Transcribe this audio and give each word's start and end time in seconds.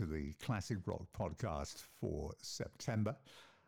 to 0.00 0.06
the 0.06 0.32
Classic 0.42 0.78
Rock 0.86 1.04
podcast 1.14 1.84
for 2.00 2.32
September. 2.40 3.14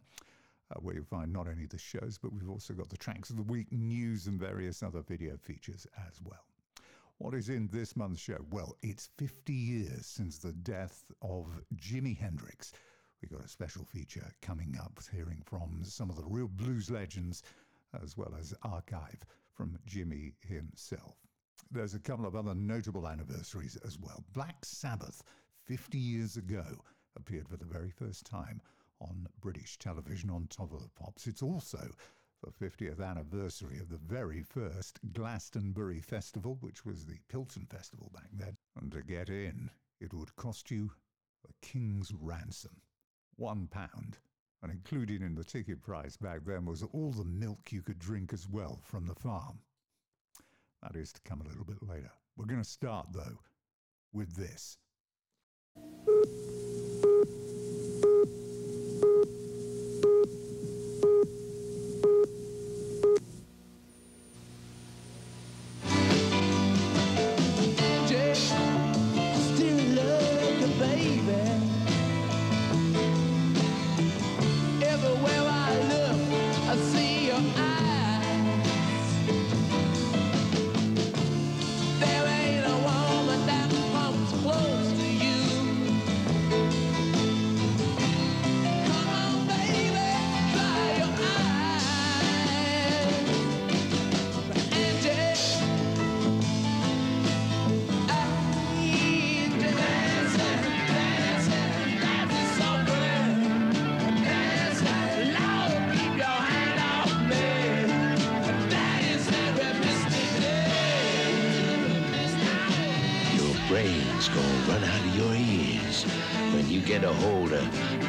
uh, 0.70 0.76
where 0.80 0.94
you'll 0.94 1.04
find 1.04 1.34
not 1.34 1.48
only 1.48 1.66
the 1.66 1.80
shows, 1.80 2.20
but 2.22 2.32
we've 2.32 2.52
also 2.52 2.76
got 2.76 2.90
the 2.90 2.98
tracks 2.98 3.32
of 3.32 3.36
the 3.36 3.42
week, 3.42 3.72
news, 3.72 4.28
and 4.28 4.40
various 4.40 4.84
other 4.84 5.02
video 5.02 5.36
features 5.38 5.88
as 6.08 6.22
well. 6.24 6.46
What 7.18 7.34
is 7.34 7.50
in 7.50 7.68
this 7.72 7.96
month's 7.96 8.22
show? 8.22 8.46
Well, 8.52 8.78
it's 8.84 9.10
50 9.18 9.52
years 9.52 10.06
since 10.06 10.38
the 10.38 10.54
death 10.54 11.04
of 11.24 11.48
Jimi 11.76 12.16
Hendrix. 12.16 12.74
We've 13.22 13.32
got 13.32 13.46
a 13.46 13.50
special 13.50 13.86
feature 13.86 14.34
coming 14.42 14.76
up, 14.82 15.00
hearing 15.12 15.44
from 15.46 15.84
some 15.84 16.10
of 16.10 16.16
the 16.16 16.26
real 16.26 16.48
blues 16.48 16.90
legends, 16.90 17.44
as 18.02 18.18
well 18.18 18.34
as 18.40 18.54
archive 18.64 19.24
from 19.54 19.78
Jimi 19.88 20.34
himself. 20.42 21.18
There's 21.70 21.94
a 21.94 22.00
couple 22.00 22.26
of 22.26 22.36
other 22.36 22.56
notable 22.56 23.08
anniversaries 23.08 23.78
as 23.86 24.00
well. 24.00 24.24
Black 24.34 24.66
Sabbath, 24.66 25.22
50 25.66 26.00
years 26.00 26.36
ago, 26.36 26.64
appeared 27.16 27.48
for 27.48 27.58
the 27.58 27.66
very 27.66 27.92
first 27.92 28.26
time 28.26 28.60
on 29.00 29.28
British 29.40 29.78
television 29.78 30.32
on 30.32 30.48
Top 30.48 30.74
of 30.74 30.82
the 30.82 30.90
Pops. 30.90 31.28
It's 31.28 31.44
also 31.44 31.92
the 32.44 32.52
50th 32.52 33.08
anniversary 33.08 33.78
of 33.78 33.90
the 33.90 33.98
very 33.98 34.42
first 34.42 35.00
Glastonbury 35.14 36.02
Festival, 36.02 36.58
which 36.62 36.86
was 36.86 37.06
the 37.06 37.20
Pilton 37.30 37.68
Festival 37.70 38.10
back 38.16 38.30
then. 38.34 38.58
And 38.76 38.92
to 38.94 39.04
get 39.04 39.30
in, 39.30 39.70
it 40.00 40.12
would 40.12 40.36
cost 40.36 40.72
you 40.72 40.92
a 41.48 41.54
king's 41.66 42.12
ransom. 42.20 42.82
One 43.36 43.68
pound. 43.68 44.18
And 44.64 44.72
included 44.72 45.22
in 45.22 45.34
the 45.34 45.44
ticket 45.44 45.82
price 45.82 46.18
back 46.18 46.42
then 46.46 46.66
was 46.66 46.84
all 46.84 47.12
the 47.12 47.26
milk 47.26 47.72
you 47.72 47.82
could 47.82 47.98
drink 47.98 48.32
as 48.32 48.48
well 48.48 48.80
from 48.84 49.08
the 49.08 49.16
farm. 49.16 49.60
That 50.84 50.96
is 50.96 51.12
to 51.14 51.22
come 51.22 51.42
a 51.42 51.48
little 51.48 51.66
bit 51.66 51.82
later. 51.82 52.12
We're 52.38 52.46
going 52.46 52.62
to 52.62 52.70
start, 52.70 53.08
though, 53.12 53.40
with 54.14 54.36
this. 54.36 54.78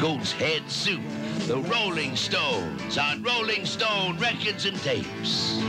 Head 0.03 0.69
Soup, 0.69 1.01
the 1.47 1.59
Rolling 1.59 2.17
Stones 2.17 2.99
on 2.99 3.23
Rolling 3.23 3.65
Stone 3.65 4.19
Records 4.19 4.67
and 4.67 4.77
Tapes. 4.79 5.63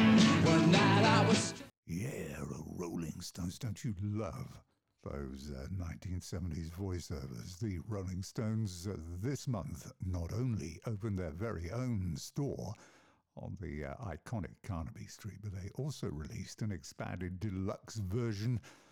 Yeah, 1.86 2.40
Rolling 2.76 3.22
Stones. 3.22 3.60
Don't 3.60 3.84
you 3.86 3.94
love 4.02 4.60
those 5.04 5.52
uh, 5.56 5.68
1970s 5.78 6.72
voiceovers? 6.72 7.60
The 7.60 7.78
Rolling 7.88 8.24
Stones 8.24 8.88
uh, 8.88 8.96
this 9.22 9.48
month 9.48 9.92
not 10.04 10.34
only 10.34 10.80
opened 10.88 11.20
their 11.20 11.30
very 11.30 11.70
own 11.70 12.16
store 12.18 12.74
on 13.38 13.56
the 13.62 13.86
uh, 13.86 13.94
iconic 14.04 14.56
Carnaby 14.64 15.06
Street, 15.06 15.38
but 15.44 15.52
they 15.54 15.70
also 15.76 16.08
released 16.08 16.64
an 16.64 16.72
expanded 16.72 17.40
deluxe 17.40 17.98
version 17.98 18.56
of 18.56 18.83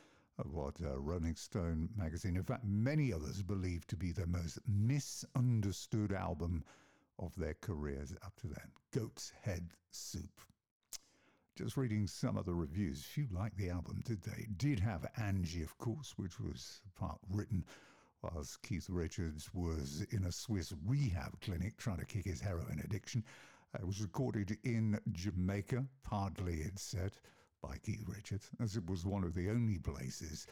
what 0.47 0.75
uh, 0.81 0.99
Rolling 0.99 1.35
Stone 1.35 1.89
magazine, 1.95 2.35
in 2.35 2.43
fact, 2.43 2.63
many 2.63 3.13
others 3.13 3.41
believe 3.41 3.85
to 3.87 3.95
be 3.95 4.11
the 4.11 4.27
most 4.27 4.59
misunderstood 4.67 6.13
album 6.13 6.63
of 7.19 7.35
their 7.35 7.55
careers 7.61 8.13
up 8.25 8.35
to 8.41 8.47
then 8.47 8.71
Goat's 8.93 9.31
Head 9.41 9.71
Soup. 9.91 10.41
Just 11.55 11.77
reading 11.77 12.07
some 12.07 12.37
of 12.37 12.45
the 12.45 12.55
reviews, 12.55 13.03
few 13.03 13.27
liked 13.31 13.57
the 13.57 13.69
album, 13.69 14.01
did 14.05 14.21
they? 14.23 14.47
Did 14.57 14.79
have 14.79 15.05
Angie, 15.17 15.63
of 15.63 15.77
course, 15.77 16.13
which 16.17 16.39
was 16.39 16.81
part 16.97 17.19
written 17.29 17.65
whilst 18.21 18.61
Keith 18.61 18.89
Richards 18.89 19.49
was 19.53 20.05
in 20.11 20.23
a 20.23 20.31
Swiss 20.31 20.73
rehab 20.85 21.39
clinic 21.41 21.77
trying 21.77 21.97
to 21.97 22.05
kick 22.05 22.25
his 22.25 22.41
heroin 22.41 22.81
addiction. 22.83 23.23
Uh, 23.75 23.79
it 23.79 23.87
was 23.87 24.01
recorded 24.01 24.57
in 24.63 24.99
Jamaica, 25.11 25.85
partly, 26.03 26.61
it 26.61 26.79
said 26.79 27.11
by 27.61 27.77
Keith 27.77 28.03
Richards, 28.07 28.49
as 28.59 28.75
it 28.75 28.89
was 28.89 29.05
one 29.05 29.23
of 29.23 29.33
the 29.33 29.49
only 29.49 29.77
places 29.77 30.47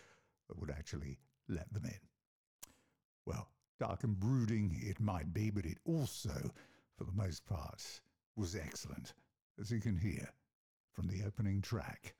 that 0.47 0.59
would 0.59 0.71
actually 0.71 1.17
let 1.47 1.71
them 1.73 1.85
in. 1.85 1.99
Well, 3.25 3.49
dark 3.79 4.03
and 4.03 4.19
brooding 4.19 4.79
it 4.81 4.99
might 4.99 5.33
be, 5.33 5.49
but 5.49 5.65
it 5.65 5.79
also, 5.85 6.51
for 6.97 7.03
the 7.03 7.11
most 7.11 7.45
part, 7.45 8.01
was 8.35 8.55
excellent, 8.55 9.13
as 9.59 9.71
you 9.71 9.79
can 9.79 9.97
hear 9.97 10.29
from 10.93 11.07
the 11.07 11.23
opening 11.25 11.61
track. 11.61 12.15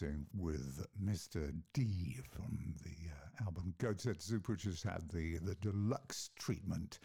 Dancing 0.00 0.26
with 0.34 0.84
Mr. 1.02 1.52
D 1.72 2.18
from 2.30 2.74
the 2.82 3.10
uh, 3.10 3.44
album 3.44 3.74
Goat's 3.78 4.04
Head 4.04 4.20
Soup, 4.20 4.48
which 4.48 4.64
has 4.64 4.82
had 4.82 5.08
the, 5.12 5.38
the 5.38 5.54
deluxe 5.56 6.30
treatment 6.38 6.98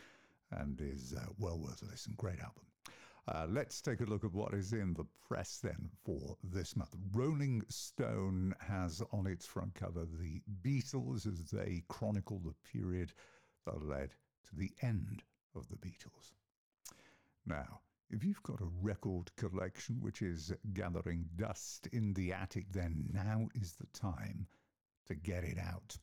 and 0.51 0.79
is 0.81 1.13
uh, 1.15 1.25
well 1.37 1.59
worth 1.59 1.83
a 1.83 1.85
listen. 1.85 2.13
Great 2.17 2.39
album. 2.39 2.63
Uh, 3.27 3.45
let's 3.47 3.81
take 3.81 4.01
a 4.01 4.05
look 4.05 4.23
at 4.23 4.33
what 4.33 4.53
is 4.53 4.73
in 4.73 4.93
the 4.93 5.05
press 5.27 5.59
then 5.61 5.89
for 6.03 6.35
this 6.43 6.75
month. 6.75 6.95
Rolling 7.13 7.61
Stone 7.69 8.55
has 8.59 9.03
on 9.11 9.27
its 9.27 9.45
front 9.45 9.75
cover 9.75 10.05
the 10.19 10.41
Beatles 10.63 11.27
as 11.27 11.51
they 11.51 11.83
chronicle 11.89 12.39
the 12.39 12.55
period 12.73 13.11
that 13.65 13.83
led 13.83 14.09
to 14.47 14.55
the 14.55 14.71
end 14.81 15.21
of 15.55 15.67
the 15.69 15.75
Beatles. 15.75 16.31
Now, 17.45 17.81
if 18.09 18.23
you've 18.23 18.43
got 18.43 18.61
a 18.61 18.69
record 18.81 19.29
collection 19.35 19.97
which 20.01 20.21
is 20.21 20.51
gathering 20.73 21.25
dust 21.35 21.87
in 21.93 22.13
the 22.13 22.33
attic, 22.33 22.71
then 22.71 23.09
now 23.13 23.47
is 23.53 23.73
the 23.73 23.87
time 23.99 24.47
to 25.07 25.15
get 25.15 25.43
it 25.43 25.57
out. 25.59 25.97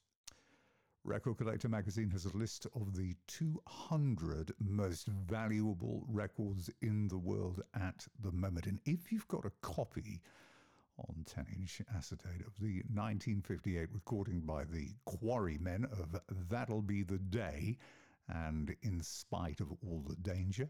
Record 1.05 1.39
Collector 1.39 1.69
magazine 1.69 2.11
has 2.11 2.25
a 2.25 2.37
list 2.37 2.67
of 2.75 2.97
the 2.97 3.15
200 3.29 4.53
most 4.59 5.07
valuable 5.07 6.05
records 6.09 6.69
in 6.83 7.07
the 7.07 7.19
world 7.19 7.63
at 7.75 8.07
the 8.21 8.33
moment. 8.33 8.67
And 8.67 8.81
if 8.85 9.13
you've 9.13 9.29
got 9.29 9.45
a 9.45 9.53
copy 9.61 10.21
on 10.99 11.25
10 11.27 11.47
inch 11.57 11.83
acetate 11.95 12.41
of 12.47 12.59
the 12.61 12.83
1958 12.93 13.89
recording 13.93 14.41
by 14.41 14.65
the 14.65 14.89
Quarrymen 15.05 15.85
of 15.85 16.21
That'll 16.49 16.83
Be 16.83 17.03
the 17.03 17.19
Day 17.19 17.79
and 18.29 18.75
In 18.83 19.01
Spite 19.01 19.61
of 19.61 19.71
All 19.85 20.03
the 20.09 20.17
Danger, 20.17 20.69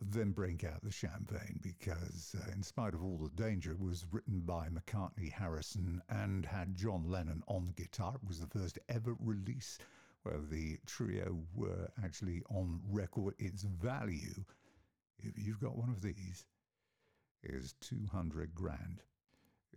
then 0.00 0.30
break 0.32 0.62
out 0.64 0.82
the 0.82 0.90
champagne 0.90 1.58
because, 1.62 2.34
uh, 2.38 2.50
in 2.52 2.62
spite 2.62 2.94
of 2.94 3.02
all 3.02 3.18
the 3.18 3.42
danger, 3.42 3.72
it 3.72 3.80
was 3.80 4.06
written 4.12 4.40
by 4.40 4.68
McCartney 4.68 5.32
Harrison 5.32 6.02
and 6.08 6.44
had 6.44 6.76
John 6.76 7.04
Lennon 7.08 7.42
on 7.46 7.72
guitar. 7.76 8.14
It 8.14 8.28
was 8.28 8.40
the 8.40 8.46
first 8.46 8.78
ever 8.88 9.16
release 9.18 9.78
where 10.22 10.38
the 10.38 10.78
trio 10.86 11.42
were 11.54 11.88
actually 12.04 12.42
on 12.50 12.80
record. 12.90 13.34
Its 13.38 13.62
value, 13.62 14.44
if 15.22 15.32
you've 15.36 15.60
got 15.60 15.76
one 15.76 15.88
of 15.88 16.02
these, 16.02 16.44
is 17.42 17.74
200 17.80 18.54
grand 18.54 19.02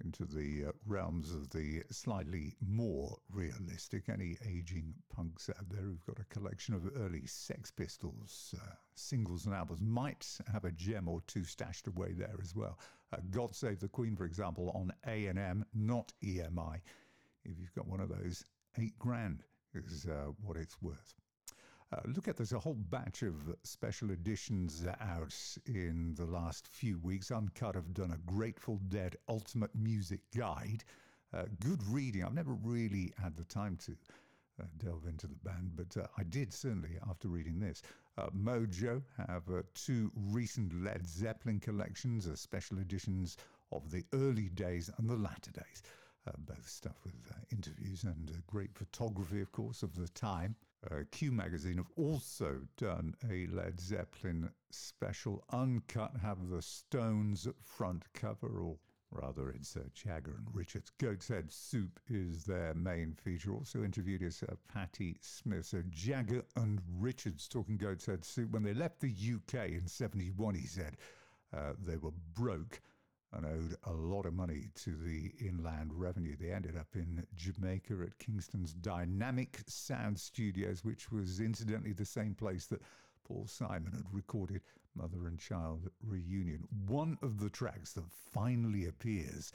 into 0.03 0.25
the 0.25 0.69
uh, 0.69 0.71
realms 0.85 1.33
of 1.33 1.49
the 1.49 1.83
slightly 1.91 2.55
more 2.61 3.17
realistic. 3.31 4.09
Any 4.09 4.37
aging 4.47 4.93
punks 5.13 5.49
out 5.49 5.69
there 5.69 5.81
who've 5.81 6.05
got 6.05 6.19
a 6.19 6.33
collection 6.33 6.73
of 6.73 6.89
early 6.97 7.25
Sex 7.25 7.71
Pistols 7.71 8.55
uh, 8.57 8.75
singles 8.95 9.45
and 9.45 9.55
albums 9.55 9.81
might 9.81 10.27
have 10.51 10.65
a 10.65 10.71
gem 10.71 11.07
or 11.07 11.21
two 11.27 11.43
stashed 11.43 11.87
away 11.87 12.13
there 12.13 12.37
as 12.41 12.55
well. 12.55 12.79
Uh, 13.11 13.17
God 13.29 13.55
Save 13.55 13.79
the 13.79 13.87
Queen, 13.87 14.15
for 14.15 14.25
example, 14.25 14.71
on 14.75 14.91
A&M, 15.07 15.65
not 15.73 16.13
EMI. 16.23 16.81
If 17.45 17.59
you've 17.59 17.73
got 17.73 17.87
one 17.87 18.01
of 18.01 18.09
those, 18.09 18.43
eight 18.77 18.97
grand 18.99 19.43
is 19.73 20.05
uh, 20.05 20.31
what 20.41 20.57
it's 20.57 20.81
worth. 20.81 21.15
Uh, 21.91 22.01
look 22.15 22.27
at 22.27 22.37
there's 22.37 22.53
a 22.53 22.59
whole 22.59 22.75
batch 22.75 23.23
of 23.23 23.33
special 23.63 24.11
editions 24.11 24.85
out 25.01 25.35
in 25.65 26.13
the 26.13 26.25
last 26.25 26.67
few 26.67 26.99
weeks. 26.99 27.31
Uncut 27.31 27.73
have 27.73 27.95
done 27.95 28.11
a 28.11 28.31
Grateful 28.31 28.79
Dead 28.89 29.15
Ultimate 29.27 29.73
Music 29.73 30.19
Guide. 30.37 30.83
Uh, 31.33 31.45
good 31.59 31.81
reading. 31.87 32.23
I've 32.23 32.35
never 32.35 32.53
really 32.53 33.11
had 33.19 33.35
the 33.35 33.43
time 33.43 33.75
to 33.85 33.97
uh, 34.61 34.65
delve 34.77 35.07
into 35.07 35.25
the 35.25 35.35
band, 35.37 35.71
but 35.75 35.97
uh, 35.97 36.05
I 36.15 36.23
did 36.23 36.53
certainly 36.53 36.99
after 37.09 37.27
reading 37.27 37.59
this. 37.59 37.81
Uh, 38.19 38.27
Mojo 38.37 39.01
have 39.17 39.49
uh, 39.49 39.63
two 39.73 40.11
recent 40.15 40.83
Led 40.83 41.07
Zeppelin 41.07 41.59
collections, 41.59 42.29
special 42.39 42.77
editions 42.77 43.35
of 43.71 43.89
the 43.89 44.03
early 44.13 44.49
days 44.49 44.91
and 44.99 45.09
the 45.09 45.15
latter 45.15 45.51
days. 45.51 45.81
both 46.37 46.69
stuff 46.69 46.97
with 47.03 47.15
interviews 47.51 48.03
and 48.03 48.31
great 48.45 48.75
photography, 48.75 49.41
of 49.41 49.51
course, 49.51 49.81
of 49.81 49.95
the 49.95 50.07
time 50.09 50.55
uh, 50.89 51.03
Q 51.11 51.31
Magazine 51.31 51.77
have 51.77 51.91
also 51.95 52.61
done 52.77 53.15
a 53.29 53.47
Led 53.47 53.79
Zeppelin 53.79 54.49
special, 54.69 55.43
uncut, 55.51 56.11
have 56.21 56.49
the 56.49 56.61
Stones 56.61 57.47
front 57.61 58.03
cover, 58.13 58.47
or 58.47 58.77
rather, 59.11 59.49
it's 59.49 59.75
uh, 59.75 59.81
Jagger 59.93 60.35
and 60.37 60.47
Richards. 60.53 60.91
Goat's 60.97 61.27
Head 61.27 61.51
Soup 61.51 61.99
is 62.07 62.45
their 62.45 62.73
main 62.73 63.13
feature. 63.13 63.51
Also 63.51 63.83
interviewed 63.83 64.21
is 64.21 64.43
uh, 64.43 64.53
Patti 64.71 65.17
Smith. 65.21 65.65
So 65.65 65.83
Jagger 65.89 66.43
and 66.55 66.79
Richards 66.99 67.47
talking 67.47 67.77
Goat's 67.77 68.05
Head 68.05 68.23
Soup. 68.23 68.51
When 68.51 68.63
they 68.63 68.73
left 68.73 68.99
the 68.99 69.09
UK 69.09 69.69
in 69.69 69.87
71, 69.87 70.55
he 70.55 70.67
said 70.67 70.97
uh, 71.55 71.73
they 71.83 71.97
were 71.97 72.13
broke 72.33 72.81
and 73.33 73.45
owed 73.45 73.75
a 73.83 73.93
lot 73.93 74.25
of 74.25 74.33
money 74.33 74.69
to 74.75 74.95
the 74.95 75.31
inland 75.45 75.91
revenue. 75.93 76.35
They 76.39 76.51
ended 76.51 76.75
up 76.77 76.87
in 76.95 77.25
Jamaica 77.35 77.93
at 78.03 78.17
Kingston's 78.17 78.73
Dynamic 78.73 79.59
Sound 79.67 80.19
Studios, 80.19 80.83
which 80.83 81.11
was 81.11 81.39
incidentally 81.39 81.93
the 81.93 82.05
same 82.05 82.33
place 82.33 82.65
that 82.67 82.81
Paul 83.23 83.45
Simon 83.47 83.91
had 83.91 84.11
recorded 84.11 84.61
Mother 84.95 85.27
and 85.27 85.39
Child 85.39 85.89
Reunion. 86.01 86.67
One 86.87 87.17
of 87.21 87.39
the 87.39 87.49
tracks 87.49 87.93
that 87.93 88.09
finally 88.09 88.87
appears 88.87 89.53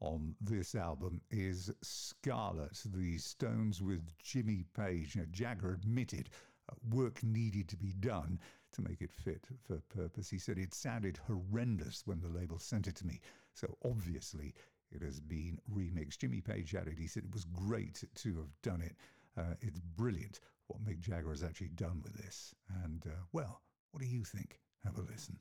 on 0.00 0.34
this 0.40 0.74
album 0.74 1.20
is 1.30 1.70
Scarlet, 1.82 2.80
the 2.86 3.18
Stones 3.18 3.82
with 3.82 4.16
Jimmy 4.18 4.64
Page. 4.74 5.16
Now, 5.16 5.24
Jagger 5.30 5.74
admitted 5.74 6.30
uh, 6.70 6.74
work 6.88 7.22
needed 7.22 7.68
to 7.68 7.76
be 7.76 7.92
done 7.92 8.40
to 8.72 8.82
make 8.82 9.00
it 9.00 9.12
fit 9.12 9.46
for 9.66 9.80
purpose. 9.94 10.30
He 10.30 10.38
said 10.38 10.58
it 10.58 10.74
sounded 10.74 11.18
horrendous 11.26 12.02
when 12.06 12.20
the 12.20 12.28
label 12.28 12.58
sent 12.58 12.86
it 12.86 12.96
to 12.96 13.06
me, 13.06 13.20
so 13.54 13.76
obviously 13.84 14.54
it 14.92 15.02
has 15.02 15.20
been 15.20 15.58
remixed. 15.72 16.18
Jimmy 16.18 16.40
Page 16.40 16.74
added, 16.74 16.98
he 16.98 17.06
said 17.06 17.24
it 17.24 17.34
was 17.34 17.44
great 17.44 18.02
to 18.16 18.36
have 18.36 18.60
done 18.62 18.82
it. 18.82 18.96
Uh, 19.36 19.54
it's 19.60 19.80
brilliant 19.80 20.40
what 20.66 20.84
Mick 20.84 21.00
Jagger 21.00 21.30
has 21.30 21.42
actually 21.42 21.68
done 21.68 22.00
with 22.02 22.14
this. 22.14 22.54
And, 22.84 23.04
uh, 23.06 23.22
well, 23.32 23.62
what 23.92 24.02
do 24.02 24.08
you 24.08 24.24
think? 24.24 24.60
Have 24.84 24.98
a 24.98 25.02
listen. 25.02 25.38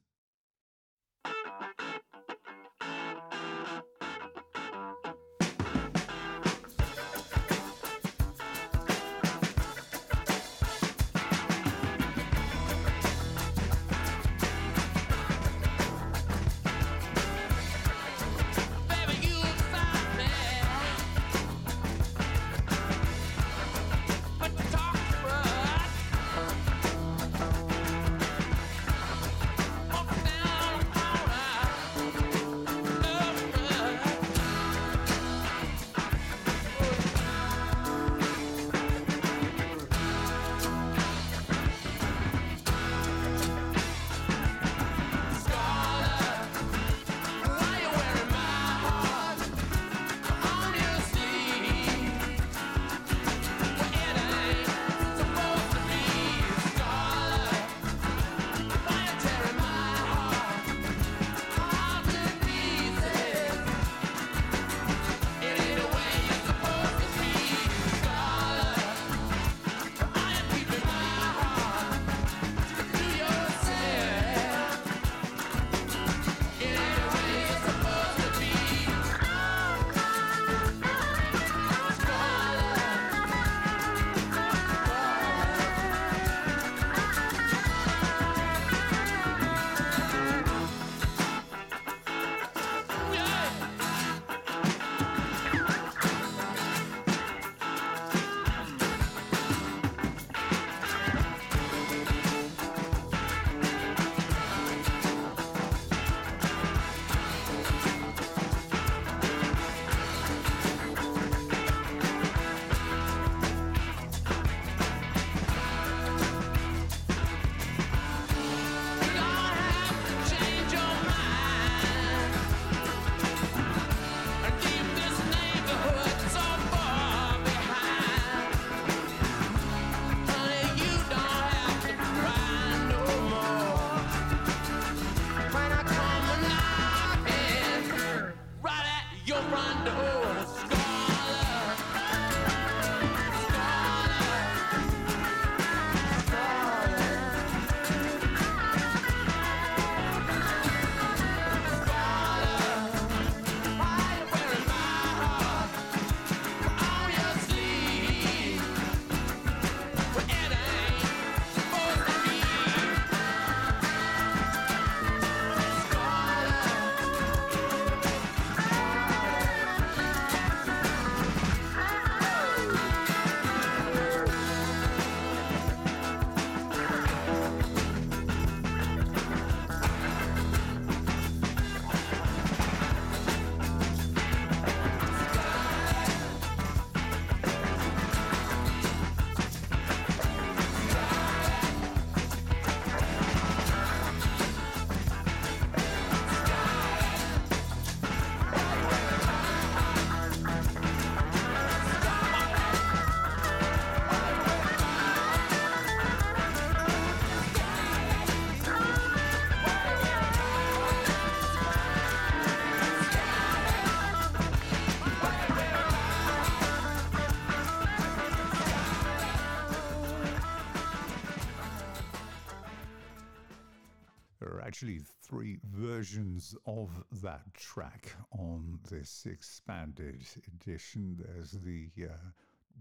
Three 225.40 225.58
versions 225.64 226.54
of 226.66 226.90
that 227.22 227.54
track 227.54 228.14
on 228.38 228.78
this 228.92 229.26
expanded 229.26 230.20
edition. 230.54 231.18
There's 231.18 231.52
the 231.52 231.90
uh, 232.04 232.18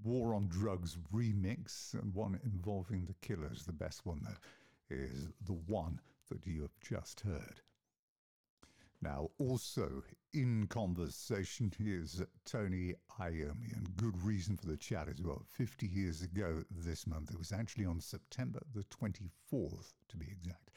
War 0.02 0.34
on 0.34 0.48
Drugs 0.48 0.96
remix 1.14 1.94
and 1.94 2.12
one 2.12 2.40
involving 2.42 3.06
the 3.06 3.14
Killers. 3.22 3.62
The 3.64 3.72
best 3.72 4.04
one, 4.04 4.22
though, 4.24 4.96
is 4.96 5.28
the 5.46 5.52
one 5.52 6.00
that 6.30 6.48
you 6.48 6.62
have 6.62 6.76
just 6.80 7.20
heard. 7.20 7.60
Now, 9.00 9.28
also 9.38 10.02
in 10.34 10.66
conversation 10.66 11.72
is 11.78 12.24
Tony 12.44 12.94
Iommi, 13.20 13.76
and 13.76 13.96
good 13.96 14.20
reason 14.24 14.56
for 14.56 14.66
the 14.66 14.76
chat 14.76 15.06
as 15.08 15.22
well. 15.22 15.44
50 15.46 15.86
years 15.86 16.22
ago 16.22 16.64
this 16.72 17.06
month, 17.06 17.30
it 17.30 17.38
was 17.38 17.52
actually 17.52 17.86
on 17.86 18.00
September 18.00 18.58
the 18.74 18.82
24th, 18.84 19.92
to 20.08 20.16
be 20.16 20.26
exact, 20.26 20.72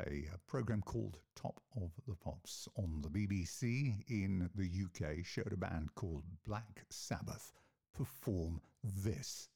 a, 0.00 0.28
program 0.46 0.82
called 0.82 1.18
Top 1.34 1.60
of 1.76 1.90
the 2.06 2.14
Pops 2.14 2.68
on 2.76 3.02
the 3.02 3.08
BBC 3.08 4.02
in 4.08 4.48
the 4.54 4.68
UK 4.84 5.24
showed 5.24 5.52
a 5.52 5.56
band 5.56 5.94
called 5.94 6.24
Black 6.46 6.84
Sabbath 6.90 7.52
perform 7.94 8.60
this. 8.82 9.48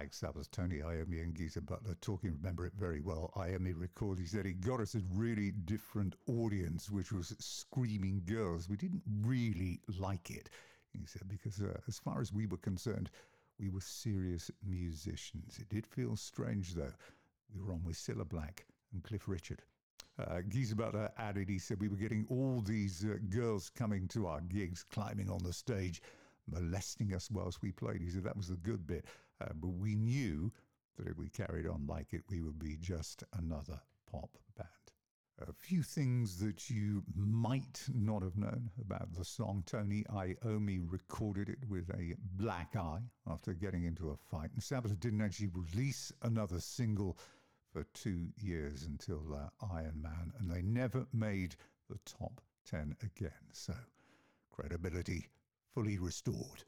By 0.00 0.04
Black 0.04 0.14
Sabbath. 0.14 0.50
Tony 0.50 0.78
Iommi 0.78 1.22
and 1.22 1.34
Geezer 1.34 1.60
Butler 1.60 1.94
talking, 2.00 2.32
remember 2.32 2.64
it 2.64 2.72
very 2.74 3.02
well. 3.02 3.30
Iommi 3.36 3.74
recorded, 3.76 4.22
he 4.22 4.26
said 4.26 4.46
he 4.46 4.54
got 4.54 4.80
us 4.80 4.94
a 4.94 5.02
really 5.12 5.50
different 5.50 6.14
audience, 6.26 6.90
which 6.90 7.12
was 7.12 7.36
screaming 7.38 8.22
girls. 8.24 8.66
We 8.66 8.76
didn't 8.76 9.02
really 9.22 9.78
like 9.98 10.30
it, 10.30 10.48
he 10.94 11.04
said, 11.04 11.28
because 11.28 11.60
uh, 11.60 11.78
as 11.86 11.98
far 11.98 12.22
as 12.22 12.32
we 12.32 12.46
were 12.46 12.56
concerned, 12.56 13.10
we 13.58 13.68
were 13.68 13.82
serious 13.82 14.50
musicians. 14.66 15.58
It 15.58 15.68
did 15.68 15.86
feel 15.86 16.16
strange, 16.16 16.74
though. 16.74 16.94
We 17.54 17.62
were 17.62 17.72
on 17.74 17.84
with 17.84 17.96
Cilla 17.96 18.26
Black 18.26 18.64
and 18.94 19.02
Cliff 19.02 19.28
Richard. 19.28 19.60
Uh, 20.18 20.40
Geezer 20.48 20.76
Butler 20.76 21.10
added, 21.18 21.50
he 21.50 21.58
said, 21.58 21.78
we 21.78 21.88
were 21.88 21.96
getting 21.96 22.24
all 22.30 22.62
these 22.62 23.04
uh, 23.04 23.18
girls 23.28 23.68
coming 23.68 24.08
to 24.08 24.28
our 24.28 24.40
gigs, 24.40 24.82
climbing 24.82 25.28
on 25.28 25.42
the 25.42 25.52
stage 25.52 26.00
molesting 26.50 27.14
us 27.14 27.30
whilst 27.30 27.62
we 27.62 27.70
played. 27.70 28.00
He 28.00 28.08
said 28.08 28.24
that 28.24 28.36
was 28.36 28.48
the 28.48 28.56
good 28.56 28.86
bit. 28.86 29.04
Uh, 29.40 29.52
but 29.54 29.68
we 29.68 29.94
knew 29.94 30.52
that 30.96 31.08
if 31.08 31.16
we 31.16 31.28
carried 31.28 31.66
on 31.66 31.86
like 31.86 32.12
it, 32.12 32.22
we 32.28 32.42
would 32.42 32.58
be 32.58 32.76
just 32.76 33.24
another 33.38 33.80
pop 34.10 34.36
band. 34.56 34.68
A 35.48 35.52
few 35.54 35.82
things 35.82 36.38
that 36.40 36.68
you 36.68 37.02
might 37.16 37.82
not 37.94 38.22
have 38.22 38.36
known 38.36 38.70
about 38.78 39.14
the 39.14 39.24
song. 39.24 39.62
Tony 39.64 40.04
Iommi 40.12 40.80
recorded 40.86 41.48
it 41.48 41.66
with 41.66 41.88
a 41.90 42.14
black 42.36 42.76
eye 42.76 43.00
after 43.26 43.54
getting 43.54 43.84
into 43.84 44.10
a 44.10 44.16
fight. 44.16 44.50
And 44.52 44.62
Sabbath 44.62 45.00
didn't 45.00 45.22
actually 45.22 45.48
release 45.54 46.12
another 46.20 46.60
single 46.60 47.16
for 47.72 47.84
two 47.94 48.28
years 48.36 48.82
until 48.82 49.22
uh, 49.32 49.66
Iron 49.72 50.02
Man, 50.02 50.32
and 50.38 50.50
they 50.50 50.60
never 50.60 51.06
made 51.12 51.56
the 51.88 51.98
top 52.04 52.42
10 52.70 52.96
again. 53.02 53.30
So, 53.52 53.74
credibility 54.50 55.28
fully 55.72 55.98
restored. 55.98 56.64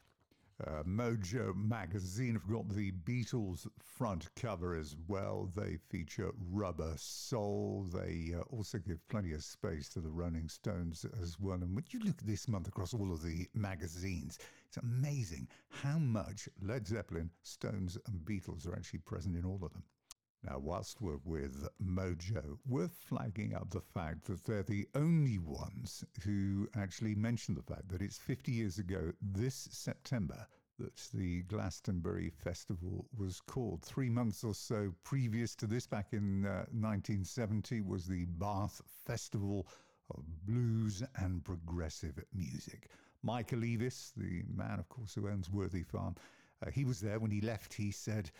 Uh, 0.64 0.82
Mojo 0.84 1.54
magazine 1.56 2.34
have 2.34 2.48
got 2.48 2.68
the 2.68 2.92
Beatles 2.92 3.66
front 3.80 4.28
cover 4.36 4.76
as 4.76 4.94
well. 5.08 5.50
They 5.56 5.78
feature 5.90 6.30
Rubber 6.52 6.92
Soul. 6.96 7.88
They 7.92 8.32
uh, 8.36 8.42
also 8.42 8.78
give 8.78 9.06
plenty 9.08 9.32
of 9.32 9.42
space 9.42 9.88
to 9.90 10.00
the 10.00 10.10
Rolling 10.10 10.48
Stones 10.48 11.04
as 11.20 11.40
well. 11.40 11.56
And 11.56 11.74
when 11.74 11.84
you 11.90 11.98
look 12.00 12.18
at 12.20 12.26
this 12.26 12.46
month 12.46 12.68
across 12.68 12.94
all 12.94 13.12
of 13.12 13.22
the 13.22 13.48
magazines, 13.54 14.38
it's 14.68 14.76
amazing 14.76 15.48
how 15.68 15.98
much 15.98 16.48
Led 16.60 16.86
Zeppelin, 16.86 17.30
Stones, 17.42 17.98
and 18.06 18.20
Beatles 18.20 18.68
are 18.68 18.76
actually 18.76 19.00
present 19.00 19.36
in 19.36 19.44
all 19.44 19.60
of 19.64 19.72
them. 19.72 19.82
Now, 20.44 20.58
whilst 20.58 21.00
we're 21.00 21.20
with 21.24 21.68
Mojo, 21.80 22.58
worth 22.66 22.96
flagging 23.06 23.54
up 23.54 23.70
the 23.70 23.80
fact 23.80 24.24
that 24.24 24.44
they're 24.44 24.64
the 24.64 24.88
only 24.96 25.38
ones 25.38 26.04
who 26.24 26.68
actually 26.74 27.14
mention 27.14 27.54
the 27.54 27.62
fact 27.62 27.88
that 27.90 28.02
it's 28.02 28.18
50 28.18 28.50
years 28.50 28.78
ago 28.78 29.12
this 29.20 29.68
September 29.70 30.48
that 30.80 30.96
the 31.14 31.42
Glastonbury 31.42 32.30
Festival 32.30 33.06
was 33.16 33.40
called. 33.40 33.82
Three 33.82 34.10
months 34.10 34.42
or 34.42 34.54
so 34.54 34.92
previous 35.04 35.54
to 35.56 35.68
this, 35.68 35.86
back 35.86 36.12
in 36.12 36.44
uh, 36.44 36.66
1970, 36.72 37.82
was 37.82 38.06
the 38.06 38.24
Bath 38.24 38.82
Festival 39.06 39.68
of 40.10 40.24
Blues 40.44 41.04
and 41.16 41.44
Progressive 41.44 42.18
Music. 42.34 42.88
Michael 43.22 43.60
Eavis, 43.60 44.12
the 44.16 44.42
man, 44.52 44.80
of 44.80 44.88
course, 44.88 45.14
who 45.14 45.28
owns 45.28 45.48
Worthy 45.50 45.84
Farm, 45.84 46.16
uh, 46.66 46.70
he 46.70 46.84
was 46.84 47.00
there 47.00 47.20
when 47.20 47.30
he 47.30 47.40
left. 47.40 47.74
He 47.74 47.92
said, 47.92 48.30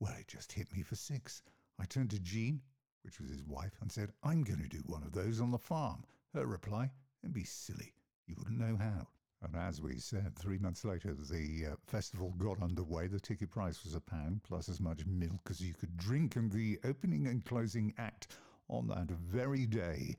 Well, 0.00 0.14
it 0.18 0.28
just 0.28 0.52
hit 0.52 0.72
me 0.74 0.82
for 0.82 0.96
six. 0.96 1.42
I 1.78 1.84
turned 1.84 2.10
to 2.10 2.20
Jean, 2.20 2.62
which 3.02 3.20
was 3.20 3.30
his 3.30 3.44
wife, 3.44 3.76
and 3.80 3.92
said, 3.92 4.10
I'm 4.22 4.42
going 4.42 4.62
to 4.62 4.68
do 4.68 4.82
one 4.86 5.02
of 5.02 5.12
those 5.12 5.40
on 5.40 5.50
the 5.50 5.58
farm. 5.58 6.04
Her 6.34 6.46
reply, 6.46 6.90
It'd 7.22 7.34
be 7.34 7.44
silly. 7.44 7.92
You 8.26 8.34
wouldn't 8.38 8.58
know 8.58 8.76
how. 8.76 9.08
And 9.42 9.54
as 9.54 9.80
we 9.80 9.98
said, 9.98 10.36
three 10.36 10.56
months 10.58 10.84
later, 10.86 11.14
the 11.14 11.72
uh, 11.72 11.76
festival 11.86 12.32
got 12.38 12.62
underway. 12.62 13.08
The 13.08 13.20
ticket 13.20 13.50
price 13.50 13.84
was 13.84 13.94
a 13.94 14.00
pound 14.00 14.42
plus 14.42 14.68
as 14.70 14.80
much 14.80 15.04
milk 15.04 15.48
as 15.50 15.60
you 15.60 15.74
could 15.74 15.96
drink. 15.98 16.36
And 16.36 16.50
the 16.50 16.78
opening 16.84 17.26
and 17.26 17.44
closing 17.44 17.92
act 17.98 18.28
on 18.68 18.86
that 18.88 19.10
very 19.10 19.66
day 19.66 20.16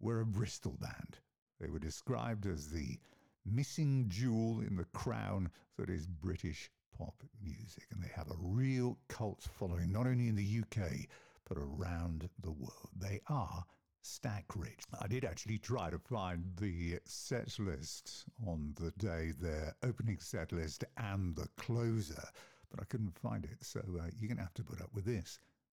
were 0.00 0.20
a 0.20 0.26
Bristol 0.26 0.78
band. 0.80 1.18
They 1.60 1.68
were 1.68 1.78
described 1.78 2.46
as 2.46 2.68
the 2.68 2.98
missing 3.44 4.06
jewel 4.08 4.60
in 4.60 4.76
the 4.76 4.86
crown 4.86 5.50
that 5.76 5.90
is 5.90 6.06
British 6.06 6.70
pop 6.96 7.14
music. 7.42 7.84
And 7.92 8.02
they 8.02 8.10
have 8.14 8.30
a 8.30 8.36
real 8.40 8.98
cult 9.08 9.46
following, 9.58 9.92
not 9.92 10.06
only 10.06 10.28
in 10.28 10.36
the 10.36 10.62
UK, 10.62 11.08
but 11.48 11.58
around 11.58 12.28
the 12.42 12.50
world. 12.50 12.90
They 12.96 13.20
are 13.28 13.64
Stack 14.02 14.44
Ridge. 14.56 14.84
I 15.00 15.06
did 15.06 15.24
actually 15.24 15.58
try 15.58 15.90
to 15.90 15.98
find 15.98 16.44
the 16.56 16.98
set 17.04 17.58
list 17.58 18.24
on 18.46 18.74
the 18.80 18.90
day, 18.98 19.32
their 19.40 19.74
opening 19.82 20.18
set 20.18 20.52
list 20.52 20.84
and 20.96 21.36
the 21.36 21.48
closer, 21.56 22.22
but 22.70 22.80
I 22.80 22.84
couldn't 22.84 23.18
find 23.18 23.44
it. 23.44 23.58
So 23.60 23.80
uh, 23.80 24.08
you're 24.18 24.28
going 24.28 24.38
to 24.38 24.42
have 24.42 24.54
to 24.54 24.64
put 24.64 24.80
up 24.80 24.90
with 24.92 25.04
this. 25.04 25.38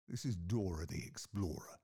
This 0.08 0.24
is 0.24 0.36
Dora 0.36 0.86
the 0.86 1.02
Explorer. 1.04 1.78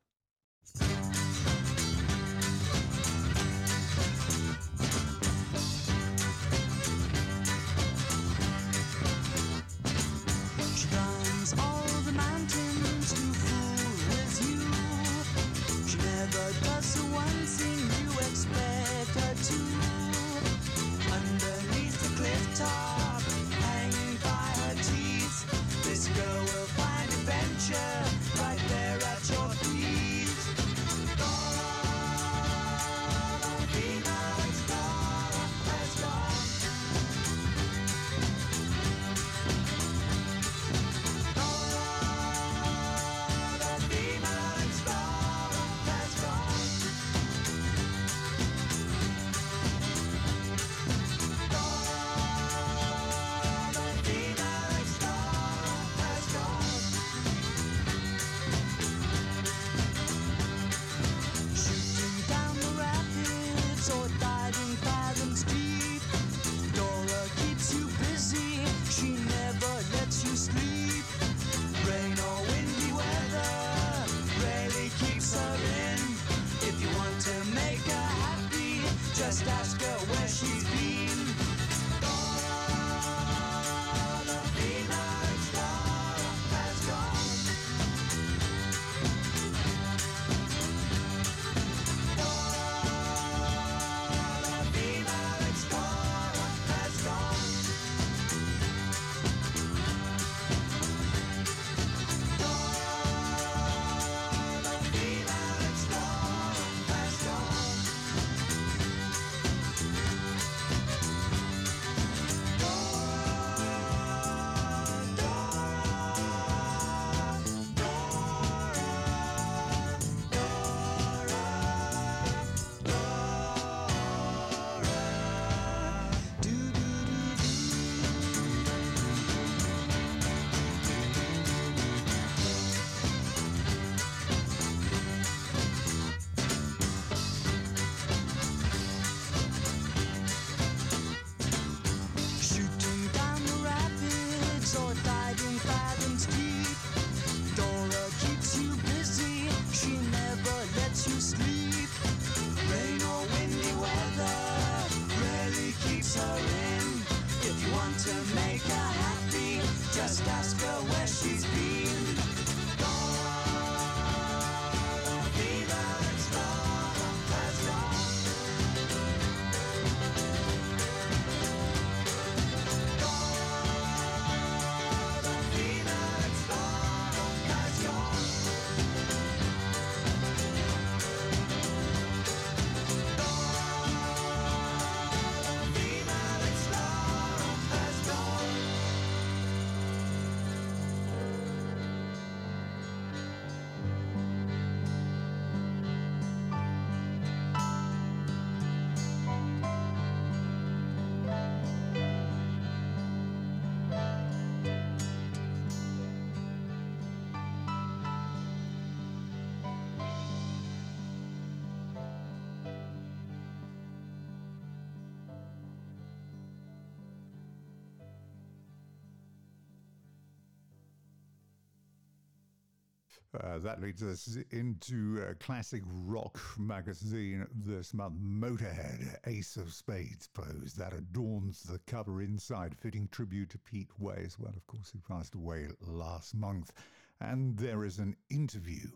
Uh, 223.38 223.58
that 223.58 223.80
leads 223.80 224.02
us 224.02 224.38
into 224.52 225.22
a 225.28 225.34
classic 225.34 225.82
rock 225.86 226.40
magazine 226.58 227.46
this 227.54 227.92
month, 227.92 228.14
Motorhead, 228.18 229.18
Ace 229.26 229.56
of 229.56 229.72
Spades 229.72 230.28
pose 230.28 230.74
that 230.78 230.94
adorns 230.94 231.62
the 231.62 231.78
cover 231.86 232.22
inside, 232.22 232.74
fitting 232.74 233.06
tribute 233.12 233.50
to 233.50 233.58
Pete 233.58 233.90
Way 233.98 234.22
as 234.24 234.38
well, 234.38 234.54
of 234.56 234.66
course, 234.66 234.90
who 234.90 235.00
passed 235.00 235.34
away 235.34 235.68
last 235.80 236.34
month. 236.34 236.72
And 237.20 237.56
there 237.58 237.84
is 237.84 237.98
an 237.98 238.16
interview 238.30 238.88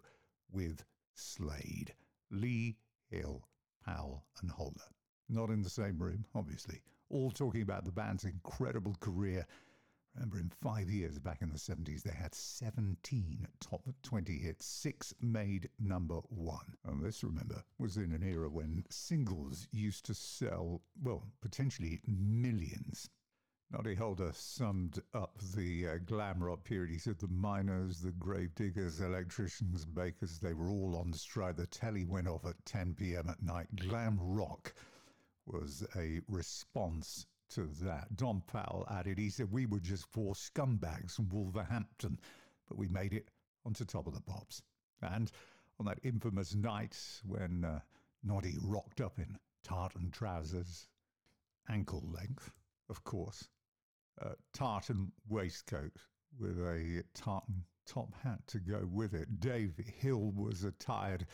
with 0.51 0.83
Slade, 1.15 1.93
Lea, 2.31 2.77
Hill, 3.11 3.47
Powell, 3.85 4.25
and 4.41 4.51
Holder. 4.51 4.81
Not 5.29 5.51
in 5.51 5.63
the 5.63 5.71
same 5.71 5.99
room, 5.99 6.25
obviously, 6.35 6.81
all 7.11 7.31
talking 7.31 7.63
about 7.63 7.85
the 7.85 7.93
band's 7.93 8.25
incredible 8.25 8.97
career 9.01 9.47
Remember, 10.15 10.39
in 10.39 10.51
five 10.61 10.91
years 10.91 11.19
back 11.19 11.41
in 11.41 11.49
the 11.49 11.59
70s, 11.59 12.03
they 12.03 12.13
had 12.13 12.35
17 12.35 13.49
top 13.61 13.83
20 14.03 14.39
hits, 14.39 14.67
six 14.67 15.15
made 15.23 15.71
number 15.79 16.17
one. 16.29 16.77
And 16.85 17.03
this, 17.03 17.25
remember, 17.25 17.65
was 17.79 17.97
in 17.97 18.13
an 18.13 18.23
era 18.23 18.51
when 18.51 18.85
singles 18.91 19.67
used 19.73 20.05
to 20.07 20.15
sell, 20.15 20.83
well, 21.03 21.25
potentially 21.41 22.03
millions. 22.07 23.09
Noddy 23.71 23.95
Holder 23.95 24.33
summed 24.35 25.01
up 25.15 25.39
the 25.57 25.89
uh, 25.89 25.99
glam 26.05 26.45
rock 26.45 26.63
period. 26.63 26.91
He 26.91 26.99
said 26.99 27.19
the 27.19 27.29
miners, 27.29 28.01
the 28.03 28.13
grave 28.13 28.55
diggers, 28.55 29.01
electricians, 29.01 29.87
bakers, 29.87 30.39
they 30.39 30.53
were 30.53 30.69
all 30.69 30.95
on 30.95 31.15
stride. 31.15 31.57
The 31.57 31.67
telly 31.67 32.05
went 32.05 32.29
off 32.29 32.45
at 32.45 32.63
10 32.67 32.97
p.m. 32.97 33.31
at 33.31 33.43
night. 33.43 33.75
Glam 33.77 34.19
rock 34.21 34.75
was 35.47 35.87
a 35.97 36.21
response 36.29 37.27
to 37.55 37.69
that. 37.83 38.17
Don 38.17 38.43
Powell 38.47 38.87
added, 38.91 39.19
he 39.19 39.31
said, 39.31 39.51
We 39.51 39.67
were 39.67 39.81
just 39.81 40.07
four 40.13 40.35
scumbags 40.35 41.17
from 41.17 41.29
Wolverhampton, 41.29 42.19
but 42.69 42.79
we 42.79 42.89
made 42.89 43.13
it 43.13 43.29
onto 43.65 43.85
top 43.85 44.07
of 44.07 44.15
the 44.15 44.21
pops. 44.21 44.63
And 45.03 45.31
on 45.79 45.87
that 45.87 46.01
infamous 46.03 46.55
night 46.55 46.97
when 47.25 47.65
uh, 47.65 47.81
Noddy 48.23 48.57
rocked 48.63 49.01
up 49.01 49.19
in 49.19 49.37
tartan 49.65 50.11
trousers, 50.11 50.89
ankle 51.69 52.03
length, 52.13 52.51
of 52.89 53.05
course, 53.05 53.49
uh, 54.21 54.35
tartan 54.53 55.13
waistcoat 55.29 55.93
with 56.39 56.59
a 56.59 57.03
tartan 57.15 57.65
top 57.87 58.15
hat 58.23 58.41
to 58.47 58.59
go 58.59 58.89
with 58.91 59.15
it. 59.15 59.41
Dave 59.41 59.75
Hill 59.79 60.33
was 60.35 60.65
attired 60.65 61.27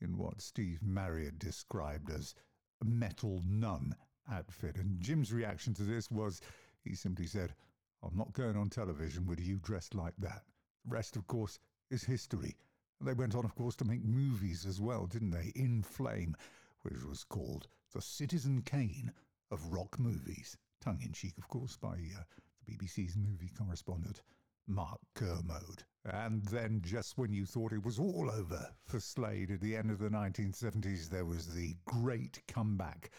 in 0.00 0.18
what 0.18 0.40
Steve 0.40 0.82
Marriott 0.82 1.38
described 1.38 2.10
as 2.10 2.34
a 2.80 2.84
metal 2.84 3.40
nun 3.46 3.94
outfit. 4.30 4.76
And 4.76 5.00
Jim's 5.00 5.32
reaction 5.32 5.74
to 5.74 5.82
this 5.82 6.10
was 6.10 6.40
he 6.84 6.94
simply 6.94 7.26
said, 7.26 7.54
I'm 8.02 8.16
not 8.16 8.32
going 8.32 8.56
on 8.56 8.68
television 8.68 9.26
with 9.26 9.40
you 9.40 9.58
dressed 9.58 9.94
like 9.94 10.16
that. 10.18 10.42
The 10.84 10.94
rest, 10.94 11.16
of 11.16 11.26
course, 11.28 11.58
is 11.90 12.02
history. 12.04 12.56
They 13.00 13.12
went 13.12 13.34
on, 13.34 13.44
of 13.44 13.54
course, 13.54 13.76
to 13.76 13.84
make 13.84 14.04
movies 14.04 14.66
as 14.66 14.80
well, 14.80 15.06
didn't 15.06 15.30
they? 15.30 15.52
In 15.54 15.82
Flame, 15.82 16.36
which 16.82 17.02
was 17.04 17.24
called 17.24 17.68
The 17.92 18.02
Citizen 18.02 18.62
Kane 18.62 19.12
of 19.50 19.72
rock 19.72 19.98
movies. 19.98 20.56
Tongue 20.80 21.00
in 21.02 21.12
cheek, 21.12 21.38
of 21.38 21.48
course, 21.48 21.76
by 21.76 21.94
uh, 21.94 22.22
the 22.66 22.72
BBC's 22.72 23.16
movie 23.16 23.50
correspondent, 23.56 24.22
Mark 24.66 25.00
Kermode. 25.14 25.84
And 26.04 26.44
then, 26.46 26.80
just 26.82 27.16
when 27.18 27.32
you 27.32 27.46
thought 27.46 27.72
it 27.72 27.84
was 27.84 27.98
all 28.00 28.30
over 28.30 28.68
for 28.84 28.98
Slade 28.98 29.52
at 29.52 29.60
the 29.60 29.76
end 29.76 29.90
of 29.90 29.98
the 29.98 30.08
1970s, 30.08 31.08
there 31.08 31.24
was 31.24 31.54
the 31.54 31.76
great 31.84 32.42
comeback 32.48 33.10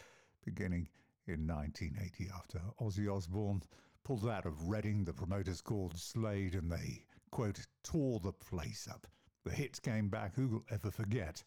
beginning 0.44 0.88
in 1.26 1.46
1980 1.46 2.30
after 2.36 2.60
Ozzy 2.80 3.08
Osbourne 3.14 3.62
pulled 4.04 4.28
out 4.28 4.46
of 4.46 4.68
Reading. 4.68 5.04
The 5.04 5.12
promoters 5.12 5.60
called 5.60 5.98
Slade 5.98 6.54
and 6.54 6.70
they, 6.70 7.04
quote, 7.30 7.66
tore 7.82 8.20
the 8.20 8.32
place 8.32 8.86
up. 8.90 9.06
The 9.44 9.50
hits 9.50 9.78
came 9.78 10.08
back. 10.08 10.34
Who'll 10.34 10.64
ever 10.70 10.90
forget? 10.90 11.42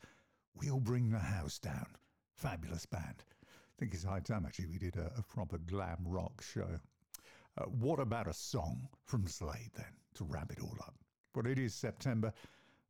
We'll 0.55 0.79
Bring 0.79 1.09
the 1.09 1.19
House 1.19 1.59
Down. 1.59 1.87
Fabulous 2.35 2.85
band. 2.85 3.23
I 3.43 3.73
think 3.79 3.93
it's 3.93 4.03
high 4.03 4.19
time 4.19 4.45
actually 4.45 4.67
we 4.67 4.79
did 4.79 4.95
a, 4.95 5.11
a 5.17 5.23
proper 5.23 5.57
glam 5.59 5.99
rock 6.05 6.41
show. 6.41 6.79
Uh, 7.57 7.65
what 7.65 7.99
about 7.99 8.27
a 8.27 8.33
song 8.33 8.87
from 9.05 9.27
Slade 9.27 9.71
then 9.75 9.85
to 10.15 10.23
wrap 10.23 10.51
it 10.51 10.61
all 10.61 10.77
up? 10.81 10.95
Well, 11.35 11.45
it 11.45 11.59
is 11.59 11.75
September, 11.75 12.33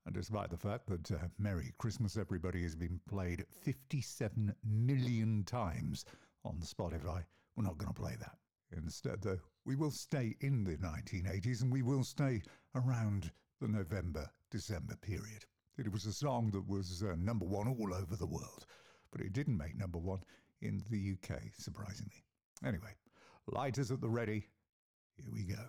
and 0.07 0.15
despite 0.15 0.49
the 0.49 0.57
fact 0.57 0.87
that 0.87 1.11
uh, 1.11 1.17
Merry 1.37 1.73
Christmas 1.79 2.15
Everybody 2.15 2.63
has 2.63 2.75
been 2.75 2.97
played 3.09 3.45
57 3.65 4.55
million 4.63 5.43
times 5.43 6.05
on 6.45 6.61
Spotify, 6.61 7.25
we're 7.55 7.65
not 7.65 7.77
going 7.77 7.93
to 7.93 8.01
play 8.01 8.15
that. 8.17 8.37
Instead, 8.71 9.21
though, 9.21 9.39
we 9.65 9.75
will 9.75 9.91
stay 9.91 10.33
in 10.39 10.63
the 10.63 10.77
1980s 10.77 11.61
and 11.61 11.69
we 11.69 11.81
will 11.81 12.05
stay 12.05 12.41
around 12.73 13.31
the 13.59 13.67
November 13.67 14.29
December 14.49 14.95
period. 14.95 15.43
It 15.77 15.91
was 15.91 16.05
a 16.05 16.13
song 16.13 16.51
that 16.51 16.65
was 16.69 17.03
uh, 17.03 17.15
number 17.17 17.45
one 17.45 17.67
all 17.67 17.93
over 17.93 18.15
the 18.15 18.25
world, 18.25 18.65
but 19.11 19.19
it 19.19 19.33
didn't 19.33 19.57
make 19.57 19.77
number 19.77 19.97
one 19.97 20.23
in 20.61 20.85
the 20.89 21.15
UK, 21.15 21.41
surprisingly. 21.53 22.23
Anyway, 22.65 22.95
lighters 23.47 23.91
at 23.91 23.99
the 23.99 24.09
ready. 24.09 24.47
Here 25.17 25.31
we 25.33 25.43
go. 25.43 25.65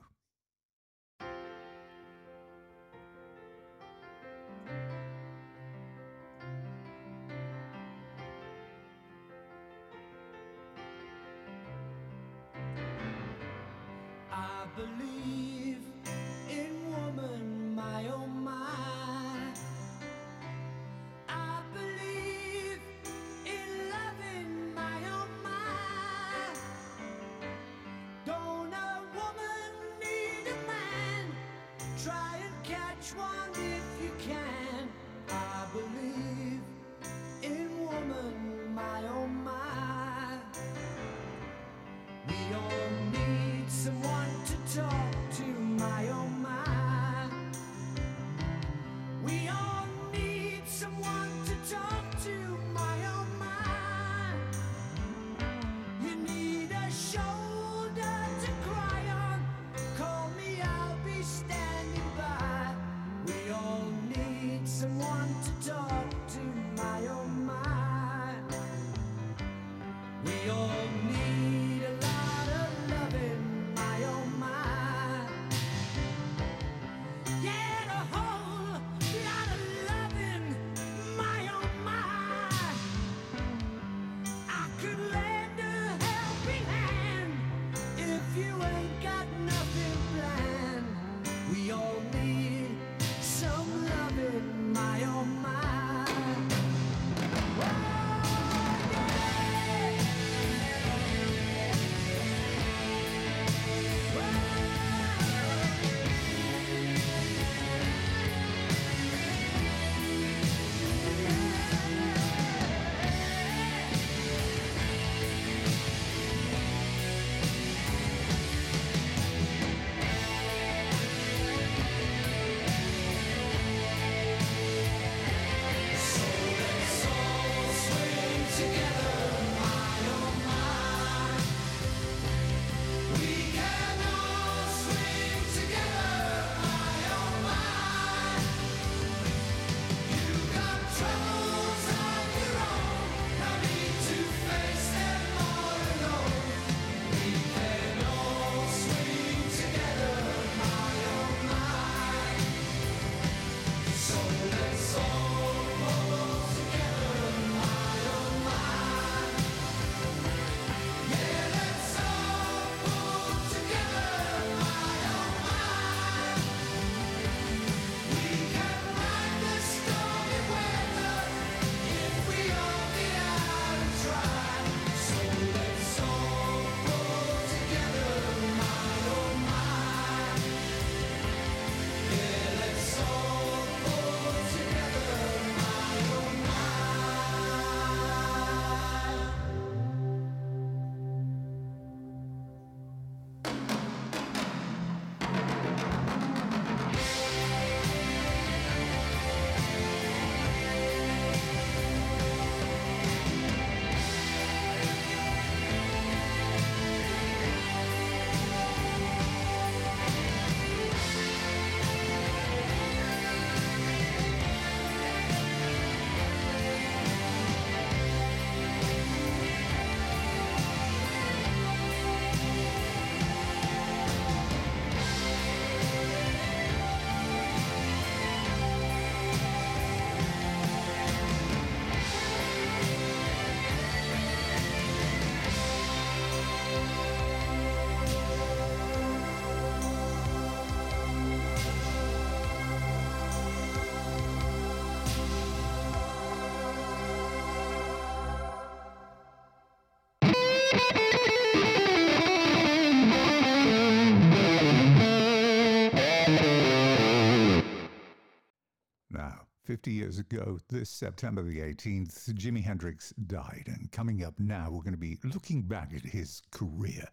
Years 260.09 260.21
ago, 260.21 260.59
this 260.71 260.89
September 260.89 261.43
the 261.43 261.59
18th, 261.59 262.33
Jimi 262.33 262.65
Hendrix 262.65 263.13
died. 263.27 263.65
And 263.67 263.93
coming 263.93 264.25
up 264.25 264.41
now, 264.41 264.71
we're 264.71 264.81
going 264.81 264.93
to 264.93 264.97
be 264.97 265.19
looking 265.23 265.61
back 265.61 265.93
at 265.95 266.01
his 266.01 266.41
career. 266.51 267.07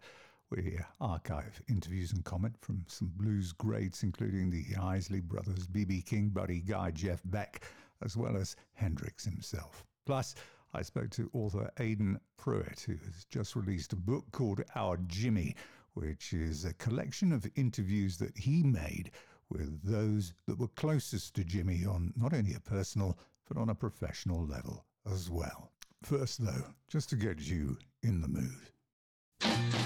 We 0.48 0.78
archive 0.98 1.60
interviews 1.68 2.14
and 2.14 2.24
comment 2.24 2.56
from 2.62 2.86
some 2.88 3.12
blues 3.14 3.52
greats, 3.52 4.02
including 4.02 4.48
the 4.48 4.64
Isley 4.80 5.20
Brothers, 5.20 5.66
B.B. 5.66 6.04
King, 6.06 6.30
Buddy 6.30 6.60
Guy, 6.60 6.90
Jeff 6.92 7.20
Beck, 7.26 7.64
as 8.02 8.16
well 8.16 8.34
as 8.34 8.56
Hendrix 8.72 9.26
himself. 9.26 9.84
Plus, 10.06 10.34
I 10.72 10.80
spoke 10.80 11.10
to 11.10 11.28
author 11.34 11.70
Aiden 11.76 12.18
Prewett, 12.38 12.80
who 12.80 12.94
has 12.94 13.26
just 13.28 13.56
released 13.56 13.92
a 13.92 13.96
book 13.96 14.24
called 14.32 14.62
Our 14.74 14.96
Jimi, 14.96 15.54
which 15.92 16.32
is 16.32 16.64
a 16.64 16.72
collection 16.72 17.30
of 17.30 17.46
interviews 17.56 18.16
that 18.16 18.38
he 18.38 18.62
made 18.62 19.10
with 19.50 19.82
those 19.82 20.32
that 20.46 20.58
were 20.58 20.68
closest 20.68 21.34
to 21.34 21.44
Jimi 21.44 21.86
on 21.86 22.12
not 22.16 22.32
only 22.32 22.54
a 22.54 22.60
personal, 22.60 23.18
but 23.48 23.56
on 23.56 23.68
a 23.68 23.74
professional 23.74 24.44
level 24.44 24.84
as 25.10 25.30
well. 25.30 25.70
First, 26.02 26.44
though, 26.44 26.64
just 26.88 27.10
to 27.10 27.16
get 27.16 27.40
you 27.40 27.78
in 28.02 28.20
the 28.20 28.28
mood. 28.28 29.85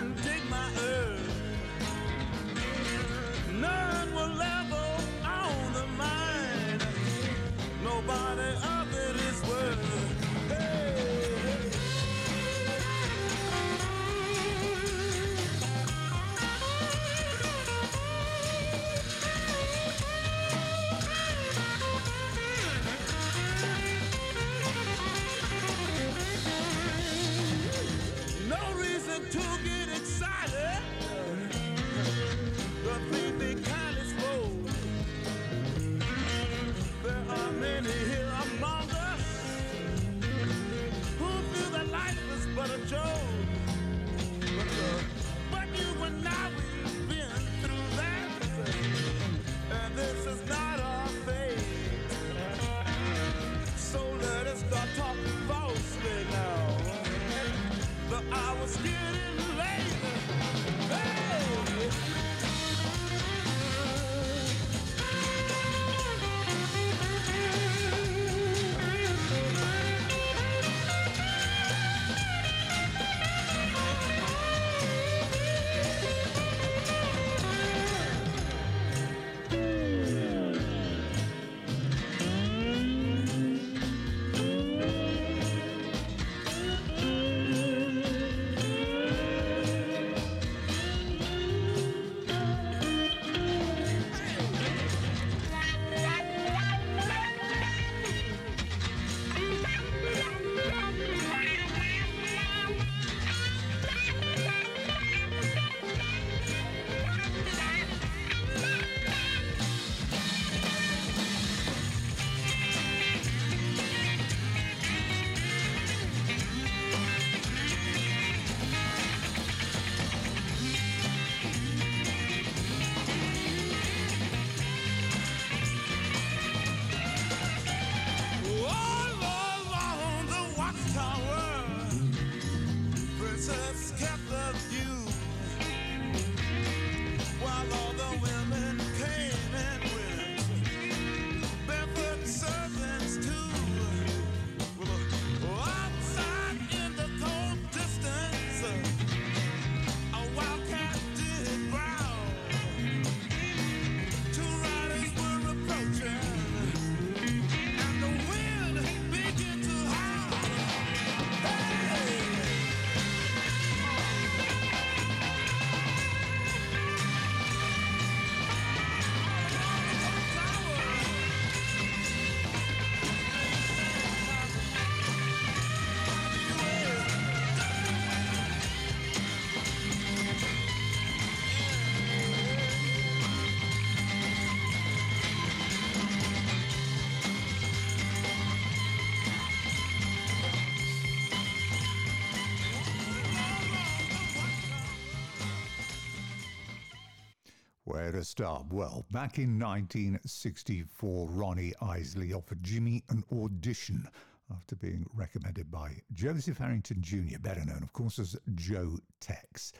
To? 198.21 198.63
Well, 198.69 199.03
back 199.09 199.39
in 199.39 199.57
1964, 199.57 201.27
Ronnie 201.27 201.73
Isley 201.81 202.33
offered 202.33 202.61
Jimi 202.61 203.01
an 203.09 203.23
audition 203.33 204.07
after 204.55 204.75
being 204.75 205.07
recommended 205.15 205.71
by 205.71 205.95
Joseph 206.13 206.59
Harrington 206.59 207.01
Jr., 207.01 207.39
better 207.39 207.65
known, 207.65 207.81
of 207.81 207.93
course, 207.93 208.19
as 208.19 208.37
Joe 208.53 208.99
Tex. 209.21 209.73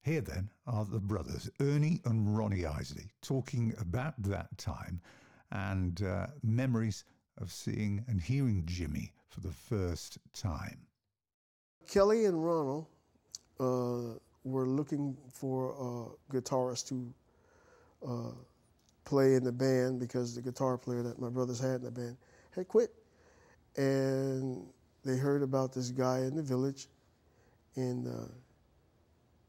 Here 0.00 0.22
then 0.22 0.48
are 0.66 0.86
the 0.86 0.98
brothers, 0.98 1.50
Ernie 1.60 2.00
and 2.06 2.34
Ronnie 2.34 2.64
Isley, 2.64 3.10
talking 3.20 3.74
about 3.78 4.14
that 4.22 4.56
time 4.56 5.02
and 5.52 6.02
uh, 6.02 6.28
memories 6.42 7.04
of 7.36 7.52
seeing 7.52 8.02
and 8.08 8.18
hearing 8.18 8.62
Jimi 8.62 9.10
for 9.28 9.40
the 9.40 9.52
first 9.52 10.16
time. 10.32 10.86
Kelly 11.86 12.24
and 12.24 12.42
Ronald 12.42 12.86
uh, 13.60 14.18
were 14.44 14.66
looking 14.66 15.18
for 15.30 16.16
a 16.30 16.32
guitarist 16.32 16.88
to 16.88 17.12
uh, 18.06 18.32
play 19.04 19.34
in 19.34 19.44
the 19.44 19.52
band 19.52 20.00
because 20.00 20.34
the 20.34 20.42
guitar 20.42 20.76
player 20.76 21.02
that 21.02 21.18
my 21.18 21.28
brothers 21.28 21.58
had 21.58 21.76
in 21.76 21.84
the 21.84 21.90
band 21.90 22.16
had 22.54 22.68
quit. 22.68 22.90
And 23.76 24.66
they 25.04 25.16
heard 25.16 25.42
about 25.42 25.72
this 25.72 25.90
guy 25.90 26.18
in 26.18 26.34
the 26.34 26.42
village 26.42 26.88
and 27.76 28.06
uh, 28.06 28.28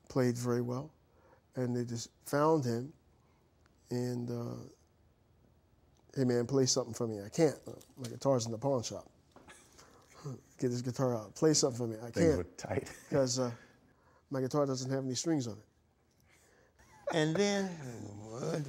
played 0.07 0.37
very 0.37 0.61
well. 0.61 0.91
And 1.55 1.75
they 1.75 1.83
just 1.83 2.09
found 2.25 2.63
him 2.63 2.93
and, 3.91 4.29
uh, 4.29 4.61
hey 6.15 6.23
man, 6.23 6.45
play 6.45 6.65
something 6.65 6.93
for 6.93 7.07
me. 7.07 7.19
I 7.25 7.29
can't. 7.29 7.55
My 7.97 8.07
guitar's 8.07 8.45
in 8.45 8.51
the 8.51 8.57
pawn 8.57 8.83
shop. 8.83 9.09
Get 10.59 10.71
this 10.71 10.81
guitar 10.81 11.15
out. 11.15 11.35
Play 11.35 11.53
something 11.53 11.77
for 11.77 11.87
me. 11.87 11.95
I 12.05 12.11
can't 12.11 12.37
were 12.37 12.43
tight. 12.57 12.91
because 13.09 13.39
uh, 13.39 13.51
my 14.29 14.41
guitar 14.41 14.65
doesn't 14.65 14.91
have 14.91 15.05
any 15.05 15.15
strings 15.15 15.47
on 15.47 15.53
it. 15.53 15.68
And 17.13 17.35
then 17.35 17.69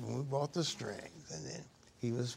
we 0.07 0.23
bought 0.23 0.53
the 0.53 0.65
strings, 0.65 1.31
and 1.35 1.47
then 1.47 1.63
he 2.01 2.13
was 2.13 2.37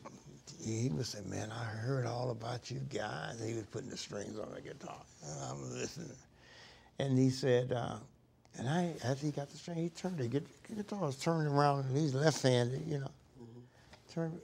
he 0.62 0.89
was 0.89 1.10
saying, 1.10 1.30
"Man, 1.30 1.51
I 1.51 1.64
heard 1.64 2.06
all 2.06 2.32
about 2.32 2.70
you 2.70 2.80
guys." 2.93 3.39
And 3.39 3.49
he 3.49 3.56
was 3.56 3.66
putting 3.66 3.89
the 3.89 3.97
strings 3.97 4.38
on 4.38 4.54
the 4.54 4.62
guitar, 4.62 5.01
and 5.26 5.43
I'm 5.43 5.74
listening. 5.74 6.18
And 6.99 7.18
he 7.18 7.30
said, 7.30 7.72
uh, 7.72 7.95
and 8.58 8.68
I 8.70 8.93
as 9.04 9.22
he 9.22 9.32
got 9.32 9.49
the 9.49 9.58
string, 9.58 9.78
he 9.78 9.89
turned 9.89 10.18
the 10.18 10.28
gu- 10.28 10.45
guitar 10.76 10.99
was 10.99 11.18
turning 11.18 11.47
around, 11.47 11.86
and 11.86 11.97
he's 11.97 12.14
left-handed, 12.14 12.86
you 12.88 12.99
know. 12.99 13.12
Turned, 14.14 14.39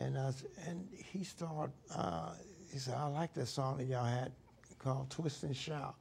and 0.00 0.18
I 0.18 0.26
was, 0.26 0.44
and 0.66 0.86
he 0.92 1.24
started. 1.24 1.72
Uh, 1.94 2.32
he 2.70 2.78
said, 2.78 2.94
"I 2.94 3.06
like 3.06 3.32
that 3.34 3.46
song 3.46 3.78
that 3.78 3.84
y'all 3.84 4.04
had 4.04 4.32
called 4.78 5.10
Twist 5.10 5.44
and 5.44 5.56
Shout," 5.56 5.94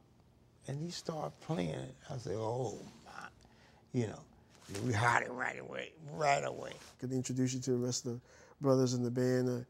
and 0.68 0.80
he 0.80 0.92
started 0.92 1.32
playing 1.42 1.70
it. 1.70 1.96
I 2.10 2.18
said, 2.18 2.36
"Oh 2.36 2.78
my," 3.06 3.28
you 3.94 4.08
know. 4.08 4.20
We 4.86 4.94
hired 4.94 5.26
it 5.26 5.32
right 5.32 5.60
away, 5.60 5.92
right 6.14 6.44
away. 6.44 6.72
Could 7.00 7.12
introduce 7.12 7.54
you 7.54 7.60
to 7.62 7.72
the 7.72 7.78
rest 7.78 8.06
of 8.06 8.14
the 8.14 8.22
brothers 8.62 8.94
in 8.94 9.04
the 9.04 9.12
band. 9.12 9.50
Uh, 9.50 9.64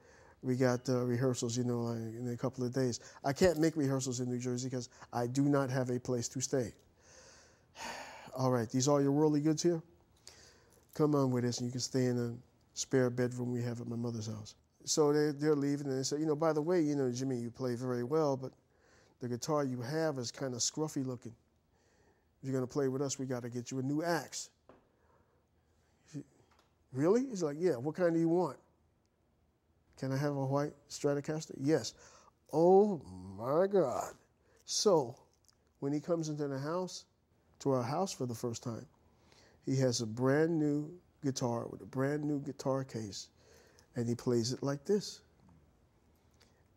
we 0.44 0.56
got 0.56 0.88
uh, 0.90 1.06
rehearsals, 1.06 1.58
you 1.58 1.64
know, 1.64 1.82
like 1.82 1.98
in 1.98 2.32
a 2.34 2.38
couple 2.38 2.64
of 2.66 2.74
days. 2.74 3.00
I 3.24 3.34
can't 3.34 3.60
make 3.60 3.76
rehearsals 3.76 4.20
in 4.20 4.30
New 4.30 4.40
Jersey 4.40 4.70
because 4.70 4.90
I 5.14 5.28
do 5.28 5.44
not 5.44 5.70
have 5.70 5.90
a 5.90 6.00
place 6.00 6.28
to 6.30 6.42
stay. 6.42 6.74
All 8.36 8.52
right, 8.52 8.70
these 8.70 8.88
are 8.88 9.02
your 9.02 9.12
worldly 9.12 9.42
goods 9.42 9.62
here. 9.62 9.82
Come 10.94 11.16
on 11.16 11.32
with 11.32 11.46
us, 11.46 11.60
and 11.60 11.68
you 11.68 11.72
can 11.72 11.82
stay 11.82 12.06
in 12.06 12.18
a 12.18 12.34
spare 12.74 13.10
bedroom 13.10 13.52
we 13.52 13.62
have 13.62 13.82
at 13.82 13.88
my 13.88 13.96
mother's 13.96 14.28
house. 14.28 14.56
So 14.86 15.14
they, 15.14 15.32
they're 15.32 15.56
leaving, 15.56 15.88
and 15.88 16.00
they 16.00 16.04
say, 16.04 16.18
you 16.18 16.26
know, 16.26 16.36
by 16.36 16.54
the 16.54 16.62
way, 16.62 16.82
you 16.82 16.96
know, 16.96 17.04
Jimi, 17.04 17.42
you 17.42 17.52
play 17.52 17.76
very 17.76 18.04
well, 18.04 18.36
but 18.36 18.52
the 19.20 19.28
guitar 19.28 19.64
you 19.64 19.82
have 19.82 20.18
is 20.18 20.32
kind 20.32 20.54
of 20.54 20.60
scruffy 20.60 21.06
looking. 21.06 21.34
If 22.42 22.48
you're 22.48 22.54
going 22.54 22.68
to 22.68 22.72
play 22.72 22.88
with 22.88 23.02
us, 23.02 23.20
we 23.20 23.28
got 23.28 23.44
to 23.44 23.50
get 23.50 23.70
you 23.70 23.80
a 23.80 23.84
new 23.84 24.04
axe. 24.04 24.50
Really? 26.94 27.26
He's 27.28 27.44
like, 27.44 27.58
yeah, 27.60 27.76
what 27.76 27.96
kind 27.96 28.14
do 28.14 28.20
you 28.20 28.30
want? 28.30 28.58
Can 29.98 30.12
I 30.12 30.18
have 30.18 30.36
a 30.36 30.46
white 30.46 30.74
Stratocaster? 30.90 31.56
Yes. 31.60 31.94
Oh 32.52 33.02
my 33.38 33.68
God. 33.68 34.14
So 34.66 35.16
when 35.80 35.94
he 35.94 36.00
comes 36.00 36.30
into 36.30 36.48
the 36.48 36.60
house, 36.60 37.06
to 37.60 37.72
our 37.72 37.84
house 37.84 38.12
for 38.12 38.26
the 38.26 38.34
first 38.34 38.64
time, 38.64 38.86
he 39.66 39.76
has 39.78 40.02
a 40.02 40.06
brand 40.06 40.58
new 40.58 40.92
guitar 41.24 41.68
with 41.70 41.82
a 41.82 41.86
brand 41.86 42.24
new 42.24 42.40
guitar 42.40 42.84
case, 42.84 43.30
and 43.96 44.08
he 44.08 44.16
plays 44.16 44.52
it 44.52 44.64
like 44.64 44.84
this. 44.86 45.22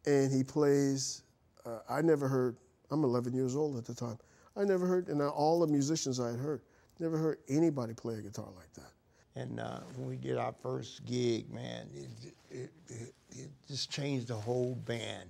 And 0.07 0.31
he 0.31 0.45
plays, 0.45 1.23
uh, 1.65 1.79
I 1.89 2.03
never 2.03 2.29
heard, 2.29 2.57
I'm 2.91 3.05
11 3.05 3.33
years 3.33 3.57
old 3.57 3.79
at 3.79 3.87
the 3.87 3.95
time. 3.95 4.19
I 4.57 4.65
never 4.65 4.87
heard, 4.87 5.09
and 5.09 5.23
all 5.23 5.61
the 5.61 5.67
musicians 5.67 6.21
I 6.21 6.31
had 6.31 6.39
heard, 6.39 6.61
never 6.99 7.17
heard 7.17 7.39
anybody 7.49 7.95
play 7.95 8.17
a 8.17 8.23
guitar 8.23 8.49
like 8.55 8.73
that. 8.75 8.93
And 9.37 9.59
uh, 9.59 9.80
when 9.97 10.09
we 10.09 10.16
did 10.16 10.37
our 10.37 10.53
first 10.62 11.05
gig, 11.07 11.53
man, 11.53 11.89
it, 11.93 12.32
it, 12.51 12.70
it, 12.89 13.14
it 13.30 13.51
just 13.66 13.91
changed 13.91 14.28
the 14.28 14.35
whole 14.37 14.76
band. 14.87 15.28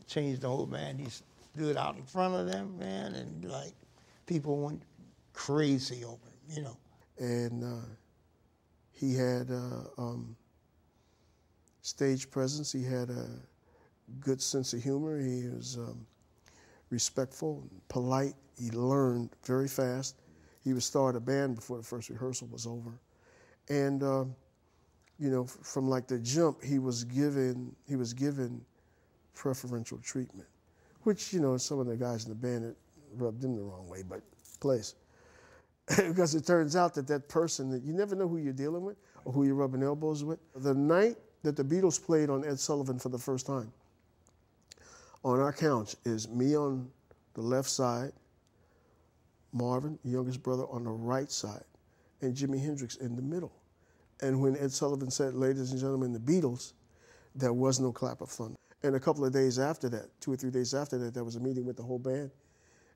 It 0.00 0.06
changed 0.08 0.40
the 0.42 0.48
whole 0.48 0.66
band. 0.66 1.00
He 1.00 1.08
stood 1.08 1.76
out 1.76 1.96
in 1.96 2.02
front 2.04 2.34
of 2.34 2.46
them, 2.46 2.76
man, 2.78 3.14
and 3.14 3.44
like 3.44 3.74
people 4.26 4.58
went 4.58 4.82
crazy 5.32 6.04
over 6.04 6.16
him, 6.26 6.56
you 6.56 6.62
know. 6.62 6.76
and 7.18 7.62
uh, 7.64 7.86
he 8.90 9.14
had 9.14 9.50
uh, 9.50 9.84
um, 9.98 10.36
stage 11.82 12.30
presence. 12.30 12.72
He 12.72 12.82
had 12.82 13.10
a 13.10 13.28
good 14.20 14.40
sense 14.42 14.72
of 14.72 14.82
humor. 14.82 15.20
He 15.20 15.48
was 15.48 15.76
um, 15.78 16.06
respectful, 16.90 17.62
polite. 17.88 18.34
He 18.58 18.70
learned 18.70 19.30
very 19.44 19.68
fast. 19.68 20.16
He 20.62 20.72
would 20.72 20.82
start 20.82 21.16
a 21.16 21.20
band 21.20 21.56
before 21.56 21.76
the 21.76 21.84
first 21.84 22.08
rehearsal 22.08 22.48
was 22.48 22.66
over, 22.66 22.98
and 23.68 24.02
um, 24.02 24.34
you 25.18 25.30
know, 25.30 25.44
from 25.44 25.88
like 25.88 26.06
the 26.06 26.18
jump, 26.18 26.62
he 26.62 26.78
was 26.78 27.04
given 27.04 27.74
he 27.88 27.96
was 27.96 28.12
given 28.12 28.60
preferential 29.34 29.98
treatment, 29.98 30.48
which 31.02 31.32
you 31.32 31.40
know 31.40 31.56
some 31.56 31.78
of 31.78 31.86
the 31.86 31.96
guys 31.96 32.24
in 32.24 32.30
the 32.30 32.34
band 32.34 32.64
it 32.64 32.76
rubbed 33.16 33.42
him 33.44 33.56
the 33.56 33.62
wrong 33.62 33.88
way, 33.88 34.02
but 34.08 34.20
place 34.60 34.94
because 35.96 36.34
it 36.34 36.46
turns 36.46 36.76
out 36.76 36.94
that 36.94 37.06
that 37.06 37.28
person 37.28 37.70
that 37.70 37.82
you 37.82 37.92
never 37.92 38.14
know 38.14 38.26
who 38.26 38.38
you're 38.38 38.52
dealing 38.52 38.82
with 38.82 38.96
or 39.24 39.32
who 39.32 39.44
you're 39.44 39.54
rubbing 39.54 39.82
elbows 39.82 40.24
with. 40.24 40.38
The 40.56 40.72
night 40.74 41.16
that 41.42 41.56
the 41.56 41.64
Beatles 41.64 42.02
played 42.02 42.30
on 42.30 42.44
Ed 42.44 42.58
Sullivan 42.58 42.98
for 42.98 43.10
the 43.10 43.18
first 43.18 43.46
time, 43.46 43.70
on 45.22 45.40
our 45.40 45.52
couch 45.52 45.96
is 46.04 46.28
me 46.28 46.56
on 46.56 46.88
the 47.34 47.42
left 47.42 47.68
side, 47.68 48.12
Marvin, 49.52 49.98
youngest 50.04 50.42
brother, 50.42 50.64
on 50.70 50.84
the 50.84 50.90
right 50.90 51.30
side, 51.30 51.64
and 52.24 52.34
Jimi 52.34 52.62
Hendrix 52.62 52.96
in 52.96 53.16
the 53.16 53.22
middle. 53.22 53.52
And 54.20 54.40
when 54.40 54.56
Ed 54.56 54.72
Sullivan 54.72 55.10
said, 55.10 55.34
"Ladies 55.34 55.70
and 55.70 55.80
gentlemen, 55.80 56.12
the 56.12 56.18
Beatles," 56.18 56.72
there 57.34 57.52
was 57.52 57.80
no 57.80 57.92
clap 57.92 58.20
of 58.20 58.30
thunder. 58.30 58.56
And 58.82 58.96
a 58.96 59.00
couple 59.00 59.24
of 59.24 59.32
days 59.32 59.58
after 59.58 59.88
that, 59.90 60.20
two 60.20 60.32
or 60.32 60.36
three 60.36 60.50
days 60.50 60.74
after 60.74 60.98
that, 60.98 61.14
there 61.14 61.24
was 61.24 61.36
a 61.36 61.40
meeting 61.40 61.64
with 61.64 61.76
the 61.76 61.82
whole 61.82 61.98
band. 61.98 62.30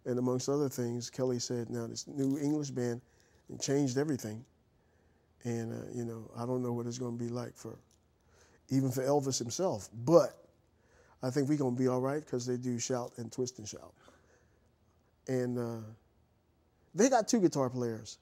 And 0.04 0.18
amongst 0.18 0.48
other 0.48 0.68
things, 0.68 1.08
Kelly 1.08 1.38
said, 1.38 1.70
now 1.70 1.86
this 1.86 2.06
new 2.06 2.38
English 2.38 2.70
band 2.70 3.00
changed 3.60 3.96
everything. 3.96 4.44
And, 5.44 5.72
uh, 5.72 5.86
you 5.94 6.04
know, 6.04 6.30
I 6.36 6.44
don't 6.44 6.62
know 6.62 6.74
what 6.74 6.86
it's 6.86 6.98
going 6.98 7.16
to 7.16 7.24
be 7.24 7.30
like 7.30 7.56
for, 7.56 7.78
even 8.68 8.90
for 8.90 9.02
Elvis 9.02 9.38
himself. 9.38 9.88
But 10.04 10.36
I 11.22 11.30
think 11.30 11.48
we're 11.48 11.56
going 11.56 11.74
to 11.74 11.80
be 11.80 11.88
all 11.88 12.00
right 12.00 12.22
because 12.22 12.46
they 12.46 12.58
do 12.58 12.78
shout 12.78 13.12
and 13.16 13.32
twist 13.32 13.58
and 13.58 13.66
shout. 13.66 13.94
And 15.26 15.58
uh, 15.58 15.86
they 16.94 17.08
got 17.08 17.28
two 17.28 17.40
guitar 17.40 17.70
players, 17.70 18.18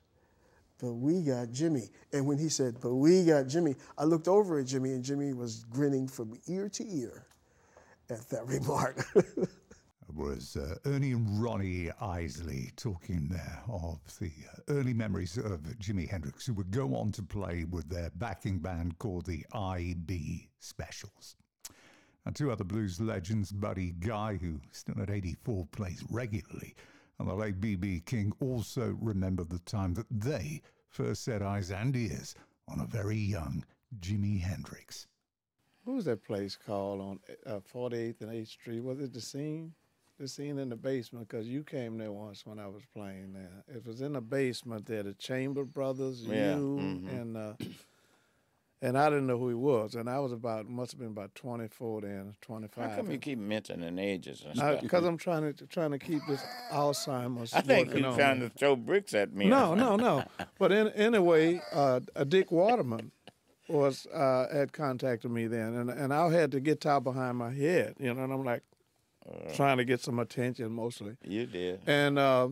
but 0.79 0.93
we 0.93 1.23
got 1.23 1.49
Jimi. 1.49 1.91
And 2.13 2.27
when 2.27 2.39
he 2.39 2.49
said, 2.49 2.77
but 2.81 2.95
we 2.95 3.25
got 3.25 3.47
Jimi, 3.47 3.77
I 3.97 4.05
looked 4.05 4.29
over 4.29 4.59
at 4.59 4.67
Jimi 4.67 4.95
and 4.95 5.05
Jimi 5.05 5.35
was 5.35 5.65
grinning 5.65 6.09
from 6.09 6.39
ear 6.47 6.69
to 6.69 6.85
ear 6.87 7.27
at 8.11 8.29
that 8.31 8.47
remark. 8.47 9.05
It 10.09 10.15
was 10.15 10.57
uh, 10.57 10.77
Ernie 10.87 11.13
and 11.13 11.43
Ronnie 11.43 11.91
Isley 12.01 12.73
talking 12.77 13.29
there 13.29 13.63
of 13.69 13.99
the 14.19 14.31
uh, 14.49 14.61
early 14.69 14.95
memories 14.95 15.37
of 15.37 15.61
Jimi 15.79 16.09
Hendrix, 16.09 16.47
who 16.47 16.55
would 16.55 16.71
go 16.71 16.95
on 16.95 17.13
to 17.13 17.23
play 17.23 17.65
with 17.65 17.89
their 17.89 18.11
backing 18.15 18.59
band 18.59 18.99
called 18.99 19.27
the 19.27 19.45
IB 19.53 20.49
Specials. 20.59 21.37
And 22.25 22.35
two 22.35 22.51
other 22.51 22.65
blues 22.65 23.01
legends, 23.01 23.53
Buddy 23.53 23.93
Guy, 23.93 24.37
who 24.37 24.61
still 24.73 25.01
at 25.01 25.11
84 25.11 25.67
plays 25.67 26.03
regularly, 26.11 26.75
and 27.19 27.29
the 27.29 27.35
late 27.35 27.61
B.B. 27.61 28.03
King 28.07 28.33
also 28.41 28.97
remembered 29.01 29.51
the 29.51 29.59
time 29.61 29.95
that 29.95 30.07
they 30.11 30.63
first 30.89 31.25
set 31.25 31.43
eyes 31.43 31.71
and 31.71 31.95
ears 31.97 32.35
on 32.69 32.81
a 32.81 32.87
very 32.87 33.17
young 33.17 33.65
Jimi 34.01 34.41
Hendrix. 34.41 35.07
What 35.85 35.95
was 35.95 36.05
that 36.07 36.25
place 36.25 36.57
called 36.57 37.01
on 37.01 37.21
uh, 37.47 37.61
48th 37.73 38.21
and 38.23 38.31
8th 38.33 38.49
Street? 38.49 38.83
Was 38.83 39.01
it 39.01 39.13
the 39.13 39.21
scene? 39.21 39.73
The 40.19 40.27
scene 40.27 40.59
in 40.59 40.71
the 40.71 40.77
basement, 40.77 41.29
because 41.29 41.47
you 41.47 41.63
came 41.63 41.99
there 41.99 42.11
once 42.11 42.47
when 42.47 42.59
I 42.59 42.67
was 42.67 42.83
playing 42.95 43.35
there. 43.35 43.63
It 43.69 43.87
was 43.87 44.01
in 44.01 44.15
the 44.15 44.21
basement 44.23 44.87
there, 44.87 45.03
the 45.03 45.13
Chamber 45.15 45.65
Brothers, 45.65 46.23
Yeah, 46.23 46.57
you, 46.57 46.79
mhm. 46.81 47.21
and 47.21 47.37
uh, 47.37 47.53
and 48.83 48.99
I 48.99 49.09
didn't 49.09 49.27
know 49.27 49.39
who 49.39 49.49
he 49.49 49.55
was. 49.55 49.95
And 49.95 50.09
I 50.09 50.19
was 50.19 50.33
about, 50.33 50.69
must 50.69 50.93
have 50.93 50.99
been 51.01 51.09
about 51.09 51.35
24 51.35 52.03
then, 52.03 52.35
25. 52.43 52.91
How 52.91 52.97
come 52.97 53.11
you 53.11 53.19
keep 53.19 53.39
mentioning 53.39 53.99
ages 53.99 54.43
and 54.45 54.57
stuff? 54.57 54.81
Because 54.81 55.05
I'm 55.05 55.17
trying 55.17 55.53
to 55.53 55.67
trying 55.67 55.93
to 55.93 55.99
keep 55.99 56.23
this 56.29 56.43
Alzheimer's. 56.71 57.55
I 57.55 57.61
think 57.63 57.95
you 57.95 58.05
on 58.05 58.17
trying 58.17 58.41
to 58.41 58.51
throw 58.51 58.77
bricks 58.77 59.15
at 59.15 59.33
me. 59.33 59.47
No, 59.47 59.75
no, 59.75 59.97
no. 59.97 60.25
But 60.59 60.73
in, 60.73 60.89
anyway, 60.89 61.61
uh, 61.73 62.01
uh, 62.15 62.25
Dick 62.25 62.51
Waterman 62.51 63.13
was 63.69 64.07
uh, 64.07 64.47
had 64.53 64.73
contacted 64.73 65.31
me 65.31 65.47
then, 65.47 65.75
and 65.75 65.91
and 65.91 66.13
I 66.13 66.31
had 66.31 66.51
the 66.51 66.61
guitar 66.61 67.01
behind 67.01 67.37
my 67.39 67.53
head, 67.53 67.95
you 67.99 68.13
know, 68.13 68.25
and 68.25 68.33
I'm 68.33 68.45
like 68.45 68.63
trying 69.55 69.79
to 69.79 69.85
get 69.85 70.01
some 70.01 70.19
attention 70.19 70.73
mostly. 70.73 71.17
You 71.25 71.47
did. 71.47 71.81
And 71.87 72.19
uh, 72.19 72.49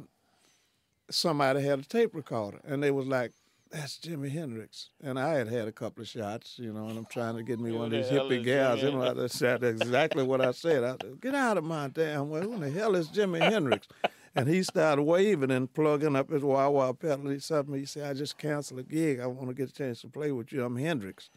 somebody 1.10 1.62
had 1.62 1.78
a 1.80 1.82
tape 1.82 2.14
recorder, 2.14 2.60
and 2.64 2.82
they 2.82 2.90
was 2.90 3.06
like, 3.06 3.32
that's 3.70 3.98
Jimi 3.98 4.30
Hendrix. 4.30 4.90
And 5.02 5.18
I 5.18 5.34
had 5.34 5.48
had 5.48 5.66
a 5.68 5.72
couple 5.72 6.02
of 6.02 6.08
shots, 6.08 6.58
you 6.58 6.72
know, 6.72 6.88
and 6.88 6.96
I'm 6.98 7.06
trying 7.06 7.36
to 7.36 7.42
get 7.42 7.58
me 7.58 7.72
one 7.72 7.86
of 7.86 7.90
these 7.90 8.08
hell 8.08 8.28
hippie 8.28 8.44
gals. 8.44 8.82
You 8.82 8.92
know, 8.92 9.22
I 9.22 9.26
said 9.26 9.64
exactly 9.64 10.22
what 10.22 10.40
I 10.40 10.52
said. 10.52 10.84
I 10.84 10.96
said, 11.02 11.20
get 11.20 11.34
out 11.34 11.58
of 11.58 11.64
my 11.64 11.88
damn 11.88 12.30
way. 12.30 12.42
Who 12.42 12.58
the 12.58 12.70
hell 12.70 12.94
is 12.94 13.08
Jimi 13.08 13.40
Hendrix? 13.40 13.88
And 14.36 14.48
he 14.48 14.62
started 14.62 15.02
waving 15.02 15.50
and 15.50 15.72
plugging 15.72 16.16
up 16.16 16.30
his 16.30 16.42
wah 16.42 16.68
wah 16.68 16.92
pedal. 16.92 17.30
He 17.30 17.38
said 17.38 17.66
he 17.72 17.84
said, 17.84 18.10
I 18.10 18.14
just 18.14 18.36
canceled 18.38 18.80
a 18.80 18.82
gig. 18.82 19.20
I 19.20 19.26
want 19.26 19.48
to 19.48 19.54
get 19.54 19.70
a 19.70 19.72
chance 19.72 20.00
to 20.02 20.08
play 20.08 20.32
with 20.32 20.52
you. 20.52 20.64
I'm 20.64 20.76
Hendrix. 20.76 21.30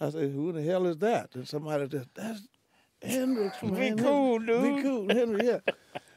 I 0.00 0.10
said, 0.10 0.30
who 0.32 0.52
the 0.52 0.62
hell 0.62 0.86
is 0.86 0.98
that? 0.98 1.34
And 1.34 1.48
somebody 1.48 1.88
just, 1.88 2.08
that's 2.14 2.42
Hendrix 3.02 3.56
from 3.56 3.70
Be 3.70 3.76
Hendrix. 3.80 4.08
cool, 4.08 4.38
dude. 4.38 4.76
Be 4.76 4.82
cool, 4.82 5.08
Henry, 5.08 5.46
yeah. 5.46 5.58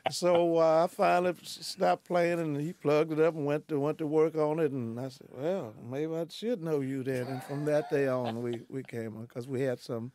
So 0.10 0.58
uh, 0.58 0.86
I 0.86 0.88
finally 0.88 1.36
stopped 1.44 2.06
playing, 2.06 2.40
and 2.40 2.60
he 2.60 2.74
plugged 2.74 3.12
it 3.12 3.20
up 3.20 3.36
and 3.36 3.46
went 3.46 3.68
to 3.68 3.80
went 3.80 4.00
to 4.00 4.08
work 4.08 4.36
on 4.36 4.60
it. 4.60 4.72
And 4.72 5.00
I 5.00 5.10
said, 5.10 5.28
"Well, 5.30 5.74
maybe 5.88 6.16
I 6.16 6.26
should 6.30 6.64
know 6.64 6.80
you 6.82 7.04
then." 7.04 7.28
And 7.28 7.44
from 7.44 7.66
that 7.66 7.90
day 7.90 8.08
on, 8.08 8.42
we 8.42 8.62
we 8.70 8.82
came 8.84 9.16
on 9.16 9.24
because 9.26 9.48
we 9.48 9.62
had 9.62 9.80
some 9.80 10.12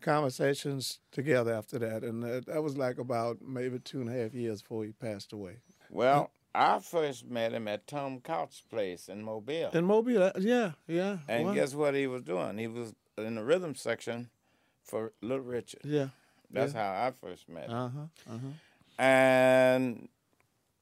conversations 0.00 1.00
together 1.12 1.52
after 1.52 1.78
that, 1.78 2.02
and 2.02 2.24
uh, 2.24 2.40
that 2.46 2.62
was 2.62 2.76
like 2.76 2.98
about 2.98 3.38
maybe 3.42 3.78
two 3.78 4.00
and 4.00 4.08
a 4.08 4.12
half 4.12 4.32
years 4.34 4.62
before 4.62 4.84
he 4.84 4.92
passed 4.92 5.32
away. 5.32 5.56
Well, 5.90 6.30
I 6.54 6.78
first 6.78 7.26
met 7.26 7.52
him 7.52 7.68
at 7.68 7.86
Tom 7.86 8.20
Couch's 8.20 8.62
place 8.70 9.08
in 9.08 9.22
Mobile. 9.22 9.70
In 9.72 9.84
Mobile, 9.84 10.22
uh, 10.22 10.32
yeah, 10.38 10.72
yeah. 10.86 11.18
And 11.28 11.44
well, 11.46 11.54
guess 11.54 11.74
what 11.74 11.94
he 11.94 12.06
was 12.06 12.22
doing? 12.22 12.58
He 12.58 12.66
was 12.66 12.94
in 13.16 13.34
the 13.34 13.44
rhythm 13.44 13.74
section 13.74 14.30
for 14.82 15.12
Little 15.20 15.44
Richard. 15.44 15.82
Yeah. 15.84 16.08
That's 16.50 16.72
how 16.72 16.90
I 16.90 17.10
first 17.10 17.46
met 17.48 17.68
him. 17.68 17.76
Uh-huh, 17.76 18.32
Uh 18.34 18.38
huh. 18.38 18.48
And 18.98 20.08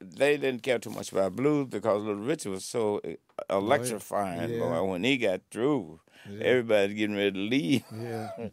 they 0.00 0.36
didn't 0.36 0.62
care 0.62 0.78
too 0.78 0.90
much 0.90 1.12
about 1.12 1.36
blues 1.36 1.68
because 1.68 2.02
Little 2.02 2.22
Richard 2.22 2.50
was 2.50 2.64
so 2.64 3.00
uh, 3.04 3.56
electrifying. 3.56 4.50
Yeah. 4.50 4.58
Boy, 4.60 4.82
when 4.84 5.04
he 5.04 5.16
got 5.18 5.42
through, 5.50 6.00
everybody's 6.40 6.96
getting 6.96 7.16
ready 7.16 7.32
to 7.32 7.38
leave. 7.38 7.84
Yeah. 7.94 8.30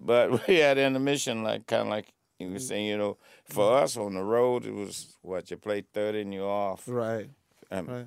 But 0.00 0.46
we 0.48 0.56
had 0.56 0.76
intermission, 0.76 1.44
like 1.44 1.66
kind 1.66 1.82
of 1.82 1.88
like 1.88 2.12
you 2.38 2.50
were 2.50 2.58
saying, 2.58 2.86
you 2.86 2.98
know, 2.98 3.16
for 3.44 3.78
us 3.78 3.96
on 3.96 4.14
the 4.14 4.22
road, 4.24 4.66
it 4.66 4.74
was 4.74 5.16
what 5.22 5.50
you 5.50 5.56
play 5.56 5.82
30 5.94 6.20
and 6.22 6.34
you're 6.34 6.46
off. 6.50 6.82
Right. 6.86 7.30
Um, 7.70 7.86
Right. 7.86 8.06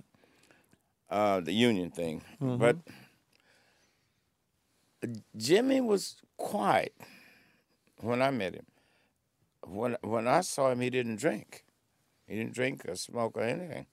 uh, 1.09 1.39
the 1.39 1.53
union 1.53 1.89
thing. 1.89 2.21
Mm-hmm. 2.41 2.57
But 2.57 2.77
Jimi 5.37 5.83
was 5.83 6.17
quiet 6.37 6.93
when 8.01 8.21
I 8.21 8.29
met 8.31 8.53
him. 8.55 8.65
When 9.69 9.97
when 10.01 10.27
I 10.27 10.41
saw 10.41 10.71
him, 10.71 10.81
he 10.81 10.89
didn't 10.89 11.17
drink. 11.17 11.65
He 12.27 12.35
didn't 12.35 12.53
drink 12.53 12.85
or 12.87 12.95
smoke 12.95 13.37
or 13.37 13.41
anything. 13.41 13.85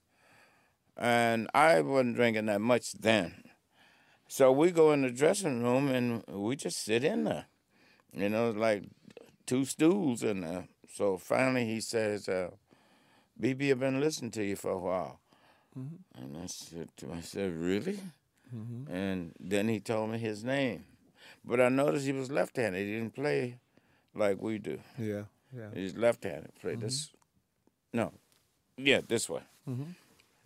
And 0.97 1.49
I 1.53 1.81
wasn't 1.81 2.15
drinking 2.15 2.45
that 2.47 2.61
much 2.61 2.93
then. 2.93 3.43
So 4.27 4.51
we 4.51 4.71
go 4.71 4.91
in 4.91 5.01
the 5.01 5.11
dressing 5.11 5.63
room 5.63 5.89
and 5.89 6.23
we 6.27 6.55
just 6.55 6.83
sit 6.83 7.03
in 7.03 7.25
there. 7.25 7.45
You 8.13 8.29
know, 8.29 8.51
like 8.51 8.83
two 9.45 9.65
stools 9.65 10.23
in 10.23 10.41
there. 10.41 10.67
So 10.93 11.17
finally 11.17 11.65
he 11.65 11.81
says, 11.81 12.29
uh, 12.29 12.51
BB, 13.39 13.71
I've 13.71 13.79
been 13.79 13.99
listening 13.99 14.31
to 14.31 14.43
you 14.43 14.55
for 14.55 14.71
a 14.71 14.77
while. 14.79 15.19
And 16.15 16.37
I 16.41 16.45
said 16.45 16.89
to 16.97 17.07
myself, 17.07 17.51
really? 17.55 17.99
And 18.89 19.33
then 19.39 19.67
he 19.67 19.81
told 19.81 20.11
me 20.11 20.17
his 20.17 20.43
name. 20.43 20.85
But 21.43 21.59
I 21.59 21.67
noticed 21.67 22.05
he 22.05 22.13
was 22.13 22.31
left-handed. 22.31 22.79
He 22.79 22.93
didn't 22.93 23.13
play 23.13 23.57
like 24.15 24.41
we 24.41 24.57
do. 24.57 24.79
Yeah. 24.97 25.23
Yeah. 25.55 25.67
He's 25.73 25.95
left-handed. 25.95 26.53
Play 26.61 26.75
this. 26.75 27.07
Mm-hmm. 27.07 27.97
No. 27.97 28.11
Yeah, 28.77 29.01
this 29.07 29.29
way. 29.29 29.41
Mm-hmm. 29.69 29.83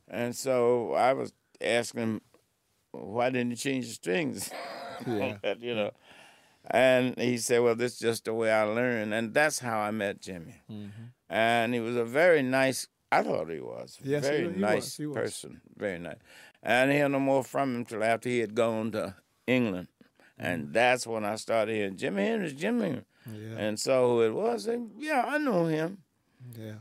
And 0.08 0.36
so 0.36 0.94
I 0.94 1.14
was 1.14 1.34
asking 1.62 2.02
him, 2.02 2.22
why 2.92 3.30
didn't 3.30 3.52
you 3.52 3.56
change 3.56 3.88
the 3.88 3.94
strings? 3.94 4.52
Yeah. 5.08 5.38
you 5.62 5.76
know. 5.76 5.92
And 6.70 7.18
he 7.18 7.38
said, 7.38 7.62
well, 7.62 7.74
this 7.76 7.94
is 7.94 8.00
just 8.00 8.26
the 8.26 8.34
way 8.34 8.52
I 8.52 8.64
learned. 8.64 9.14
And 9.14 9.34
that's 9.34 9.60
how 9.60 9.80
I 9.80 9.92
met 9.92 10.20
Jimi. 10.22 10.56
Mm-hmm. 10.70 10.90
And 11.30 11.74
he 11.74 11.80
was 11.80 11.96
a 11.96 12.04
very 12.04 12.42
nice, 12.44 12.88
I 13.10 13.24
thought 13.24 13.50
he 13.50 13.62
was, 13.62 13.98
Yes, 14.04 14.24
very 14.26 14.42
he 14.42 14.48
was, 14.48 14.56
nice 14.58 14.98
he 14.98 15.06
was. 15.06 15.16
person. 15.16 15.62
Very 15.78 16.00
nice. 16.00 16.18
And 16.62 16.92
I 16.92 16.94
hear 16.96 17.08
no 17.08 17.20
more 17.22 17.46
from 17.46 17.78
him 17.78 17.86
till 17.86 18.04
after 18.04 18.28
he 18.28 18.40
had 18.40 18.56
gone 18.56 18.92
to 18.92 19.16
England. 19.48 19.88
And 20.38 20.74
that's 20.74 21.08
when 21.08 21.24
I 21.24 21.36
started 21.38 21.76
hearing 21.76 21.96
Jimi 21.96 22.18
Hendrix, 22.26 22.54
Jimi. 22.62 23.04
Yeah. 23.26 23.58
And 23.58 23.80
so 23.80 24.08
who 24.10 24.22
it 24.24 24.34
was, 24.34 24.68
I, 24.68 24.78
yeah, 24.98 25.26
I 25.28 25.38
know 25.38 25.66
him, 25.66 26.00
Yeah. 26.58 26.76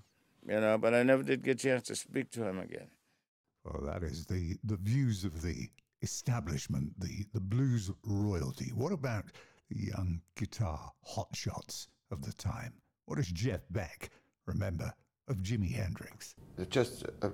you 0.47 0.61
know, 0.61 0.79
but 0.79 0.95
I 0.95 1.03
never 1.03 1.23
did 1.23 1.43
get 1.43 1.57
a 1.61 1.63
chance 1.69 1.83
to 1.89 1.97
speak 1.97 2.31
to 2.33 2.45
him 2.45 2.59
again. 2.59 2.89
Well, 3.65 3.83
that 3.87 4.03
is 4.03 4.25
the, 4.27 4.57
the 4.65 4.77
views 4.77 5.25
of 5.25 5.43
the 5.43 5.69
establishment, 6.03 6.93
the, 6.99 7.27
the 7.35 7.41
blues 7.41 7.91
royalty. 8.05 8.71
What 8.75 8.93
about 8.93 9.25
the 9.71 9.79
young 9.79 10.21
guitar 10.37 10.93
hotshots 11.17 11.89
of 12.11 12.25
the 12.25 12.33
time? 12.33 12.73
What 13.07 13.17
does 13.17 13.29
Jeff 13.29 13.61
Beck 13.71 14.11
remember 14.47 14.93
of 15.29 15.37
Jimi 15.39 15.73
Hendrix? 15.75 16.35
It's 16.57 16.71
just 16.71 17.05
uh, 17.23 17.29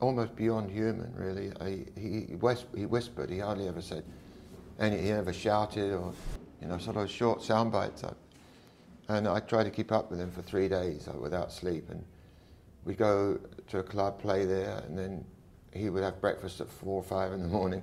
almost 0.00 0.36
beyond 0.36 0.70
human, 0.70 1.12
really. 1.16 1.52
I, 1.60 1.84
he, 1.98 2.26
he, 2.28 2.34
whis- 2.36 2.66
he 2.76 2.86
whispered, 2.86 3.30
he 3.30 3.38
hardly 3.38 3.66
ever 3.66 3.80
said 3.82 4.04
and 4.78 4.92
he 4.94 5.10
never 5.10 5.32
shouted 5.32 5.92
or, 5.92 6.12
you 6.64 6.70
know, 6.70 6.78
sort 6.78 6.96
of 6.96 7.10
short 7.10 7.42
sound 7.42 7.70
bites. 7.70 8.04
And 9.08 9.28
I 9.28 9.38
tried 9.40 9.64
to 9.64 9.70
keep 9.70 9.92
up 9.92 10.10
with 10.10 10.18
him 10.18 10.30
for 10.30 10.40
three 10.40 10.66
days 10.66 11.06
without 11.20 11.52
sleep. 11.52 11.90
And 11.90 12.02
we'd 12.86 12.96
go 12.96 13.38
to 13.68 13.78
a 13.80 13.82
club, 13.82 14.18
play 14.18 14.46
there, 14.46 14.82
and 14.86 14.98
then 14.98 15.24
he 15.74 15.90
would 15.90 16.02
have 16.02 16.22
breakfast 16.22 16.62
at 16.62 16.70
four 16.70 16.94
or 16.94 17.02
five 17.02 17.32
in 17.32 17.42
the 17.42 17.48
morning. 17.48 17.82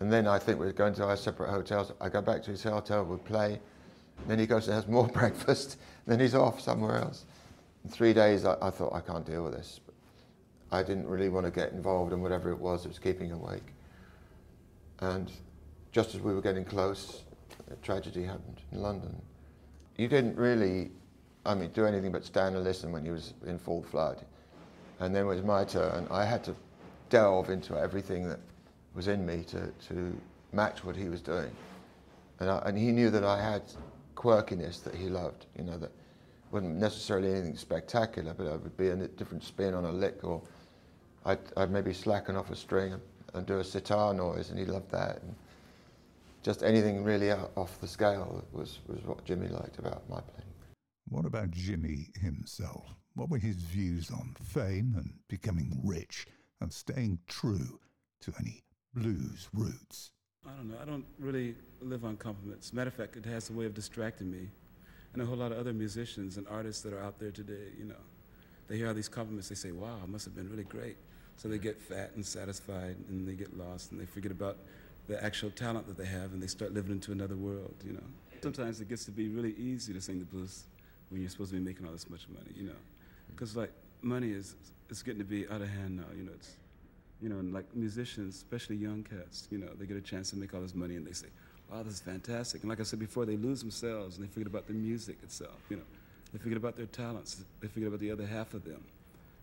And 0.00 0.12
then 0.12 0.26
I 0.26 0.40
think 0.40 0.58
we'd 0.58 0.74
go 0.74 0.86
into 0.86 1.04
our 1.04 1.16
separate 1.16 1.50
hotels. 1.50 1.92
I 2.00 2.08
go 2.08 2.20
back 2.20 2.42
to 2.42 2.50
his 2.50 2.64
hotel, 2.64 3.04
we'd 3.04 3.24
play. 3.24 3.60
Then 4.26 4.40
he 4.40 4.46
goes 4.46 4.66
and 4.66 4.74
has 4.74 4.88
more 4.88 5.06
breakfast. 5.20 5.78
Then 6.04 6.18
he's 6.18 6.34
off 6.34 6.60
somewhere 6.60 6.96
else. 6.96 7.24
In 7.84 7.90
three 7.90 8.12
days, 8.12 8.44
I, 8.44 8.56
I 8.60 8.70
thought, 8.70 8.92
I 8.92 9.00
can't 9.00 9.24
deal 9.24 9.44
with 9.44 9.52
this. 9.52 9.78
I 10.72 10.82
didn't 10.82 11.06
really 11.06 11.28
want 11.28 11.46
to 11.46 11.52
get 11.52 11.70
involved 11.70 12.12
in 12.12 12.20
whatever 12.20 12.50
it 12.50 12.58
was 12.58 12.82
that 12.82 12.88
was 12.88 12.98
keeping 12.98 13.28
him 13.28 13.40
awake. 13.40 13.62
And 14.98 15.30
just 15.92 16.16
as 16.16 16.20
we 16.20 16.34
were 16.34 16.42
getting 16.42 16.64
close, 16.64 17.22
a 17.72 17.76
tragedy 17.76 18.24
happened 18.24 18.60
in 18.72 18.82
London. 18.82 19.20
You 19.96 20.08
didn't 20.08 20.36
really, 20.36 20.90
I 21.44 21.54
mean, 21.54 21.70
do 21.72 21.86
anything 21.86 22.12
but 22.12 22.24
stand 22.24 22.54
and 22.54 22.64
listen 22.64 22.92
when 22.92 23.04
he 23.04 23.10
was 23.10 23.34
in 23.46 23.58
full 23.58 23.82
flood. 23.82 24.24
And 25.00 25.14
then 25.14 25.24
it 25.24 25.28
was 25.28 25.42
my 25.42 25.64
turn. 25.64 26.06
I 26.10 26.24
had 26.24 26.44
to 26.44 26.54
delve 27.08 27.50
into 27.50 27.76
everything 27.76 28.28
that 28.28 28.40
was 28.94 29.08
in 29.08 29.24
me 29.26 29.44
to, 29.44 29.72
to 29.88 30.16
match 30.52 30.84
what 30.84 30.96
he 30.96 31.08
was 31.08 31.20
doing. 31.20 31.50
And, 32.40 32.50
I, 32.50 32.62
and 32.66 32.78
he 32.78 32.92
knew 32.92 33.10
that 33.10 33.24
I 33.24 33.42
had 33.42 33.62
quirkiness 34.14 34.82
that 34.84 34.94
he 34.94 35.08
loved, 35.08 35.46
you 35.56 35.64
know, 35.64 35.78
that 35.78 35.90
wasn't 36.50 36.76
necessarily 36.76 37.30
anything 37.30 37.56
spectacular, 37.56 38.34
but 38.34 38.46
it 38.46 38.62
would 38.62 38.76
be 38.76 38.88
a 38.88 38.96
different 38.96 39.42
spin 39.42 39.74
on 39.74 39.84
a 39.84 39.92
lick, 39.92 40.22
or 40.22 40.42
I'd, 41.24 41.38
I'd 41.56 41.70
maybe 41.70 41.92
slacken 41.92 42.36
off 42.36 42.50
a 42.50 42.56
string 42.56 42.92
and, 42.92 43.02
and 43.34 43.46
do 43.46 43.58
a 43.58 43.64
sitar 43.64 44.12
noise, 44.12 44.50
and 44.50 44.58
he 44.58 44.66
loved 44.66 44.90
that. 44.90 45.22
And 45.22 45.34
just 46.42 46.62
anything 46.62 47.04
really 47.04 47.30
off 47.30 47.80
the 47.80 47.86
scale 47.86 48.44
was, 48.52 48.80
was 48.86 49.02
what 49.04 49.24
Jimi 49.24 49.50
liked 49.50 49.78
about 49.78 50.08
my 50.08 50.20
playing. 50.20 50.50
What 51.08 51.24
about 51.24 51.50
Jimi 51.50 52.16
himself? 52.18 52.94
What 53.14 53.28
were 53.28 53.38
his 53.38 53.56
views 53.56 54.10
on 54.10 54.34
fame 54.42 54.94
and 54.96 55.12
becoming 55.28 55.80
rich 55.84 56.26
and 56.60 56.72
staying 56.72 57.18
true 57.28 57.78
to 58.22 58.32
any 58.40 58.64
blues 58.94 59.48
roots? 59.52 60.10
I 60.46 60.50
don't 60.56 60.70
know. 60.70 60.76
I 60.82 60.84
don't 60.84 61.04
really 61.18 61.54
live 61.80 62.04
on 62.04 62.16
compliments. 62.16 62.72
Matter 62.72 62.88
of 62.88 62.94
fact, 62.94 63.16
it 63.16 63.26
has 63.26 63.50
a 63.50 63.52
way 63.52 63.66
of 63.66 63.74
distracting 63.74 64.30
me. 64.30 64.48
And 65.12 65.22
a 65.22 65.26
whole 65.26 65.36
lot 65.36 65.52
of 65.52 65.58
other 65.58 65.74
musicians 65.74 66.38
and 66.38 66.48
artists 66.48 66.82
that 66.82 66.92
are 66.92 67.00
out 67.00 67.18
there 67.18 67.30
today, 67.30 67.68
you 67.78 67.84
know, 67.84 67.94
they 68.66 68.78
hear 68.78 68.88
all 68.88 68.94
these 68.94 69.08
compliments. 69.08 69.50
They 69.50 69.54
say, 69.54 69.70
wow, 69.70 69.98
it 70.02 70.08
must 70.08 70.24
have 70.24 70.34
been 70.34 70.48
really 70.48 70.64
great. 70.64 70.96
So 71.36 71.48
they 71.48 71.58
get 71.58 71.80
fat 71.80 72.12
and 72.14 72.24
satisfied 72.24 72.96
and 73.08 73.28
they 73.28 73.34
get 73.34 73.56
lost 73.56 73.92
and 73.92 74.00
they 74.00 74.06
forget 74.06 74.32
about 74.32 74.58
the 75.08 75.22
actual 75.22 75.50
talent 75.50 75.86
that 75.86 75.96
they 75.96 76.06
have 76.06 76.32
and 76.32 76.42
they 76.42 76.46
start 76.46 76.72
living 76.72 76.92
into 76.92 77.12
another 77.12 77.36
world, 77.36 77.74
you 77.84 77.92
know. 77.92 78.04
Sometimes 78.42 78.80
it 78.80 78.88
gets 78.88 79.04
to 79.04 79.10
be 79.10 79.28
really 79.28 79.54
easy 79.54 79.92
to 79.92 80.00
sing 80.00 80.18
the 80.18 80.24
blues 80.24 80.64
when 81.10 81.20
you're 81.20 81.30
supposed 81.30 81.50
to 81.50 81.56
be 81.56 81.62
making 81.62 81.86
all 81.86 81.92
this 81.92 82.08
much 82.08 82.26
money, 82.28 82.50
you 82.56 82.64
know. 82.64 82.72
Mm. 82.72 83.34
Because, 83.34 83.56
like, 83.56 83.72
money 84.00 84.30
is 84.30 84.54
it's 84.88 85.02
getting 85.02 85.20
to 85.20 85.24
be 85.24 85.48
out 85.48 85.62
of 85.62 85.68
hand 85.68 85.96
now, 85.96 86.04
you 86.16 86.24
know. 86.24 86.32
It's, 86.34 86.56
you 87.20 87.28
know, 87.28 87.38
and 87.38 87.54
like 87.54 87.64
musicians, 87.74 88.36
especially 88.36 88.76
young 88.76 89.04
cats, 89.04 89.46
you 89.50 89.58
know, 89.58 89.68
they 89.78 89.86
get 89.86 89.96
a 89.96 90.00
chance 90.00 90.30
to 90.30 90.36
make 90.36 90.54
all 90.54 90.60
this 90.60 90.74
money 90.74 90.96
and 90.96 91.06
they 91.06 91.12
say, 91.12 91.28
wow, 91.70 91.82
this 91.82 91.94
is 91.94 92.00
fantastic. 92.00 92.62
And 92.62 92.68
like 92.68 92.80
I 92.80 92.82
said 92.82 92.98
before, 92.98 93.24
they 93.24 93.36
lose 93.36 93.60
themselves 93.60 94.16
and 94.16 94.26
they 94.26 94.30
forget 94.30 94.48
about 94.48 94.66
the 94.66 94.72
music 94.72 95.18
itself, 95.22 95.58
you 95.70 95.76
know. 95.76 95.84
They 96.32 96.38
forget 96.38 96.56
about 96.56 96.76
their 96.76 96.86
talents. 96.86 97.44
They 97.60 97.68
forget 97.68 97.88
about 97.88 98.00
the 98.00 98.10
other 98.10 98.26
half 98.26 98.54
of 98.54 98.64
them. 98.64 98.82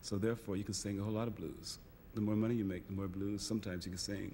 So 0.01 0.17
therefore, 0.17 0.57
you 0.57 0.63
can 0.63 0.73
sing 0.73 0.99
a 0.99 1.03
whole 1.03 1.13
lot 1.13 1.27
of 1.27 1.35
blues. 1.35 1.77
The 2.15 2.21
more 2.21 2.35
money 2.35 2.55
you 2.55 2.65
make, 2.65 2.87
the 2.87 2.93
more 2.93 3.07
blues 3.07 3.41
sometimes 3.41 3.85
you 3.85 3.91
can 3.91 3.99
sing. 3.99 4.33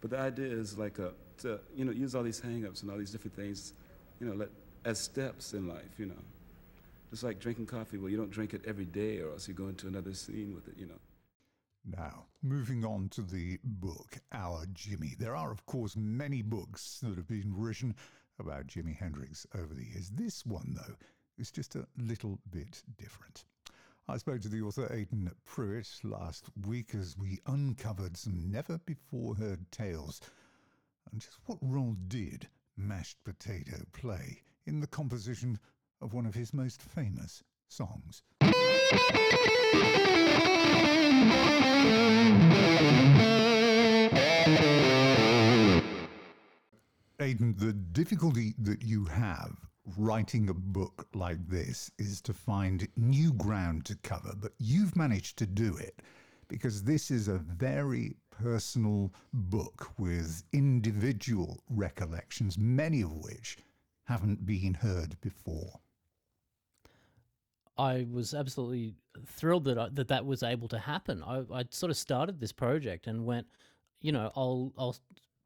But 0.00 0.10
the 0.10 0.18
idea 0.18 0.46
is 0.46 0.76
like 0.78 0.98
a, 0.98 1.12
to, 1.38 1.60
you 1.74 1.84
know, 1.84 1.92
use 1.92 2.14
all 2.14 2.22
these 2.22 2.40
hang-ups 2.40 2.82
and 2.82 2.90
all 2.90 2.98
these 2.98 3.10
different 3.10 3.36
things, 3.36 3.72
you 4.20 4.26
know, 4.26 4.34
let, 4.34 4.48
as 4.84 4.98
steps 4.98 5.52
in 5.52 5.66
life, 5.66 5.98
you 5.98 6.06
know. 6.06 6.22
Just 7.10 7.22
like 7.22 7.38
drinking 7.38 7.66
coffee, 7.66 7.98
well, 7.98 8.10
you 8.10 8.16
don't 8.16 8.30
drink 8.30 8.52
it 8.52 8.62
every 8.66 8.84
day 8.84 9.20
or 9.20 9.32
else 9.32 9.48
you 9.48 9.54
go 9.54 9.68
into 9.68 9.86
another 9.86 10.12
scene 10.12 10.54
with 10.54 10.68
it, 10.68 10.74
you 10.78 10.86
know. 10.86 10.98
Now, 11.88 12.24
moving 12.42 12.84
on 12.84 13.08
to 13.10 13.22
the 13.22 13.58
book, 13.62 14.18
Our 14.32 14.66
Jimi. 14.66 15.16
There 15.16 15.36
are, 15.36 15.52
of 15.52 15.64
course, 15.66 15.96
many 15.96 16.42
books 16.42 16.98
that 17.02 17.16
have 17.16 17.28
been 17.28 17.54
written 17.56 17.94
about 18.40 18.66
Jimi 18.66 18.96
Hendrix 18.96 19.46
over 19.54 19.72
the 19.72 19.84
years. 19.84 20.10
This 20.10 20.44
one, 20.44 20.74
though, 20.76 20.94
is 21.38 21.52
just 21.52 21.76
a 21.76 21.86
little 21.96 22.40
bit 22.50 22.82
different. 22.98 23.44
I 24.08 24.18
spoke 24.18 24.40
to 24.42 24.48
the 24.48 24.62
author 24.62 24.86
Aiden 24.86 25.32
Prewett 25.44 25.88
last 26.04 26.44
week 26.64 26.94
as 26.94 27.18
we 27.18 27.40
uncovered 27.46 28.16
some 28.16 28.52
never 28.52 28.78
before 28.86 29.34
heard 29.34 29.72
tales 29.72 30.20
and 31.10 31.20
just 31.20 31.38
what 31.46 31.58
role 31.60 31.96
did 32.06 32.48
mashed 32.76 33.18
potato 33.24 33.82
play 33.92 34.42
in 34.64 34.78
the 34.78 34.86
composition 34.86 35.58
of 36.00 36.14
one 36.14 36.24
of 36.24 36.36
his 36.36 36.54
most 36.54 36.82
famous 36.82 37.42
songs. 37.66 38.22
Aidan, 47.18 47.56
the 47.58 47.72
difficulty 47.72 48.54
that 48.60 48.82
you 48.82 49.06
have 49.06 49.56
writing 49.96 50.48
a 50.48 50.54
book 50.54 51.06
like 51.14 51.48
this 51.48 51.90
is 51.98 52.20
to 52.22 52.32
find 52.32 52.88
new 52.96 53.32
ground 53.32 53.84
to 53.86 53.96
cover, 53.96 54.32
but 54.36 54.52
you've 54.58 54.96
managed 54.96 55.38
to 55.38 55.46
do 55.46 55.76
it 55.76 56.02
because 56.48 56.82
this 56.82 57.10
is 57.10 57.28
a 57.28 57.38
very 57.38 58.16
personal 58.30 59.12
book 59.32 59.90
with 59.98 60.42
individual 60.52 61.62
recollections, 61.70 62.58
many 62.58 63.02
of 63.02 63.12
which 63.12 63.58
haven't 64.04 64.46
been 64.46 64.74
heard 64.74 65.20
before. 65.20 65.80
I 67.78 68.06
was 68.10 68.32
absolutely 68.32 68.94
thrilled 69.26 69.64
that 69.64 69.78
I, 69.78 69.88
that 69.92 70.08
that 70.08 70.24
was 70.24 70.42
able 70.42 70.68
to 70.68 70.78
happen. 70.78 71.22
I, 71.22 71.44
I 71.52 71.64
sort 71.70 71.90
of 71.90 71.96
started 71.96 72.40
this 72.40 72.52
project 72.52 73.06
and 73.06 73.26
went, 73.26 73.46
you 74.00 74.12
know, 74.12 74.32
I'll 74.34 74.72
I'll 74.78 74.96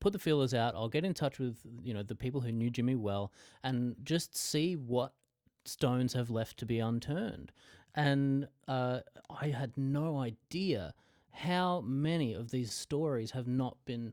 put 0.01 0.13
the 0.13 0.19
feelers 0.19 0.55
out. 0.55 0.75
I'll 0.75 0.89
get 0.89 1.05
in 1.05 1.15
touch 1.15 1.39
with 1.39 1.59
you 1.83 1.95
know 1.95 2.03
the 2.03 2.15
people 2.15 2.41
who 2.41 2.53
knew 2.53 2.71
Jimi 2.71 2.97
well 2.97 3.33
and 3.63 3.97
just 4.03 4.37
see 4.37 4.75
what 4.75 5.13
stones 5.65 6.15
have 6.15 6.31
left 6.31 6.59
to 6.59 6.67
be 6.67 6.79
unturned. 6.81 7.53
And 7.95 8.49
uh, 8.69 9.01
I 9.29 9.49
had 9.49 9.77
no 9.77 10.19
idea 10.19 10.95
how 11.33 11.81
many 11.83 12.35
of 12.35 12.51
these 12.51 12.73
stories 12.73 13.33
have 13.33 13.47
not 13.47 13.77
been 13.85 14.13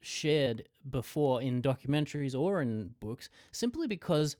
shared 0.00 0.68
before 0.88 1.42
in 1.42 1.62
documentaries 1.62 2.38
or 2.38 2.62
in 2.62 2.94
books, 3.00 3.28
simply 3.50 3.86
because 3.86 4.36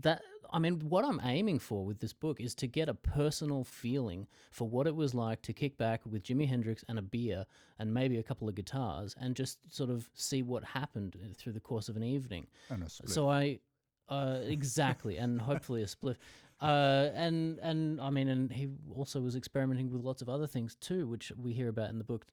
that 0.00 0.22
I 0.52 0.58
mean, 0.58 0.80
what 0.88 1.04
I'm 1.04 1.20
aiming 1.24 1.58
for 1.58 1.84
with 1.84 2.00
this 2.00 2.12
book 2.12 2.40
is 2.40 2.54
to 2.56 2.66
get 2.66 2.88
a 2.88 2.94
personal 2.94 3.64
feeling 3.64 4.26
for 4.50 4.68
what 4.68 4.86
it 4.86 4.94
was 4.94 5.14
like 5.14 5.42
to 5.42 5.52
kick 5.52 5.76
back 5.76 6.00
with 6.04 6.22
Jimi 6.22 6.48
Hendrix 6.48 6.84
and 6.88 6.98
a 6.98 7.02
beer 7.02 7.46
and 7.78 7.92
maybe 7.92 8.18
a 8.18 8.22
couple 8.22 8.48
of 8.48 8.54
guitars 8.54 9.14
and 9.20 9.34
just 9.34 9.58
sort 9.70 9.90
of 9.90 10.08
see 10.14 10.42
what 10.42 10.64
happened 10.64 11.16
through 11.36 11.52
the 11.52 11.60
course 11.60 11.88
of 11.88 11.96
an 11.96 12.02
evening. 12.02 12.46
And 12.70 12.82
a 12.82 12.88
split. 12.88 13.10
So 13.10 13.28
I, 13.28 13.60
uh, 14.08 14.38
exactly, 14.42 15.16
and 15.16 15.40
hopefully 15.50 15.82
a 15.82 15.88
split. 15.88 16.18
Uh, 16.60 17.10
and 17.14 17.58
and 17.58 18.00
I 18.00 18.10
mean, 18.10 18.28
and 18.28 18.50
he 18.50 18.68
also 18.94 19.20
was 19.20 19.36
experimenting 19.36 19.90
with 19.90 20.02
lots 20.02 20.22
of 20.22 20.28
other 20.28 20.46
things 20.46 20.76
too, 20.76 21.06
which 21.06 21.32
we 21.36 21.52
hear 21.52 21.68
about 21.68 21.90
in 21.90 21.98
the 21.98 22.04
book. 22.04 22.26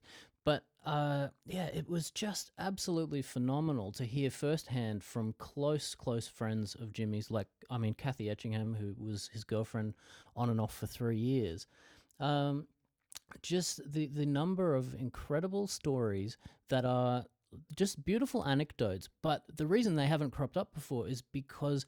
But 0.44 0.64
uh, 0.84 1.28
yeah, 1.46 1.66
it 1.66 1.88
was 1.88 2.10
just 2.10 2.50
absolutely 2.58 3.22
phenomenal 3.22 3.92
to 3.92 4.04
hear 4.04 4.30
firsthand 4.30 5.04
from 5.04 5.34
close, 5.38 5.94
close 5.94 6.26
friends 6.26 6.74
of 6.74 6.92
Jimi's, 6.92 7.30
like 7.30 7.46
I 7.70 7.78
mean, 7.78 7.94
Kathy 7.94 8.28
Etchingham, 8.28 8.74
who 8.76 8.94
was 8.98 9.30
his 9.32 9.44
girlfriend 9.44 9.94
on 10.36 10.50
and 10.50 10.60
off 10.60 10.74
for 10.76 10.86
three 10.86 11.18
years. 11.18 11.66
Um, 12.18 12.66
just 13.40 13.80
the 13.90 14.08
the 14.08 14.26
number 14.26 14.74
of 14.74 14.94
incredible 14.94 15.66
stories 15.66 16.36
that 16.68 16.84
are 16.84 17.24
just 17.76 18.04
beautiful 18.04 18.44
anecdotes. 18.46 19.08
But 19.22 19.44
the 19.54 19.66
reason 19.66 19.96
they 19.96 20.06
haven't 20.06 20.32
cropped 20.32 20.56
up 20.56 20.74
before 20.74 21.08
is 21.08 21.22
because 21.22 21.86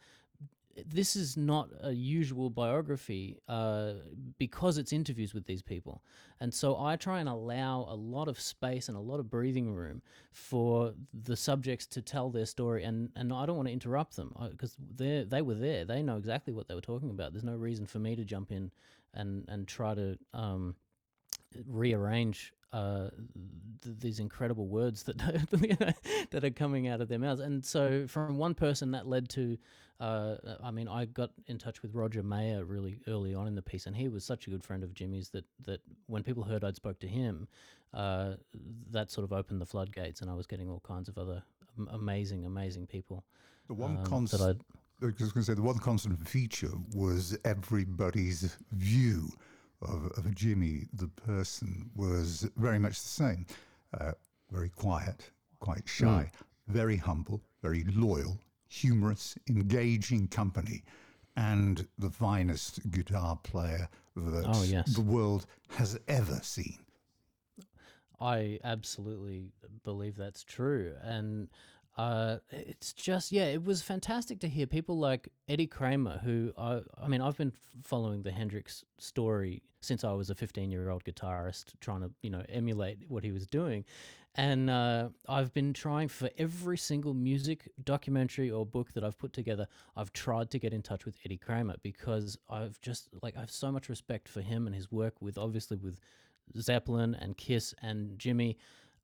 this 0.86 1.16
is 1.16 1.36
not 1.36 1.70
a 1.82 1.92
usual 1.92 2.50
biography 2.50 3.38
uh, 3.48 3.94
because 4.38 4.78
it's 4.78 4.92
interviews 4.92 5.34
with 5.34 5.46
these 5.46 5.62
people. 5.62 6.02
And 6.40 6.52
so 6.52 6.78
I 6.80 6.96
try 6.96 7.20
and 7.20 7.28
allow 7.28 7.86
a 7.88 7.94
lot 7.94 8.28
of 8.28 8.40
space 8.40 8.88
and 8.88 8.96
a 8.96 9.00
lot 9.00 9.20
of 9.20 9.30
breathing 9.30 9.74
room 9.74 10.02
for 10.32 10.94
the 11.12 11.36
subjects 11.36 11.86
to 11.88 12.02
tell 12.02 12.30
their 12.30 12.46
story. 12.46 12.84
And, 12.84 13.10
and 13.14 13.32
I 13.32 13.46
don't 13.46 13.56
want 13.56 13.68
to 13.68 13.72
interrupt 13.72 14.16
them 14.16 14.34
because 14.50 14.76
they 14.96 15.24
they 15.28 15.42
were 15.42 15.54
there. 15.54 15.84
They 15.84 16.02
know 16.02 16.16
exactly 16.16 16.52
what 16.52 16.68
they 16.68 16.74
were 16.74 16.80
talking 16.80 17.10
about. 17.10 17.32
There's 17.32 17.44
no 17.44 17.56
reason 17.56 17.86
for 17.86 17.98
me 17.98 18.16
to 18.16 18.24
jump 18.24 18.50
in 18.50 18.70
and, 19.12 19.44
and 19.48 19.68
try 19.68 19.94
to 19.94 20.18
um, 20.32 20.74
rearrange 21.66 22.53
uh, 22.74 23.08
th- 23.82 23.96
these 24.00 24.18
incredible 24.18 24.66
words 24.66 25.04
that 25.04 25.18
that 26.30 26.44
are 26.44 26.50
coming 26.50 26.88
out 26.88 27.00
of 27.00 27.08
their 27.08 27.20
mouths. 27.20 27.40
And 27.40 27.64
so, 27.64 28.06
from 28.08 28.36
one 28.36 28.54
person, 28.54 28.90
that 28.90 29.06
led 29.06 29.28
to, 29.30 29.56
uh, 30.00 30.34
I 30.62 30.72
mean, 30.72 30.88
I 30.88 31.04
got 31.04 31.30
in 31.46 31.56
touch 31.56 31.82
with 31.82 31.94
Roger 31.94 32.24
Mayer 32.24 32.64
really 32.64 32.98
early 33.06 33.32
on 33.32 33.46
in 33.46 33.54
the 33.54 33.62
piece, 33.62 33.86
and 33.86 33.96
he 33.96 34.08
was 34.08 34.24
such 34.24 34.48
a 34.48 34.50
good 34.50 34.64
friend 34.64 34.82
of 34.82 34.92
Jimi's 34.92 35.30
that 35.30 35.44
that 35.66 35.80
when 36.06 36.24
people 36.24 36.42
heard 36.42 36.64
I'd 36.64 36.74
spoke 36.74 36.98
to 37.00 37.06
him, 37.06 37.46
uh, 37.94 38.34
that 38.90 39.12
sort 39.12 39.24
of 39.24 39.32
opened 39.32 39.60
the 39.60 39.66
floodgates, 39.66 40.20
and 40.20 40.28
I 40.28 40.34
was 40.34 40.48
getting 40.48 40.68
all 40.68 40.82
kinds 40.84 41.08
of 41.08 41.16
other 41.16 41.44
amazing, 41.92 42.44
amazing 42.44 42.88
people. 42.88 43.24
The 43.68 43.74
one 43.74 43.98
um, 43.98 44.04
constant, 44.04 44.62
I 45.00 45.06
was 45.06 45.14
going 45.14 45.30
to 45.32 45.42
say, 45.44 45.54
the 45.54 45.62
one 45.62 45.78
constant 45.78 46.28
feature 46.28 46.72
was 46.92 47.38
everybody's 47.44 48.56
view 48.72 49.28
of, 49.84 50.06
of 50.16 50.24
Jimi, 50.34 50.88
the 50.92 51.08
person, 51.08 51.90
was 51.94 52.48
very 52.56 52.78
much 52.78 53.00
the 53.00 53.08
same. 53.08 53.46
Uh, 53.98 54.12
very 54.50 54.68
quiet, 54.70 55.30
quite 55.60 55.88
shy, 55.88 56.30
very 56.68 56.96
humble, 56.96 57.42
very 57.62 57.84
loyal, 57.94 58.38
humorous, 58.68 59.36
engaging 59.48 60.28
company, 60.28 60.82
and 61.36 61.86
the 61.98 62.10
finest 62.10 62.90
guitar 62.90 63.38
player 63.42 63.88
that 64.16 64.44
Oh, 64.46 64.62
yes. 64.62 64.94
the 64.94 65.00
world 65.00 65.46
has 65.70 65.98
ever 66.08 66.38
seen. 66.42 66.78
I 68.20 68.60
absolutely 68.62 69.50
believe 69.82 70.16
that's 70.16 70.44
true. 70.44 70.94
And 71.02 71.48
uh, 71.96 72.38
it's 72.50 72.92
just, 72.92 73.30
yeah, 73.30 73.44
it 73.44 73.64
was 73.64 73.82
fantastic 73.82 74.40
to 74.40 74.48
hear 74.48 74.66
people 74.66 74.98
like 74.98 75.28
Eddie 75.48 75.66
Kramer, 75.66 76.20
who 76.24 76.52
I, 76.58 76.80
I 77.00 77.08
mean, 77.08 77.20
I've 77.20 77.36
been 77.36 77.52
following 77.82 78.22
the 78.22 78.32
Hendrix 78.32 78.84
story 78.98 79.62
since 79.80 80.02
I 80.02 80.12
was 80.12 80.30
a 80.30 80.34
15 80.34 80.70
year 80.70 80.90
old 80.90 81.04
guitarist, 81.04 81.74
trying 81.80 82.00
to, 82.00 82.10
you 82.22 82.30
know, 82.30 82.42
emulate 82.48 82.98
what 83.08 83.22
he 83.22 83.30
was 83.30 83.46
doing. 83.46 83.84
And 84.36 84.68
uh, 84.68 85.10
I've 85.28 85.54
been 85.54 85.72
trying 85.72 86.08
for 86.08 86.28
every 86.36 86.76
single 86.76 87.14
music 87.14 87.70
documentary 87.84 88.50
or 88.50 88.66
book 88.66 88.92
that 88.94 89.04
I've 89.04 89.16
put 89.16 89.32
together, 89.32 89.68
I've 89.96 90.12
tried 90.12 90.50
to 90.50 90.58
get 90.58 90.72
in 90.72 90.82
touch 90.82 91.04
with 91.04 91.16
Eddie 91.24 91.36
Kramer 91.36 91.76
because 91.82 92.36
I've 92.50 92.80
just, 92.80 93.08
like, 93.22 93.36
I 93.36 93.40
have 93.40 93.52
so 93.52 93.70
much 93.70 93.88
respect 93.88 94.28
for 94.28 94.40
him 94.40 94.66
and 94.66 94.74
his 94.74 94.90
work 94.90 95.14
with, 95.20 95.38
obviously, 95.38 95.76
with 95.76 96.00
Zeppelin 96.58 97.14
and 97.14 97.36
Kiss 97.36 97.74
and 97.80 98.18
Jimi. 98.18 98.56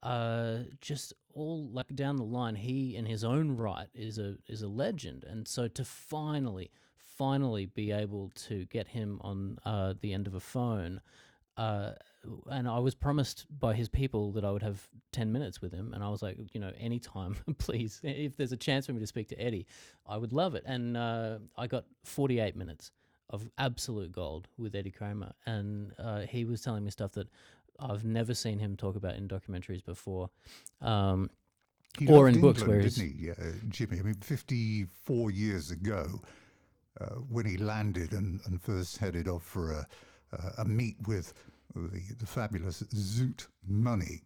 Uh, 0.02 0.60
just 0.80 1.12
all 1.34 1.68
like 1.72 1.94
down 1.94 2.16
the 2.16 2.24
line, 2.24 2.54
he 2.54 2.96
in 2.96 3.06
his 3.06 3.24
own 3.24 3.56
right 3.56 3.88
is 3.94 4.18
a 4.18 4.36
is 4.48 4.62
a 4.62 4.68
legend, 4.68 5.24
and 5.24 5.46
so 5.46 5.68
to 5.68 5.84
finally, 5.84 6.70
finally 6.98 7.66
be 7.66 7.92
able 7.92 8.30
to 8.34 8.64
get 8.66 8.88
him 8.88 9.20
on 9.22 9.58
uh, 9.64 9.94
the 10.00 10.12
end 10.12 10.26
of 10.26 10.34
a 10.34 10.40
phone, 10.40 11.00
uh, 11.56 11.92
and 12.50 12.66
I 12.66 12.78
was 12.78 12.94
promised 12.94 13.46
by 13.50 13.74
his 13.74 13.88
people 13.88 14.32
that 14.32 14.44
I 14.44 14.50
would 14.50 14.62
have 14.62 14.88
ten 15.12 15.32
minutes 15.32 15.60
with 15.60 15.72
him, 15.72 15.92
and 15.92 16.02
I 16.02 16.08
was 16.08 16.22
like, 16.22 16.38
you 16.52 16.60
know, 16.60 16.72
anytime, 16.78 17.36
please, 17.58 18.00
if 18.02 18.36
there's 18.36 18.52
a 18.52 18.56
chance 18.56 18.86
for 18.86 18.92
me 18.92 19.00
to 19.00 19.06
speak 19.06 19.28
to 19.28 19.40
Eddie, 19.40 19.66
I 20.06 20.16
would 20.16 20.32
love 20.32 20.54
it, 20.54 20.64
and 20.66 20.96
uh, 20.96 21.38
I 21.56 21.66
got 21.66 21.84
forty 22.04 22.40
eight 22.40 22.56
minutes 22.56 22.90
of 23.30 23.48
absolute 23.58 24.12
gold 24.12 24.48
with 24.58 24.74
Eddie 24.74 24.90
Kramer, 24.90 25.32
and 25.46 25.92
uh, 25.98 26.20
he 26.20 26.44
was 26.44 26.62
telling 26.62 26.84
me 26.84 26.90
stuff 26.90 27.12
that 27.12 27.28
I've 27.80 28.04
never 28.04 28.34
seen 28.34 28.58
him 28.58 28.76
talk 28.76 28.96
about 28.96 29.16
in 29.16 29.28
documentaries 29.28 29.84
before, 29.84 30.30
um, 30.80 31.30
or 32.08 32.28
in 32.28 32.40
books 32.40 32.60
England, 32.60 32.68
where 32.68 32.80
he's 32.80 32.96
didn't 32.96 33.18
he, 33.18 33.30
uh, 33.30 33.34
Jimi? 33.68 34.00
I 34.00 34.02
mean, 34.02 34.14
54 34.14 35.30
years 35.30 35.70
ago, 35.70 36.20
uh, 37.00 37.06
when 37.28 37.46
he 37.46 37.56
landed 37.56 38.12
and, 38.12 38.40
and 38.46 38.60
first 38.60 38.98
headed 38.98 39.28
off 39.28 39.42
for 39.42 39.72
a, 39.72 39.86
uh, 40.32 40.50
a 40.58 40.64
meet 40.64 40.96
with 41.06 41.34
the, 41.74 42.02
the 42.18 42.26
fabulous 42.26 42.82
Zoot 42.94 43.46
Money. 43.66 44.22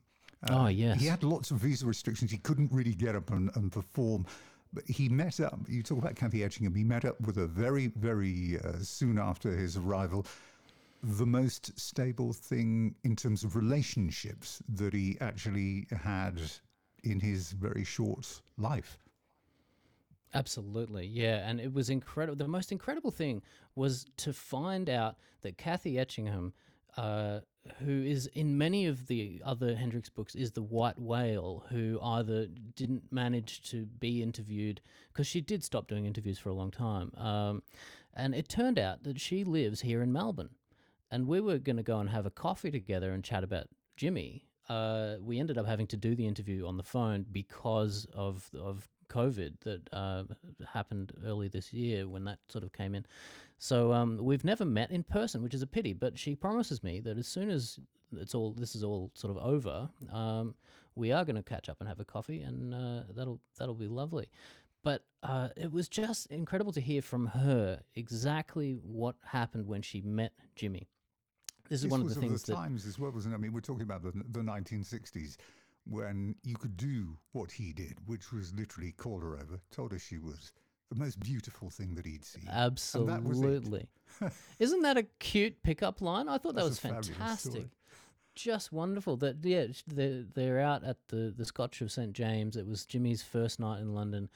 Oh, 0.50 0.66
yes. 0.66 1.00
He 1.00 1.06
had 1.06 1.22
lots 1.22 1.50
of 1.50 1.58
visa 1.58 1.86
restrictions. 1.86 2.30
He 2.30 2.38
couldn't 2.38 2.70
really 2.72 2.94
get 2.94 3.16
up 3.16 3.30
and, 3.30 3.50
and 3.54 3.72
perform. 3.72 4.26
But 4.72 4.84
he 4.86 5.08
met 5.08 5.40
up, 5.40 5.58
you 5.68 5.82
talk 5.82 5.98
about 5.98 6.16
Kathy 6.16 6.40
Etchingham, 6.40 6.74
he 6.74 6.82
met 6.82 7.04
up 7.04 7.20
with 7.20 7.36
her 7.36 7.46
very, 7.46 7.88
very 7.96 8.58
uh, 8.64 8.72
soon 8.82 9.18
after 9.18 9.50
his 9.52 9.76
arrival. 9.76 10.26
The 11.04 11.26
most 11.26 11.78
stable 11.78 12.32
thing 12.32 12.94
in 13.04 13.14
terms 13.14 13.44
of 13.44 13.56
relationships 13.56 14.62
that 14.68 14.94
he 14.94 15.18
actually 15.20 15.86
had 15.90 16.40
in 17.02 17.20
his 17.20 17.52
very 17.52 17.84
short 17.84 18.40
life. 18.56 18.98
Absolutely, 20.32 21.06
yeah, 21.06 21.48
and 21.48 21.60
it 21.60 21.72
was 21.72 21.90
incredible. 21.90 22.36
The 22.36 22.48
most 22.48 22.72
incredible 22.72 23.10
thing 23.10 23.42
was 23.76 24.06
to 24.16 24.32
find 24.32 24.88
out 24.88 25.16
that 25.42 25.58
Kathy 25.58 25.94
Etchingham 25.94 26.52
uh, 26.96 27.40
who 27.78 28.02
is 28.02 28.26
in 28.34 28.58
many 28.58 28.86
of 28.86 29.06
the 29.06 29.40
other 29.44 29.74
Hendrix 29.74 30.08
books 30.08 30.34
is 30.34 30.52
the 30.52 30.62
white 30.62 30.98
whale 30.98 31.64
who 31.70 31.98
either 32.02 32.46
didn't 32.76 33.10
manage 33.10 33.62
to 33.70 33.86
be 33.86 34.22
interviewed 34.22 34.80
because 35.12 35.26
she 35.26 35.40
did 35.40 35.64
stop 35.64 35.88
doing 35.88 36.04
interviews 36.04 36.38
for 36.38 36.50
a 36.50 36.54
long 36.54 36.70
time, 36.70 37.10
um, 37.16 37.62
and 38.14 38.34
it 38.34 38.48
turned 38.48 38.78
out 38.78 39.02
that 39.04 39.20
she 39.20 39.44
lives 39.44 39.80
here 39.80 40.02
in 40.02 40.12
Melbourne, 40.12 40.50
and 41.10 41.26
we 41.26 41.40
were 41.40 41.58
going 41.58 41.76
to 41.76 41.82
go 41.82 41.98
and 41.98 42.10
have 42.10 42.26
a 42.26 42.30
coffee 42.30 42.70
together 42.70 43.12
and 43.12 43.22
chat 43.22 43.44
about 43.44 43.66
Jimi. 43.98 44.42
Uh, 44.68 45.16
we 45.20 45.38
ended 45.38 45.58
up 45.58 45.66
having 45.66 45.86
to 45.88 45.96
do 45.96 46.14
the 46.14 46.26
interview 46.26 46.66
on 46.66 46.76
the 46.76 46.82
phone 46.82 47.26
because 47.30 48.06
of 48.14 48.48
of 48.58 48.88
COVID 49.08 49.60
that 49.60 49.88
uh, 49.92 50.24
happened 50.72 51.12
early 51.24 51.48
this 51.48 51.72
year 51.72 52.08
when 52.08 52.24
that 52.24 52.38
sort 52.48 52.64
of 52.64 52.72
came 52.72 52.94
in. 52.94 53.04
So 53.58 53.92
um, 53.92 54.18
we've 54.20 54.44
never 54.44 54.64
met 54.64 54.90
in 54.90 55.02
person, 55.02 55.42
which 55.42 55.54
is 55.54 55.62
a 55.62 55.66
pity. 55.66 55.92
But 55.92 56.18
she 56.18 56.34
promises 56.34 56.82
me 56.82 57.00
that 57.00 57.18
as 57.18 57.28
soon 57.28 57.50
as 57.50 57.78
it's 58.16 58.34
all 58.34 58.52
this 58.52 58.74
is 58.74 58.82
all 58.82 59.10
sort 59.14 59.36
of 59.36 59.42
over, 59.42 59.88
um, 60.12 60.54
we 60.94 61.12
are 61.12 61.24
going 61.24 61.36
to 61.36 61.42
catch 61.42 61.68
up 61.68 61.78
and 61.80 61.88
have 61.88 62.00
a 62.00 62.04
coffee, 62.04 62.42
and 62.42 62.74
uh, 62.74 63.02
that'll 63.14 63.40
that'll 63.58 63.74
be 63.74 63.88
lovely. 63.88 64.28
But 64.82 65.02
uh, 65.22 65.48
it 65.56 65.72
was 65.72 65.88
just 65.88 66.26
incredible 66.26 66.72
to 66.72 66.80
hear 66.80 67.00
from 67.00 67.26
her 67.28 67.80
exactly 67.94 68.72
what 68.82 69.16
happened 69.24 69.66
when 69.66 69.80
she 69.80 70.02
met 70.02 70.32
Jimi. 70.56 70.86
This 71.68 71.78
is 71.78 71.82
This 71.84 71.90
one 71.90 72.00
of 72.02 72.08
the 72.08 72.20
things 72.20 72.42
the 72.42 72.52
that 72.52 72.58
times 72.58 72.86
as 72.86 72.98
well, 72.98 73.10
wasn't 73.10 73.34
it? 73.34 73.38
I 73.38 73.40
mean, 73.40 73.52
we're 73.52 73.60
talking 73.60 73.82
about 73.82 74.02
the, 74.02 74.12
the 74.12 74.40
1960s 74.40 75.36
when 75.86 76.34
you 76.42 76.56
could 76.56 76.76
do 76.76 77.16
what 77.32 77.52
he 77.52 77.72
did, 77.72 77.96
which 78.06 78.32
was 78.32 78.54
literally 78.54 78.92
call 78.92 79.20
her 79.20 79.34
over, 79.34 79.60
told 79.70 79.92
her 79.92 79.98
she 79.98 80.18
was 80.18 80.52
the 80.90 80.96
most 80.96 81.20
beautiful 81.20 81.70
thing 81.70 81.94
that 81.94 82.06
he'd 82.06 82.24
seen. 82.24 82.48
and 82.48 83.08
that 83.08 83.22
was. 83.22 83.38
Absolutely. 83.38 83.88
Isn't 84.58 84.82
that 84.82 84.96
a 84.96 85.04
cute 85.18 85.62
pickup 85.62 86.00
line? 86.00 86.28
I 86.28 86.38
thought 86.38 86.54
that 86.54 86.64
was 86.64 86.80
That's 86.80 86.84
a 86.84 86.88
fabulous 86.88 87.08
fantastic. 87.08 87.66
Just 88.34 88.72
wonderful. 88.72 89.16
That 89.16 89.36
yeah, 89.42 89.66
they're 89.86 90.24
they're 90.34 90.60
out 90.60 90.82
at 90.84 90.96
the 91.08 91.32
the 91.36 91.44
Scotch 91.44 91.80
of 91.80 91.92
St 91.92 92.12
James. 92.12 92.56
It 92.56 92.66
was 92.66 92.84
Jimi's 92.84 93.22
first 93.22 93.60
night 93.60 93.80
in 93.80 93.94
London, 93.94 94.28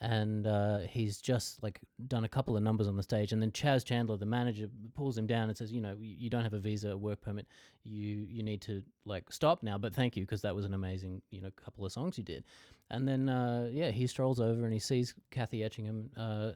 and 0.00 0.46
uh, 0.46 0.78
he's 0.80 1.20
just 1.20 1.62
like 1.62 1.80
done 2.06 2.24
a 2.24 2.28
couple 2.28 2.56
of 2.56 2.62
numbers 2.62 2.86
on 2.86 2.96
the 2.96 3.02
stage. 3.02 3.32
And 3.32 3.40
then 3.40 3.50
Chas 3.52 3.82
Chandler, 3.82 4.16
the 4.16 4.26
manager, 4.26 4.68
pulls 4.94 5.16
him 5.16 5.26
down 5.26 5.48
and 5.48 5.56
says, 5.56 5.72
"You 5.72 5.80
know, 5.80 5.96
you, 5.98 6.28
don't 6.28 6.42
have 6.42 6.52
a 6.52 6.58
visa, 6.58 6.90
a 6.90 6.96
work 6.96 7.20
permit. 7.20 7.46
You 7.84 8.26
you 8.28 8.42
need 8.42 8.60
to 8.62 8.82
like 9.04 9.32
stop 9.32 9.62
now. 9.62 9.78
But 9.78 9.94
thank 9.94 10.16
you 10.16 10.22
because 10.24 10.42
that 10.42 10.54
was 10.54 10.64
an 10.64 10.74
amazing 10.74 11.22
you 11.30 11.40
know 11.40 11.50
couple 11.56 11.84
of 11.84 11.92
songs 11.92 12.18
you 12.18 12.24
did." 12.24 12.44
And 12.90 13.08
then 13.08 13.28
uh, 13.28 13.68
yeah, 13.72 13.90
he 13.90 14.06
strolls 14.06 14.38
over 14.38 14.64
and 14.64 14.72
he 14.72 14.78
sees 14.78 15.14
Kathy 15.30 15.60
Etchingham 15.60 16.10
uh, 16.16 16.52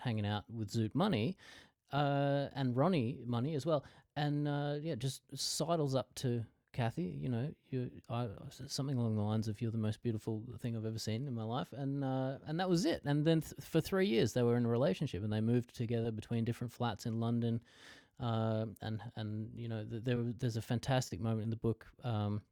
hanging 0.00 0.26
out 0.26 0.44
with 0.48 0.72
Zoot 0.72 0.94
Money, 0.94 1.36
uh, 1.92 2.46
and 2.54 2.76
Ronnie 2.76 3.18
Money 3.26 3.54
as 3.54 3.66
well. 3.66 3.84
And 4.16 4.46
uh, 4.46 4.76
yeah, 4.80 4.94
just 4.94 5.22
sidles 5.34 5.94
up 5.94 6.14
to 6.16 6.44
Kathy. 6.74 7.14
You 7.18 7.28
know, 7.30 7.54
you 7.70 7.90
I, 8.10 8.28
something 8.66 8.98
along 8.98 9.16
the 9.16 9.22
lines 9.22 9.48
of 9.48 9.62
"You're 9.62 9.70
the 9.70 9.78
most 9.78 10.02
beautiful 10.02 10.42
thing 10.60 10.76
I've 10.76 10.84
ever 10.84 10.98
seen 10.98 11.26
in 11.26 11.34
my 11.34 11.44
life," 11.44 11.68
and 11.72 12.04
uh, 12.04 12.38
and 12.46 12.60
that 12.60 12.68
was 12.68 12.84
it. 12.84 13.02
And 13.06 13.24
then 13.24 13.40
th- 13.40 13.54
for 13.60 13.80
three 13.80 14.06
years 14.06 14.32
they 14.34 14.42
were 14.42 14.56
in 14.56 14.66
a 14.66 14.68
relationship, 14.68 15.24
and 15.24 15.32
they 15.32 15.40
moved 15.40 15.74
together 15.74 16.10
between 16.10 16.44
different 16.44 16.72
flats 16.72 17.06
in 17.06 17.20
London. 17.20 17.60
Uh, 18.20 18.66
and 18.82 19.00
and 19.16 19.48
you 19.56 19.68
know, 19.68 19.84
th- 19.84 20.04
there 20.04 20.18
there's 20.38 20.56
a 20.56 20.62
fantastic 20.62 21.20
moment 21.20 21.44
in 21.44 21.50
the 21.50 21.56
book. 21.56 21.86
Um, 22.02 22.42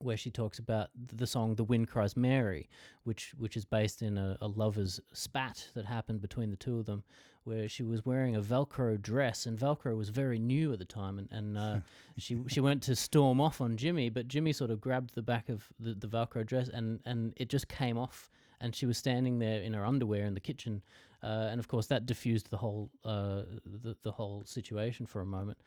where 0.00 0.16
she 0.16 0.30
talks 0.30 0.58
about 0.58 0.88
the 1.14 1.26
song 1.26 1.54
"The 1.54 1.64
Wind 1.64 1.88
Cries 1.88 2.16
Mary," 2.16 2.68
which 3.04 3.32
which 3.38 3.56
is 3.56 3.64
based 3.64 4.02
in 4.02 4.18
a, 4.18 4.36
a 4.40 4.48
lovers' 4.48 5.00
spat 5.12 5.68
that 5.74 5.86
happened 5.86 6.20
between 6.20 6.50
the 6.50 6.56
two 6.56 6.78
of 6.78 6.86
them, 6.86 7.04
where 7.44 7.68
she 7.68 7.82
was 7.82 8.04
wearing 8.04 8.34
a 8.34 8.40
Velcro 8.40 9.00
dress, 9.00 9.46
and 9.46 9.58
Velcro 9.58 9.96
was 9.96 10.08
very 10.08 10.38
new 10.38 10.72
at 10.72 10.78
the 10.78 10.84
time, 10.84 11.18
and 11.18 11.28
and 11.30 11.58
uh, 11.58 11.80
she 12.18 12.42
she 12.48 12.60
went 12.60 12.82
to 12.84 12.96
storm 12.96 13.40
off 13.40 13.60
on 13.60 13.76
Jimi, 13.76 14.12
but 14.12 14.28
Jimi 14.28 14.54
sort 14.54 14.70
of 14.70 14.80
grabbed 14.80 15.14
the 15.14 15.22
back 15.22 15.48
of 15.48 15.68
the, 15.78 15.94
the 15.94 16.08
Velcro 16.08 16.44
dress, 16.44 16.68
and 16.68 17.00
and 17.04 17.32
it 17.36 17.48
just 17.48 17.68
came 17.68 17.98
off, 17.98 18.30
and 18.60 18.74
she 18.74 18.86
was 18.86 18.98
standing 18.98 19.38
there 19.38 19.60
in 19.60 19.74
her 19.74 19.84
underwear 19.84 20.24
in 20.24 20.34
the 20.34 20.40
kitchen. 20.40 20.82
Uh, 21.22 21.48
and 21.50 21.60
of 21.60 21.68
course, 21.68 21.86
that 21.88 22.06
diffused 22.06 22.50
the 22.50 22.56
whole 22.56 22.90
uh, 23.04 23.42
the, 23.64 23.96
the 24.02 24.12
whole 24.12 24.42
situation 24.46 25.06
for 25.06 25.20
a 25.20 25.26
moment. 25.26 25.58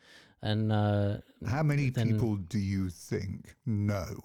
And 0.42 0.72
uh, 0.72 1.18
How 1.46 1.62
many 1.62 1.90
then- 1.90 2.12
people 2.12 2.36
do 2.36 2.58
you 2.58 2.90
think 2.90 3.54
know 3.66 4.20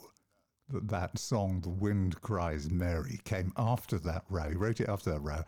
that 0.70 0.88
that 0.90 1.18
song, 1.18 1.62
The 1.62 1.70
Wind 1.70 2.20
Cries 2.22 2.70
Mary, 2.70 3.20
came 3.24 3.52
after 3.58 3.98
that 4.00 4.24
row? 4.30 4.50
He 4.50 4.56
wrote 4.56 4.80
it 4.82 4.90
after 4.90 5.12
that 5.12 5.22
row. 5.22 5.44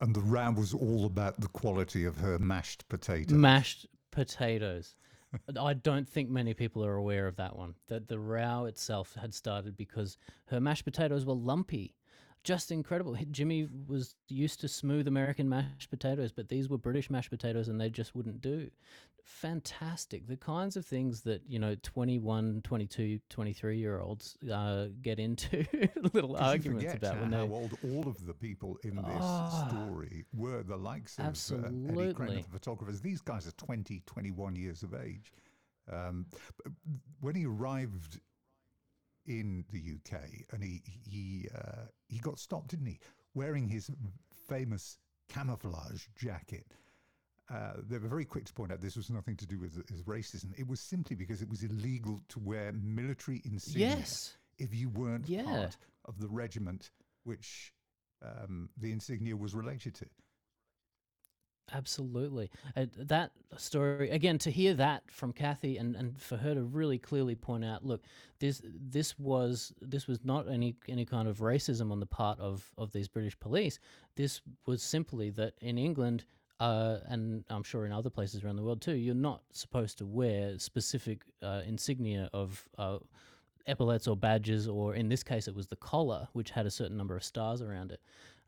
And 0.00 0.14
the 0.14 0.20
row 0.22 0.50
was 0.52 0.72
all 0.72 1.04
about 1.04 1.40
the 1.40 1.48
quality 1.48 2.04
of 2.06 2.16
her 2.18 2.38
mashed 2.38 2.88
potatoes. 2.88 3.32
mashed 3.36 3.86
potatoes. 4.10 4.94
I 5.60 5.74
don't 5.74 6.08
think 6.08 6.30
many 6.30 6.54
people 6.54 6.84
are 6.84 6.94
aware 6.96 7.26
of 7.26 7.36
that 7.36 7.54
one. 7.54 7.74
That 7.88 8.08
the 8.08 8.18
row 8.18 8.64
itself 8.64 9.14
had 9.20 9.34
started 9.34 9.76
because 9.76 10.16
her 10.46 10.58
mashed 10.58 10.84
potatoes 10.84 11.26
were 11.26 11.34
lumpy. 11.34 11.94
Just 12.42 12.72
incredible. 12.72 13.14
Jimi 13.30 13.68
was 13.86 14.14
used 14.28 14.60
to 14.60 14.68
smooth 14.68 15.06
American 15.06 15.48
mashed 15.48 15.90
potatoes, 15.90 16.32
but 16.32 16.48
these 16.48 16.68
were 16.70 16.78
British 16.78 17.10
mashed 17.10 17.30
potatoes 17.30 17.68
and 17.68 17.78
they 17.80 17.90
just 17.90 18.14
wouldn't 18.14 18.40
do. 18.40 18.70
Fantastic. 19.22 20.26
The 20.26 20.36
kinds 20.36 20.76
of 20.76 20.86
things 20.86 21.20
that, 21.22 21.42
you 21.46 21.58
know, 21.58 21.76
21, 21.82 22.62
22, 22.64 23.20
23 23.28 23.78
year 23.78 24.00
olds 24.00 24.36
uh, 24.50 24.86
get 25.02 25.18
into 25.18 25.66
little 26.14 26.36
arguments 26.36 26.94
about 26.94 27.20
when 27.20 27.32
how 27.32 27.46
they. 27.46 27.52
old 27.52 27.72
all 27.84 28.08
of 28.08 28.26
the 28.26 28.32
people 28.34 28.78
in 28.84 28.96
this 28.96 29.04
Ah, 29.20 29.68
story 29.68 30.24
were 30.34 30.62
the 30.62 30.76
likes 30.76 31.18
of 31.18 31.20
uh, 31.20 31.22
Eddie 31.24 31.30
absolutely. 31.30 32.14
Kramer, 32.14 32.34
the 32.36 32.42
photographers. 32.50 33.00
These 33.02 33.20
guys 33.20 33.46
are 33.46 33.52
20, 33.52 34.02
21 34.06 34.56
years 34.56 34.82
of 34.82 34.94
age. 34.94 35.32
Um, 35.92 36.26
but 36.56 36.72
when 37.20 37.34
he 37.34 37.44
arrived 37.46 38.20
in 39.26 39.64
the 39.70 39.78
UK, 39.96 40.20
and 40.52 40.62
he 40.62 40.82
he 41.08 41.48
uh, 41.54 41.86
he 42.08 42.18
got 42.18 42.38
stopped, 42.38 42.68
didn't 42.68 42.86
he, 42.86 42.98
wearing 43.34 43.68
his 43.68 43.90
famous 44.48 44.98
camouflage 45.28 46.06
jacket. 46.16 46.66
Uh, 47.52 47.72
they 47.88 47.98
were 47.98 48.08
very 48.08 48.24
quick 48.24 48.44
to 48.44 48.52
point 48.52 48.70
out 48.70 48.80
this 48.80 48.96
was 48.96 49.10
nothing 49.10 49.36
to 49.36 49.46
do 49.46 49.58
with 49.58 49.74
his 49.88 50.02
racism. 50.04 50.52
It 50.56 50.68
was 50.68 50.80
simply 50.80 51.16
because 51.16 51.42
it 51.42 51.48
was 51.48 51.64
illegal 51.64 52.20
to 52.28 52.38
wear 52.38 52.72
military 52.72 53.42
insignia 53.44 53.96
Yes. 53.96 54.36
if 54.58 54.72
you 54.72 54.88
weren't 54.88 55.28
Yeah. 55.28 55.42
part 55.44 55.76
of 56.04 56.20
the 56.20 56.28
regiment 56.28 56.90
which 57.24 57.72
um, 58.22 58.68
the 58.76 58.92
insignia 58.92 59.36
was 59.36 59.52
related 59.54 59.94
to. 59.96 60.06
Absolutely. 61.72 62.50
Uh, 62.76 62.86
that 62.96 63.32
story 63.56 64.10
again 64.10 64.38
to 64.38 64.50
hear 64.50 64.74
that 64.74 65.02
from 65.10 65.32
Kathy 65.32 65.76
and, 65.76 65.94
and 65.94 66.20
for 66.20 66.36
her 66.36 66.54
to 66.54 66.62
really 66.62 66.98
clearly 66.98 67.34
point 67.34 67.64
out, 67.64 67.84
look, 67.84 68.02
this 68.38 68.62
this 68.64 69.18
was 69.18 69.72
this 69.80 70.06
was 70.06 70.18
not 70.24 70.48
any 70.48 70.76
any 70.88 71.04
kind 71.04 71.28
of 71.28 71.38
racism 71.38 71.92
on 71.92 72.00
the 72.00 72.06
part 72.06 72.40
of 72.40 72.70
of 72.76 72.92
these 72.92 73.08
British 73.08 73.38
police. 73.38 73.78
This 74.16 74.40
was 74.66 74.82
simply 74.82 75.30
that 75.30 75.54
in 75.60 75.78
England 75.78 76.24
uh, 76.60 76.98
and 77.06 77.42
I'm 77.48 77.62
sure 77.62 77.86
in 77.86 77.92
other 77.92 78.10
places 78.10 78.44
around 78.44 78.56
the 78.56 78.62
world 78.62 78.82
too, 78.82 78.92
you're 78.92 79.14
not 79.14 79.42
supposed 79.50 79.96
to 79.98 80.06
wear 80.06 80.58
specific 80.58 81.22
uh, 81.42 81.62
insignia 81.66 82.28
of 82.34 82.68
uh, 82.76 82.98
epaulets 83.66 84.06
or 84.06 84.14
badges, 84.14 84.68
or 84.68 84.94
in 84.94 85.08
this 85.08 85.22
case, 85.22 85.48
it 85.48 85.54
was 85.54 85.68
the 85.68 85.76
collar, 85.76 86.28
which 86.34 86.50
had 86.50 86.66
a 86.66 86.70
certain 86.70 86.98
number 86.98 87.16
of 87.16 87.24
stars 87.24 87.62
around 87.62 87.92
it. 87.92 88.00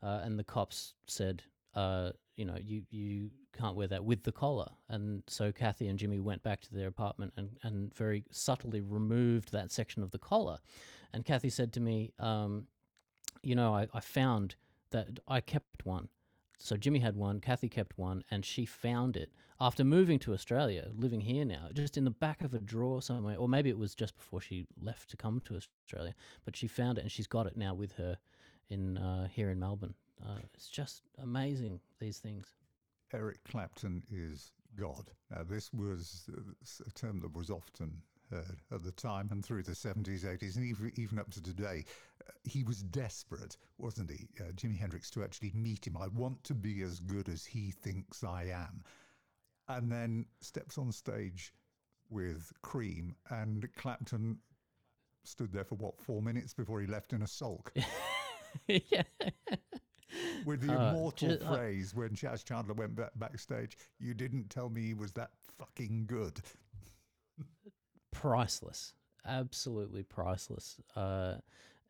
Uh, 0.03 0.21
and 0.23 0.37
the 0.37 0.43
cops 0.43 0.93
said, 1.07 1.41
uh, 1.73 2.11
you 2.35 2.45
know, 2.45 2.57
you, 2.59 2.83
you 2.89 3.29
can't 3.57 3.75
wear 3.75 3.87
that 3.87 4.03
with 4.03 4.23
the 4.23 4.31
collar. 4.31 4.69
And 4.89 5.23
so 5.27 5.51
Kathy 5.51 5.87
and 5.87 5.99
Jimi 5.99 6.21
went 6.21 6.43
back 6.43 6.61
to 6.61 6.73
their 6.73 6.87
apartment 6.87 7.33
and, 7.37 7.57
and 7.63 7.93
very 7.93 8.23
subtly 8.31 8.81
removed 8.81 9.51
that 9.51 9.71
section 9.71 10.03
of 10.03 10.11
the 10.11 10.19
collar. 10.19 10.57
And 11.13 11.25
Kathy 11.25 11.49
said 11.49 11.73
to 11.73 11.79
me, 11.79 12.11
um, 12.19 12.67
you 13.43 13.55
know, 13.55 13.75
I, 13.75 13.87
I 13.93 13.99
found 13.99 14.55
that 14.91 15.19
I 15.27 15.41
kept 15.41 15.85
one. 15.85 16.09
So 16.57 16.75
Jimi 16.77 17.01
had 17.01 17.15
one, 17.15 17.41
Kathy 17.41 17.67
kept 17.67 17.97
one, 17.97 18.23
and 18.31 18.45
she 18.45 18.65
found 18.65 19.17
it 19.17 19.31
after 19.59 19.83
moving 19.83 20.17
to 20.19 20.33
Australia, 20.33 20.89
living 20.95 21.21
here 21.21 21.45
now, 21.45 21.67
just 21.73 21.97
in 21.97 22.05
the 22.05 22.11
back 22.11 22.41
of 22.41 22.53
a 22.53 22.59
drawer 22.59 23.01
somewhere, 23.01 23.35
or 23.37 23.49
maybe 23.49 23.69
it 23.69 23.77
was 23.77 23.95
just 23.95 24.15
before 24.15 24.39
she 24.39 24.65
left 24.81 25.09
to 25.09 25.17
come 25.17 25.41
to 25.45 25.55
Australia. 25.55 26.15
But 26.45 26.55
she 26.55 26.67
found 26.67 26.97
it, 26.97 27.01
and 27.01 27.11
she's 27.11 27.27
got 27.27 27.47
it 27.47 27.57
now 27.57 27.73
with 27.73 27.93
her 27.93 28.17
in 28.69 28.97
uh, 28.97 29.27
here 29.27 29.49
in 29.49 29.59
Melbourne. 29.59 29.93
Uh, 30.25 30.39
it's 30.53 30.67
just 30.67 31.01
amazing 31.21 31.79
these 31.99 32.19
things. 32.19 32.47
Eric 33.13 33.43
Clapton 33.43 34.03
is 34.09 34.51
God. 34.75 35.11
Now, 35.29 35.43
this 35.43 35.71
was 35.73 36.29
a 36.85 36.91
term 36.91 37.19
that 37.19 37.35
was 37.35 37.49
often 37.49 38.01
heard 38.31 38.61
at 38.71 38.83
the 38.83 38.91
time 38.91 39.29
and 39.31 39.43
through 39.43 39.63
the 39.63 39.73
70s, 39.73 40.25
80s, 40.25 40.55
and 40.55 40.65
even, 40.65 40.91
even 40.95 41.19
up 41.19 41.29
to 41.31 41.41
today. 41.41 41.85
Uh, 42.27 42.31
he 42.43 42.63
was 42.63 42.81
desperate, 42.83 43.57
wasn't 43.77 44.09
he, 44.09 44.27
uh, 44.39 44.51
Jimi 44.53 44.77
Hendrix, 44.77 45.09
to 45.11 45.23
actually 45.23 45.51
meet 45.53 45.85
him. 45.85 45.97
I 45.97 46.07
want 46.07 46.43
to 46.45 46.53
be 46.53 46.81
as 46.81 46.99
good 46.99 47.29
as 47.29 47.45
he 47.45 47.71
thinks 47.71 48.23
I 48.23 48.45
am. 48.45 48.83
And 49.67 49.91
then 49.91 50.25
steps 50.41 50.77
on 50.77 50.91
stage 50.91 51.53
with 52.09 52.51
Cream, 52.61 53.15
and 53.29 53.67
Clapton 53.75 54.39
stood 55.23 55.51
there 55.51 55.63
for 55.63 55.75
what, 55.75 55.99
four 56.01 56.21
minutes 56.21 56.53
before 56.53 56.81
he 56.81 56.87
left 56.87 57.13
in 57.13 57.21
a 57.21 57.27
sulk. 57.27 57.71
yeah. 58.67 59.03
With 60.45 60.61
the 60.61 60.73
Uh, 60.73 60.89
immortal 60.91 61.29
ju- 61.37 61.43
uh, 61.45 61.55
phrase 61.55 61.95
when 61.95 62.13
Chas 62.15 62.43
Chandler 62.43 62.73
went 62.73 62.95
back 62.95 63.11
backstage, 63.15 63.77
"You 63.99 64.13
didn't 64.13 64.49
tell 64.49 64.69
me 64.69 64.81
he 64.81 64.93
was 64.93 65.11
that 65.13 65.31
fucking 65.57 66.05
good." 66.07 66.41
priceless, 68.11 68.93
absolutely 69.25 70.03
priceless. 70.03 70.77
Uh, 70.95 71.35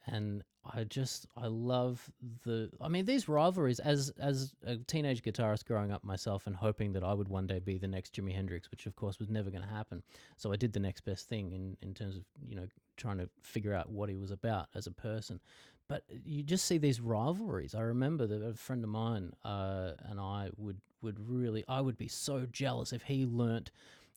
and 0.05 0.43
I 0.65 0.83
just 0.83 1.25
I 1.37 1.47
love 1.47 2.11
the 2.43 2.69
I 2.81 2.87
mean 2.89 3.05
these 3.05 3.27
rivalries 3.29 3.79
as 3.79 4.11
as 4.19 4.53
a 4.65 4.75
teenage 4.77 5.21
guitarist 5.21 5.65
growing 5.65 5.91
up 5.91 6.03
myself 6.03 6.45
and 6.45 6.55
hoping 6.55 6.91
that 6.93 7.03
I 7.03 7.13
would 7.13 7.29
one 7.29 7.47
day 7.47 7.59
be 7.59 7.77
the 7.77 7.87
next 7.87 8.13
Jimi 8.13 8.33
Hendrix 8.33 8.69
which 8.69 8.85
of 8.85 8.95
course 8.97 9.17
was 9.19 9.29
never 9.29 9.49
going 9.49 9.63
to 9.63 9.69
happen 9.69 10.03
so 10.37 10.51
I 10.51 10.57
did 10.57 10.73
the 10.73 10.79
next 10.79 11.01
best 11.01 11.27
thing 11.29 11.51
in 11.53 11.77
in 11.81 11.93
terms 11.93 12.17
of 12.17 12.23
you 12.45 12.55
know 12.55 12.67
trying 12.97 13.17
to 13.17 13.29
figure 13.41 13.73
out 13.73 13.89
what 13.89 14.09
he 14.09 14.15
was 14.17 14.31
about 14.31 14.67
as 14.75 14.87
a 14.87 14.91
person 14.91 15.39
but 15.87 16.03
you 16.25 16.43
just 16.43 16.65
see 16.65 16.77
these 16.77 17.01
rivalries 17.01 17.75
I 17.75 17.81
remember 17.81 18.27
that 18.27 18.43
a 18.43 18.53
friend 18.53 18.83
of 18.83 18.89
mine 18.89 19.33
uh, 19.43 19.91
and 20.09 20.19
I 20.19 20.49
would 20.57 20.79
would 21.01 21.17
really 21.29 21.63
I 21.67 21.81
would 21.81 21.97
be 21.97 22.07
so 22.07 22.47
jealous 22.51 22.93
if 22.93 23.03
he 23.03 23.25
learnt 23.25 23.71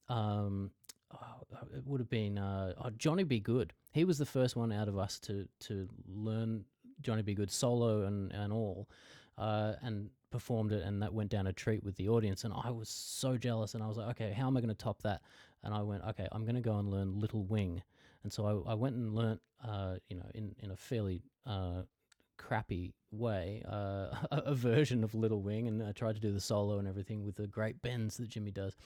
um, 0.08 0.70
oh, 1.12 1.46
it 1.74 1.86
would 1.86 2.00
have 2.00 2.10
been 2.10 2.38
uh, 2.38 2.74
oh, 2.82 2.90
Johnny 2.96 3.24
B. 3.24 3.40
Goode. 3.40 3.72
He 3.92 4.04
was 4.04 4.18
the 4.18 4.26
first 4.26 4.56
one 4.56 4.72
out 4.72 4.88
of 4.88 4.98
us 4.98 5.18
to 5.20 5.48
to 5.60 5.88
learn 6.08 6.64
Johnny 7.02 7.22
B. 7.22 7.34
Goode 7.34 7.50
solo 7.50 8.02
and 8.02 8.32
and 8.32 8.52
all, 8.52 8.88
uh, 9.38 9.74
and 9.82 10.10
performed 10.30 10.72
it, 10.72 10.84
and 10.84 11.02
that 11.02 11.12
went 11.12 11.30
down 11.30 11.46
a 11.46 11.52
treat 11.52 11.82
with 11.82 11.96
the 11.96 12.08
audience. 12.08 12.44
And 12.44 12.54
I 12.54 12.70
was 12.70 12.88
so 12.88 13.36
jealous, 13.36 13.74
and 13.74 13.82
I 13.82 13.88
was 13.88 13.96
like, 13.96 14.10
okay, 14.10 14.32
how 14.32 14.46
am 14.46 14.56
I 14.56 14.60
going 14.60 14.68
to 14.68 14.74
top 14.74 15.02
that? 15.02 15.22
And 15.62 15.74
I 15.74 15.82
went, 15.82 16.04
okay, 16.04 16.28
I'm 16.30 16.42
going 16.42 16.54
to 16.54 16.60
go 16.60 16.78
and 16.78 16.90
learn 16.90 17.18
Little 17.18 17.42
Wing. 17.44 17.82
And 18.26 18.32
so 18.32 18.64
I, 18.66 18.72
I 18.72 18.74
went 18.74 18.96
and 18.96 19.14
learnt, 19.14 19.40
uh, 19.64 19.94
you 20.08 20.16
know, 20.16 20.26
in 20.34 20.54
in 20.58 20.72
a 20.72 20.76
fairly 20.76 21.22
uh, 21.46 21.82
crappy 22.36 22.94
way, 23.12 23.62
uh, 23.66 24.08
a, 24.30 24.42
a 24.46 24.54
version 24.54 25.04
of 25.04 25.14
Little 25.14 25.42
Wing, 25.42 25.68
and 25.68 25.82
I 25.82 25.92
tried 25.92 26.16
to 26.16 26.20
do 26.20 26.32
the 26.32 26.40
solo 26.40 26.78
and 26.78 26.88
everything 26.88 27.24
with 27.24 27.36
the 27.36 27.46
great 27.46 27.80
bends 27.82 28.16
that 28.16 28.28
Jimi 28.28 28.52
does 28.52 28.76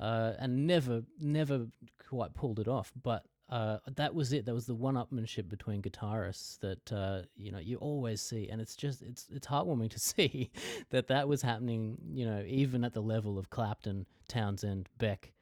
uh, 0.00 0.32
and 0.38 0.66
never, 0.66 1.02
never 1.20 1.66
quite 2.08 2.34
pulled 2.34 2.58
it 2.58 2.68
off. 2.68 2.92
But 3.02 3.24
uh, 3.48 3.78
that 3.94 4.14
was 4.14 4.32
it. 4.32 4.46
That 4.46 4.54
was 4.54 4.66
the 4.66 4.74
one-upmanship 4.74 5.48
between 5.48 5.82
guitarists 5.82 6.58
that 6.60 6.92
uh, 6.92 7.22
you 7.36 7.52
know 7.52 7.58
you 7.58 7.76
always 7.76 8.20
see, 8.20 8.48
and 8.48 8.60
it's 8.60 8.74
just 8.74 9.02
it's 9.02 9.26
it's 9.32 9.46
heartwarming 9.46 9.90
to 9.90 9.98
see 10.00 10.50
that 10.90 11.08
that 11.08 11.28
was 11.28 11.42
happening. 11.42 11.98
You 12.12 12.26
know, 12.26 12.44
even 12.46 12.84
at 12.84 12.92
the 12.92 13.02
level 13.02 13.38
of 13.38 13.50
Clapton, 13.50 14.06
Townshend, 14.28 14.88
Beck, 14.98 15.32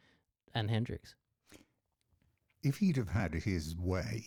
and 0.54 0.70
Hendrix. 0.70 1.14
If 2.64 2.78
he'd 2.78 2.96
have 2.96 3.10
had 3.10 3.34
his 3.34 3.76
way, 3.76 4.24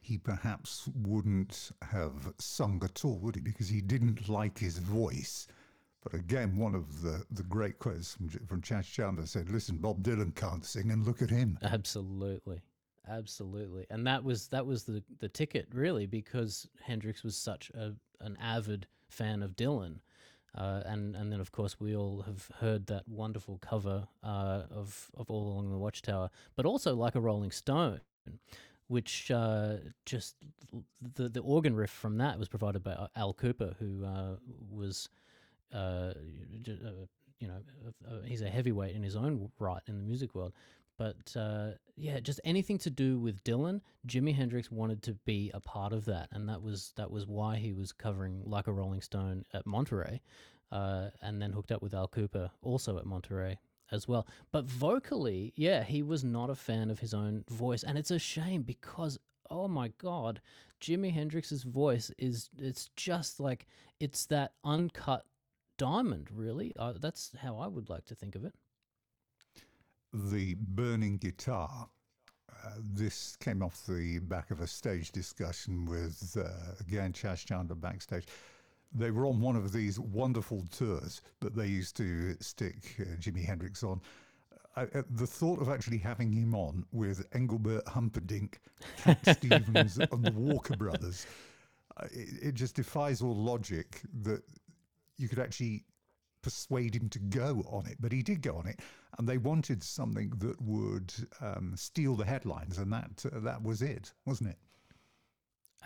he 0.00 0.16
perhaps 0.16 0.88
wouldn't 0.94 1.72
have 1.82 2.32
sung 2.38 2.80
at 2.84 3.04
all, 3.04 3.18
would 3.18 3.34
he? 3.34 3.40
Because 3.40 3.68
he 3.68 3.80
didn't 3.80 4.28
like 4.28 4.58
his 4.58 4.78
voice. 4.78 5.46
But 6.02 6.14
again, 6.14 6.56
one 6.56 6.74
of 6.74 7.02
the, 7.02 7.24
the 7.30 7.44
great 7.44 7.78
quotes 7.78 8.14
from, 8.14 8.28
from 8.28 8.62
Chas 8.62 8.86
Chandler 8.86 9.26
said, 9.26 9.50
listen, 9.50 9.76
Bob 9.76 10.02
Dylan 10.02 10.34
can't 10.34 10.64
sing 10.64 10.90
and 10.90 11.06
look 11.06 11.22
at 11.22 11.30
him. 11.30 11.58
Absolutely. 11.62 12.62
Absolutely. 13.08 13.86
And 13.90 14.06
that 14.06 14.22
was 14.22 14.48
that 14.48 14.64
was 14.64 14.84
the, 14.84 15.02
the 15.18 15.28
ticket 15.28 15.66
really 15.72 16.06
because 16.06 16.68
Hendrix 16.80 17.24
was 17.24 17.36
such 17.36 17.70
a 17.70 17.92
an 18.20 18.36
avid 18.40 18.86
fan 19.08 19.42
of 19.42 19.56
Dylan. 19.56 19.96
Uh, 20.54 20.82
and 20.84 21.16
and 21.16 21.32
then 21.32 21.40
of 21.40 21.50
course 21.50 21.80
we 21.80 21.96
all 21.96 22.22
have 22.22 22.50
heard 22.60 22.86
that 22.86 23.08
wonderful 23.08 23.58
cover 23.58 24.06
uh, 24.22 24.62
of 24.70 25.10
of 25.16 25.30
All 25.30 25.52
Along 25.52 25.70
the 25.70 25.78
Watchtower, 25.78 26.30
but 26.56 26.66
also 26.66 26.94
like 26.94 27.14
a 27.14 27.20
Rolling 27.20 27.50
Stone, 27.50 28.00
which 28.88 29.30
uh, 29.30 29.76
just 30.04 30.36
the 31.14 31.28
the 31.28 31.40
organ 31.40 31.74
riff 31.74 31.90
from 31.90 32.18
that 32.18 32.38
was 32.38 32.48
provided 32.48 32.82
by 32.82 33.08
Al 33.16 33.32
Kooper, 33.32 33.74
who 33.78 34.04
uh, 34.04 34.36
was 34.70 35.08
uh, 35.72 36.12
you 37.42 37.48
know, 37.48 37.60
uh, 38.08 38.22
he's 38.24 38.40
a 38.40 38.48
heavyweight 38.48 38.94
in 38.94 39.02
his 39.02 39.16
own 39.16 39.50
right 39.58 39.82
in 39.88 39.96
the 39.96 40.04
music 40.04 40.34
world. 40.34 40.52
But 41.02 41.36
uh, 41.36 41.70
yeah, 41.96 42.20
just 42.20 42.40
anything 42.44 42.78
to 42.78 42.90
do 42.90 43.18
with 43.18 43.42
Dylan, 43.42 43.80
Jimi 44.06 44.32
Hendrix 44.32 44.70
wanted 44.70 45.02
to 45.02 45.14
be 45.24 45.50
a 45.52 45.58
part 45.58 45.92
of 45.92 46.04
that, 46.04 46.28
and 46.30 46.48
that 46.48 46.62
was 46.62 46.92
that 46.96 47.10
was 47.10 47.26
why 47.26 47.56
he 47.56 47.72
was 47.72 47.90
covering 47.90 48.40
"Like 48.44 48.68
a 48.68 48.72
Rolling 48.72 49.00
Stone" 49.00 49.44
at 49.52 49.66
Monterey, 49.66 50.20
uh, 50.70 51.08
and 51.20 51.42
then 51.42 51.50
hooked 51.50 51.72
up 51.72 51.82
with 51.82 51.92
Al 51.92 52.06
Kooper 52.06 52.50
also 52.62 52.98
at 52.98 53.04
Monterey 53.04 53.58
as 53.90 54.06
well. 54.06 54.28
But 54.52 54.66
vocally, 54.66 55.52
yeah, 55.56 55.82
he 55.82 56.04
was 56.04 56.22
not 56.22 56.50
a 56.50 56.54
fan 56.54 56.88
of 56.88 57.00
his 57.00 57.14
own 57.14 57.42
voice, 57.50 57.82
and 57.82 57.98
it's 57.98 58.12
a 58.12 58.18
shame 58.20 58.62
because 58.62 59.18
oh 59.50 59.66
my 59.66 59.88
god, 59.98 60.40
Jimi 60.80 61.12
Hendrix's 61.12 61.64
voice 61.64 62.12
is 62.16 62.48
it's 62.60 62.90
just 62.94 63.40
like 63.40 63.66
it's 63.98 64.24
that 64.26 64.52
uncut 64.62 65.24
diamond, 65.78 66.28
really. 66.32 66.72
Uh, 66.78 66.92
that's 67.00 67.32
how 67.42 67.58
I 67.58 67.66
would 67.66 67.90
like 67.90 68.04
to 68.04 68.14
think 68.14 68.36
of 68.36 68.44
it. 68.44 68.54
The 70.12 70.54
burning 70.58 71.18
guitar. 71.18 71.88
Uh, 72.50 72.70
this 72.92 73.36
came 73.36 73.62
off 73.62 73.86
the 73.86 74.18
back 74.20 74.50
of 74.50 74.60
a 74.60 74.66
stage 74.66 75.10
discussion 75.10 75.86
with, 75.86 76.36
uh, 76.38 76.74
again, 76.80 77.12
Chas 77.12 77.42
Chandler 77.42 77.74
backstage. 77.74 78.26
They 78.94 79.10
were 79.10 79.26
on 79.26 79.40
one 79.40 79.56
of 79.56 79.72
these 79.72 79.98
wonderful 79.98 80.64
tours 80.70 81.22
that 81.40 81.56
they 81.56 81.66
used 81.66 81.96
to 81.96 82.36
stick 82.40 82.96
uh, 83.00 83.16
Jimi 83.16 83.44
Hendrix 83.44 83.82
on. 83.82 84.00
Uh, 84.76 84.86
the 85.10 85.26
thought 85.26 85.60
of 85.60 85.68
actually 85.68 85.98
having 85.98 86.32
him 86.32 86.54
on 86.54 86.84
with 86.92 87.26
Engelbert 87.34 87.86
Humperdinck, 87.88 88.60
Cat 88.98 89.18
Stevens, 89.36 89.98
and 89.98 90.24
the 90.24 90.32
Walker 90.32 90.76
Brothers, 90.76 91.26
uh, 91.98 92.06
it, 92.10 92.48
it, 92.48 92.54
just 92.54 92.76
defies 92.76 93.20
all 93.20 93.34
logic 93.34 94.00
that 94.22 94.42
you 95.18 95.28
could 95.28 95.38
actually 95.38 95.84
persuade 96.42 96.94
him 96.94 97.08
to 97.10 97.18
go 97.18 97.64
on 97.68 97.86
it, 97.86 97.96
but 98.00 98.12
he 98.12 98.22
did 98.22 98.42
go 98.42 98.56
on 98.56 98.66
it, 98.66 98.80
and 99.18 99.28
they 99.28 99.38
wanted 99.38 99.82
something 99.82 100.30
that 100.38 100.60
would 100.60 101.12
um, 101.40 101.74
steal 101.76 102.16
the 102.16 102.24
headlines, 102.24 102.78
and 102.78 102.92
that 102.92 103.24
uh, 103.32 103.40
that 103.40 103.62
was 103.62 103.82
it, 103.82 104.12
wasn't 104.26 104.50
it? 104.50 104.58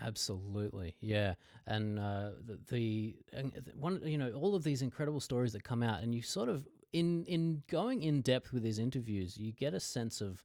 Absolutely, 0.03 0.97
yeah, 1.01 1.35
and 1.67 1.99
uh, 1.99 2.31
the, 2.45 2.59
the 2.69 3.17
and 3.33 3.53
one, 3.79 4.01
you 4.05 4.19
know, 4.19 4.33
all 4.33 4.55
of 4.55 4.63
these 4.65 4.83
incredible 4.83 5.21
stories 5.21 5.53
that 5.53 5.65
come 5.65 5.83
out, 5.83 6.03
and 6.03 6.15
you 6.15 6.23
sort 6.23 6.49
of 6.49 6.67
in 6.93 7.25
in 7.25 7.63
going 7.69 8.03
in 8.03 8.21
depth 8.21 8.53
with 8.53 8.63
these 8.63 8.79
interviews, 8.79 9.37
you 9.39 9.53
get 9.53 9.75
a 9.75 9.81
sense 9.81 10.21
of 10.21 10.43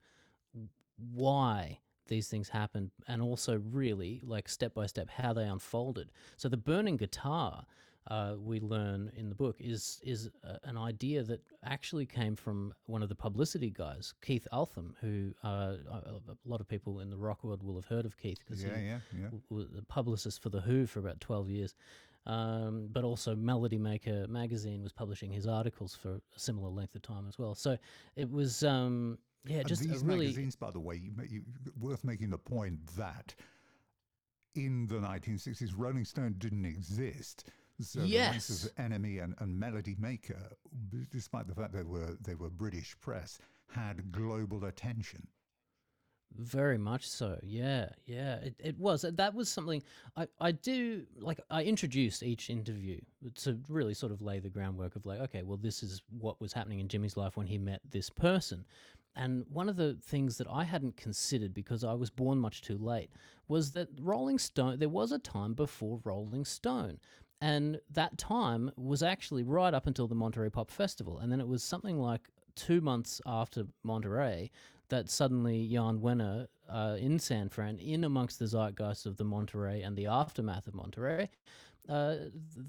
why 1.13 1.79
these 2.07 2.27
things 2.27 2.49
happened, 2.49 2.91
and 3.07 3.21
also 3.21 3.61
really 3.71 4.21
like 4.23 4.49
step 4.49 4.73
by 4.73 4.85
step 4.85 5.09
how 5.09 5.33
they 5.33 5.43
unfolded. 5.45 6.11
So 6.37 6.49
the 6.49 6.57
burning 6.57 6.97
guitar 6.97 7.65
uh, 8.07 8.33
we 8.39 8.59
learn 8.59 9.11
in 9.15 9.29
the 9.29 9.35
book 9.35 9.57
is 9.59 9.99
is 10.03 10.29
uh, 10.43 10.57
an 10.63 10.77
idea 10.77 11.23
that 11.23 11.41
actually 11.63 12.05
came 12.05 12.35
from 12.35 12.73
one 12.87 13.03
of 13.03 13.09
the 13.09 13.15
publicity 13.15 13.69
guys, 13.69 14.13
Keith 14.25 14.47
Altham, 14.51 14.95
who 15.01 15.31
uh, 15.43 15.75
a, 15.91 16.35
lot 16.45 16.59
of 16.59 16.67
people 16.67 16.99
in 16.99 17.09
the 17.09 17.17
rock 17.17 17.43
world 17.43 17.61
will 17.61 17.75
have 17.75 17.85
heard 17.85 18.05
of 18.05 18.17
Keith 18.17 18.39
because 18.39 18.63
yeah, 18.63 18.77
he 18.77 18.85
yeah, 18.85 18.99
yeah. 19.19 19.27
was 19.49 19.67
a 19.77 19.83
publicist 19.83 20.41
for 20.41 20.49
the 20.49 20.61
Who 20.61 20.87
for 20.87 20.99
about 20.99 21.19
twelve 21.19 21.49
years. 21.49 21.75
Um, 22.27 22.87
but 22.91 23.03
also 23.03 23.35
Melody 23.35 23.79
Maker 23.79 24.27
magazine 24.27 24.83
was 24.83 24.91
publishing 24.91 25.31
his 25.31 25.47
articles 25.47 25.95
for 25.95 26.13
a 26.13 26.39
similar 26.39 26.69
length 26.69 26.93
of 26.93 27.01
time 27.01 27.25
as 27.27 27.39
well. 27.39 27.55
So 27.55 27.77
it 28.15 28.29
was, 28.29 28.63
um, 28.63 29.17
yeah, 29.43 29.63
just 29.63 29.81
these 29.81 30.03
really 30.03 30.27
magazines, 30.27 30.55
by 30.55 30.69
the 30.69 30.79
way, 30.79 30.97
you, 30.97 31.11
you, 31.27 31.41
worth 31.79 32.03
making 32.03 32.29
the 32.29 32.37
point 32.37 32.77
that 32.95 33.33
in 34.53 34.85
the 34.85 34.97
1960s, 34.97 35.71
Rolling 35.75 36.05
Stone 36.05 36.35
didn't 36.37 36.65
exist 36.65 37.49
so 37.81 38.01
yes. 38.01 38.47
the 38.47 38.53
likes 38.53 38.65
of 38.65 38.75
NME 38.75 39.23
and, 39.23 39.35
and 39.39 39.59
Melody 39.59 39.95
Maker, 39.99 40.51
despite 41.11 41.47
the 41.47 41.55
fact 41.55 41.73
they 41.73 41.83
were 41.83 42.17
they 42.21 42.35
were 42.35 42.49
British 42.49 42.95
press, 42.99 43.39
had 43.69 44.11
global 44.11 44.65
attention. 44.65 45.27
Very 46.37 46.77
much 46.77 47.07
so. 47.07 47.37
Yeah, 47.43 47.89
yeah. 48.05 48.35
It, 48.35 48.55
it 48.57 48.79
was. 48.79 49.01
That 49.01 49.33
was 49.33 49.49
something 49.49 49.83
I, 50.15 50.27
I 50.39 50.51
do 50.53 51.03
like. 51.19 51.41
I 51.49 51.63
introduced 51.63 52.23
each 52.23 52.49
interview 52.49 53.01
to 53.35 53.59
really 53.67 53.93
sort 53.93 54.13
of 54.13 54.21
lay 54.21 54.39
the 54.39 54.49
groundwork 54.49 54.95
of 54.95 55.05
like, 55.05 55.19
okay, 55.19 55.43
well, 55.43 55.57
this 55.57 55.83
is 55.83 56.01
what 56.17 56.39
was 56.39 56.53
happening 56.53 56.79
in 56.79 56.87
Jimi's 56.87 57.17
life 57.17 57.35
when 57.35 57.47
he 57.47 57.57
met 57.57 57.81
this 57.89 58.09
person. 58.09 58.65
And 59.15 59.45
one 59.51 59.67
of 59.67 59.75
the 59.75 59.97
things 60.01 60.37
that 60.37 60.47
I 60.49 60.63
hadn't 60.63 60.95
considered 60.95 61.53
because 61.53 61.83
I 61.83 61.93
was 61.93 62.09
born 62.09 62.37
much 62.37 62.61
too 62.61 62.77
late 62.77 63.11
was 63.49 63.71
that 63.71 63.89
Rolling 63.99 64.39
Stone, 64.39 64.79
there 64.79 64.87
was 64.87 65.11
a 65.11 65.19
time 65.19 65.53
before 65.53 65.99
Rolling 66.05 66.45
Stone. 66.45 66.99
And 67.41 67.79
that 67.91 68.17
time 68.19 68.71
was 68.77 69.01
actually 69.01 69.43
right 69.43 69.73
up 69.73 69.87
until 69.87 70.07
the 70.07 70.15
Monterey 70.15 70.49
Pop 70.49 70.69
Festival. 70.69 71.17
And 71.17 71.31
then 71.31 71.41
it 71.41 71.47
was 71.47 71.63
something 71.63 71.99
like 71.99 72.29
two 72.55 72.81
months 72.81 73.19
after 73.25 73.65
Monterey 73.83 74.51
that 74.89 75.09
suddenly 75.09 75.67
Jan 75.67 75.99
Wenner 75.99 76.47
uh, 76.69 76.97
in 76.99 77.17
San 77.17 77.49
Fran, 77.49 77.79
in 77.79 78.03
amongst 78.03 78.37
the 78.39 78.45
zeitgeist 78.45 79.05
of 79.05 79.17
the 79.17 79.23
Monterey 79.23 79.81
and 79.81 79.97
the 79.97 80.05
aftermath 80.05 80.67
of 80.67 80.75
Monterey, 80.75 81.29
uh, 81.89 82.15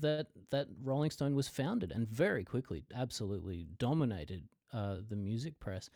that 0.01 0.29
that 0.51 0.69
Rolling 0.83 1.11
Stone 1.11 1.35
was 1.35 1.49
founded 1.49 1.93
and 1.93 2.09
very 2.09 2.45
quickly, 2.45 2.85
absolutely 2.95 3.67
dominated 3.79 4.45
uh, 4.73 4.97
the 5.09 5.17
music 5.17 5.59
press. 5.61 5.91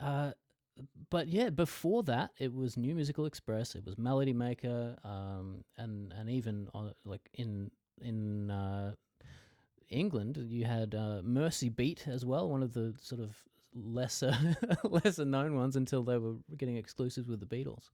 Uh, 0.00 0.32
but 1.10 1.28
yeah, 1.28 1.50
before 1.50 2.02
that, 2.02 2.30
it 2.38 2.52
was 2.52 2.76
New 2.76 2.94
Musical 2.94 3.26
Express, 3.26 3.74
it 3.74 3.84
was 3.84 3.96
Melody 3.96 4.32
Maker, 4.32 4.96
um, 5.04 5.64
and 5.76 6.12
and 6.18 6.28
even 6.28 6.68
on, 6.74 6.92
like 7.04 7.30
in 7.34 7.70
in 8.02 8.50
uh, 8.50 8.92
England, 9.88 10.36
you 10.48 10.64
had 10.64 10.94
uh, 10.94 11.20
Mersey 11.22 11.68
Beat 11.68 12.06
as 12.08 12.24
well, 12.24 12.48
one 12.48 12.62
of 12.62 12.72
the 12.72 12.94
sort 13.00 13.20
of 13.20 13.36
lesser 13.74 14.36
lesser 14.84 15.24
known 15.24 15.54
ones 15.56 15.76
until 15.76 16.02
they 16.02 16.16
were 16.18 16.34
getting 16.56 16.76
exclusives 16.76 17.28
with 17.28 17.40
the 17.40 17.46
Beatles. 17.46 17.90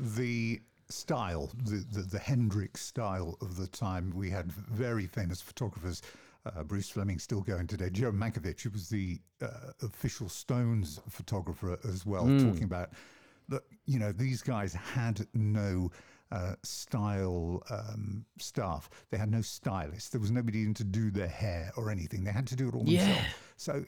the 0.00 0.60
style, 0.88 1.50
the, 1.64 1.84
the, 1.92 2.02
the 2.02 2.18
Hendrix 2.18 2.80
style 2.82 3.36
of 3.40 3.56
the 3.56 3.66
time. 3.66 4.12
We 4.14 4.30
had 4.30 4.52
very 4.52 5.06
famous 5.06 5.40
photographers. 5.40 6.02
Uh, 6.44 6.64
Bruce 6.64 6.90
Fleming 6.90 7.18
still 7.18 7.40
going 7.40 7.66
today. 7.66 7.88
Joe 7.90 8.10
Mankowitz, 8.12 8.62
who 8.62 8.70
was 8.70 8.88
the 8.88 9.18
uh, 9.40 9.48
official 9.82 10.28
Stones 10.28 11.00
photographer 11.08 11.78
as 11.88 12.04
well, 12.04 12.24
talking 12.24 12.64
about 12.64 12.90
that. 13.48 13.62
You 13.86 13.98
know, 14.00 14.10
these 14.12 14.42
guys 14.42 14.72
had 14.74 15.26
no 15.34 15.90
uh, 16.32 16.54
style 16.62 17.62
um, 17.70 18.24
staff. 18.38 18.88
They 19.10 19.18
had 19.18 19.30
no 19.30 19.42
stylist. 19.42 20.12
There 20.12 20.20
was 20.20 20.30
nobody 20.30 20.62
in 20.62 20.74
to 20.74 20.84
do 20.84 21.10
their 21.10 21.28
hair 21.28 21.70
or 21.76 21.90
anything. 21.90 22.24
They 22.24 22.32
had 22.32 22.46
to 22.48 22.56
do 22.56 22.68
it 22.68 22.74
all 22.74 22.84
Yeah. 22.86 23.04
themselves. 23.04 23.28
So 23.56 23.84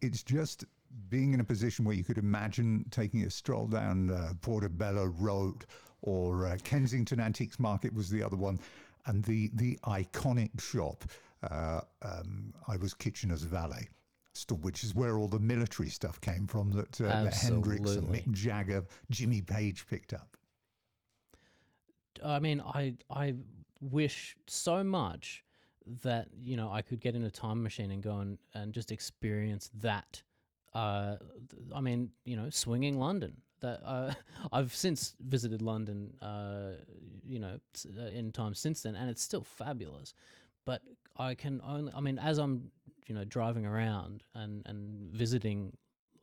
it's 0.00 0.22
just 0.22 0.64
being 1.10 1.34
in 1.34 1.40
a 1.40 1.44
position 1.44 1.84
where 1.84 1.94
you 1.94 2.04
could 2.04 2.18
imagine 2.18 2.86
taking 2.90 3.22
a 3.24 3.30
stroll 3.30 3.66
down 3.66 4.10
uh, 4.10 4.32
Portobello 4.40 5.04
Road 5.18 5.66
or 6.00 6.46
uh, 6.46 6.56
Kensington 6.64 7.20
Antiques 7.20 7.58
Market 7.58 7.92
was 7.92 8.08
the 8.08 8.22
other 8.22 8.36
one, 8.36 8.58
and 9.06 9.22
the 9.24 9.50
the 9.54 9.76
iconic 9.84 10.58
shop. 10.60 11.04
Uh, 11.42 11.80
um, 12.02 12.54
I 12.66 12.76
was 12.78 12.94
Kitchener's 12.94 13.42
valet, 13.42 13.88
store, 14.32 14.58
which 14.58 14.82
is 14.84 14.94
where 14.94 15.18
all 15.18 15.28
the 15.28 15.38
military 15.38 15.88
stuff 15.90 16.20
came 16.20 16.46
from 16.46 16.70
that, 16.72 17.00
uh, 17.00 17.24
that 17.24 17.34
Hendrix 17.34 17.90
and 17.96 18.08
Mick 18.08 18.30
Jagger, 18.32 18.84
Jimmy 19.10 19.42
Page 19.42 19.86
picked 19.86 20.14
up. 20.14 20.36
I 22.24 22.38
mean, 22.38 22.60
I 22.60 22.94
I 23.10 23.34
wish 23.80 24.36
so 24.46 24.82
much 24.82 25.44
that 26.02 26.28
you 26.40 26.56
know 26.56 26.70
I 26.70 26.82
could 26.82 27.00
get 27.00 27.14
in 27.14 27.24
a 27.24 27.30
time 27.30 27.62
machine 27.62 27.90
and 27.90 28.02
go 28.02 28.18
and, 28.18 28.38
and 28.54 28.72
just 28.72 28.92
experience 28.92 29.70
that. 29.80 30.22
Uh, 30.74 31.16
I 31.74 31.80
mean, 31.80 32.10
you 32.24 32.36
know, 32.36 32.50
swinging 32.50 32.98
London. 32.98 33.36
That 33.60 33.80
uh, 33.84 34.12
I've 34.52 34.74
since 34.74 35.14
visited 35.20 35.62
London, 35.62 36.14
uh, 36.22 36.72
you 37.26 37.38
know, 37.40 37.58
uh, 37.98 38.06
in 38.06 38.32
time 38.32 38.54
since 38.54 38.82
then, 38.82 38.94
and 38.94 39.10
it's 39.10 39.22
still 39.22 39.42
fabulous. 39.42 40.14
But 40.64 40.82
I 41.16 41.34
can 41.34 41.60
only, 41.66 41.92
I 41.96 42.00
mean, 42.00 42.18
as 42.18 42.38
I'm, 42.38 42.70
you 43.06 43.14
know, 43.14 43.24
driving 43.24 43.66
around 43.66 44.22
and 44.34 44.62
and 44.66 45.10
visiting 45.12 45.76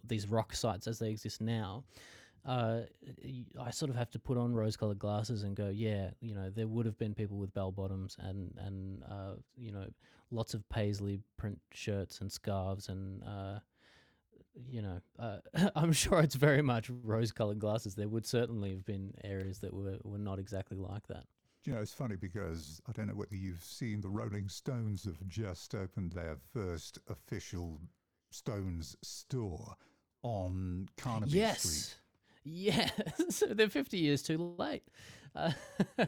these 0.08 0.28
rock 0.30 0.54
sites 0.54 0.88
as 0.88 1.00
they 1.00 1.10
exist 1.10 1.42
now, 1.42 1.84
uh, 2.46 2.82
I 3.60 3.72
sort 3.72 3.90
of 3.90 3.96
have 3.98 4.12
to 4.12 4.20
put 4.20 4.38
on 4.38 4.54
rose-colored 4.54 5.00
glasses 5.00 5.44
and 5.44 5.56
go, 5.56 5.70
yeah, 5.70 6.12
you 6.22 6.36
know, 6.36 6.50
there 6.50 6.68
would 6.68 6.86
have 6.86 6.98
been 6.98 7.14
people 7.14 7.38
with 7.38 7.54
bell 7.54 7.72
bottoms 7.72 8.18
and 8.20 8.54
and 8.58 9.04
uh, 9.10 9.34
you 9.58 9.72
know, 9.72 9.86
lots 10.32 10.54
of 10.54 10.68
paisley 10.70 11.20
print 11.38 11.60
shirts 11.72 12.22
and 12.22 12.32
scarves 12.32 12.90
and 12.90 13.24
uh, 13.24 13.60
you 14.70 14.82
know, 14.82 15.02
uh, 15.20 15.38
I'm 15.76 15.92
sure 15.92 16.20
it's 16.22 16.36
very 16.36 16.62
much 16.62 16.90
rose-colored 16.90 17.60
glasses. 17.60 17.96
There 17.96 18.08
would 18.08 18.26
certainly 18.26 18.72
have 18.72 18.86
been 18.86 19.14
areas 19.24 19.60
that 19.60 19.74
were 19.74 19.98
were 20.04 20.20
not 20.20 20.40
exactly 20.40 20.78
like 20.78 21.08
that. 21.08 21.26
You 21.64 21.74
know, 21.74 21.82
it's 21.82 21.94
funny 21.94 22.16
because 22.16 22.80
I 22.88 22.92
don't 22.92 23.08
know 23.08 23.16
whether 23.16 23.36
you've 23.36 23.64
seen 23.64 24.02
the 24.02 24.10
Rolling 24.10 24.50
Stones 24.50 25.04
have 25.06 25.28
just 25.28 25.74
opened 25.74 26.12
their 26.12 26.38
first 26.54 27.00
official 27.08 27.82
Stones 28.30 28.96
store 29.02 29.76
on 30.22 30.90
Carnaby 30.98 31.32
Street. 31.56 31.96
Yes. 32.46 32.92
Yeah, 32.98 33.26
so 33.30 33.48
they're 33.48 33.70
50 33.70 33.98
years 33.98 34.22
too 34.22 34.56
late. 34.58 34.84
Uh, 35.36 35.52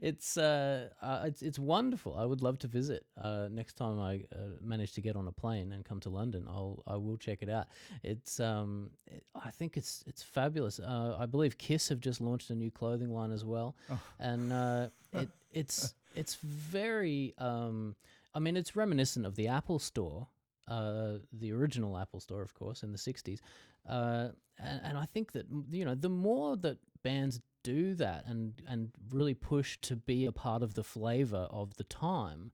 it's 0.00 0.38
uh, 0.38 0.88
uh, 1.02 1.24
it's 1.26 1.42
it's 1.42 1.58
wonderful. 1.58 2.16
I 2.16 2.24
would 2.24 2.40
love 2.40 2.58
to 2.60 2.66
visit. 2.66 3.04
Uh, 3.20 3.48
next 3.50 3.74
time 3.74 4.00
I 4.00 4.24
uh, 4.34 4.56
manage 4.62 4.94
to 4.94 5.02
get 5.02 5.16
on 5.16 5.28
a 5.28 5.32
plane 5.32 5.72
and 5.72 5.84
come 5.84 6.00
to 6.00 6.08
London, 6.08 6.46
I'll 6.48 6.82
I 6.86 6.96
will 6.96 7.18
check 7.18 7.42
it 7.42 7.50
out. 7.50 7.66
It's 8.02 8.40
um, 8.40 8.90
it, 9.06 9.24
I 9.34 9.50
think 9.50 9.76
it's 9.76 10.02
it's 10.06 10.22
fabulous. 10.22 10.80
Uh, 10.80 11.16
I 11.18 11.26
believe 11.26 11.58
Kiss 11.58 11.90
have 11.90 12.00
just 12.00 12.22
launched 12.22 12.48
a 12.48 12.54
new 12.54 12.70
clothing 12.70 13.10
line 13.12 13.32
as 13.32 13.44
well, 13.44 13.76
and 14.18 14.50
uh, 14.50 14.88
it 15.12 15.28
it's 15.52 15.92
it's 16.14 16.36
very 16.36 17.34
um, 17.36 17.96
I 18.34 18.38
mean 18.38 18.56
it's 18.56 18.74
reminiscent 18.74 19.26
of 19.26 19.34
the 19.36 19.48
Apple 19.48 19.78
Store 19.78 20.28
uh, 20.68 21.18
the 21.32 21.52
original 21.52 21.98
Apple 21.98 22.20
Store, 22.20 22.42
of 22.42 22.54
course, 22.54 22.82
in 22.82 22.92
the 22.92 22.98
'60s. 22.98 23.40
Uh, 23.88 24.28
and, 24.64 24.80
and 24.84 24.98
I 24.98 25.06
think 25.06 25.32
that 25.32 25.46
you 25.70 25.84
know 25.84 25.94
the 25.94 26.08
more 26.08 26.56
that 26.58 26.78
bands 27.02 27.40
do 27.62 27.94
that 27.94 28.24
and 28.26 28.54
and 28.66 28.90
really 29.10 29.34
push 29.34 29.78
to 29.82 29.96
be 29.96 30.26
a 30.26 30.32
part 30.32 30.62
of 30.62 30.74
the 30.74 30.84
flavor 30.84 31.46
of 31.50 31.76
the 31.76 31.84
time, 31.84 32.52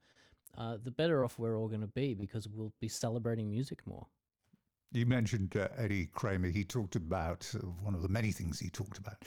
uh, 0.56 0.76
the 0.82 0.90
better 0.90 1.24
off 1.24 1.38
we're 1.38 1.56
all 1.56 1.68
going 1.68 1.80
to 1.80 1.86
be 1.86 2.14
because 2.14 2.48
we'll 2.48 2.72
be 2.80 2.88
celebrating 2.88 3.50
music 3.50 3.86
more. 3.86 4.06
You 4.92 5.06
mentioned 5.06 5.56
uh, 5.56 5.68
Eddie 5.76 6.09
Kramer. 6.12 6.48
He 6.48 6.64
talked 6.64 6.96
about 6.96 7.50
uh, 7.54 7.59
one 7.82 7.94
of 7.94 8.02
the 8.02 8.09
many 8.09 8.32
things 8.32 8.59
he 8.59 8.70
talked 8.70 8.98
about. 8.98 9.24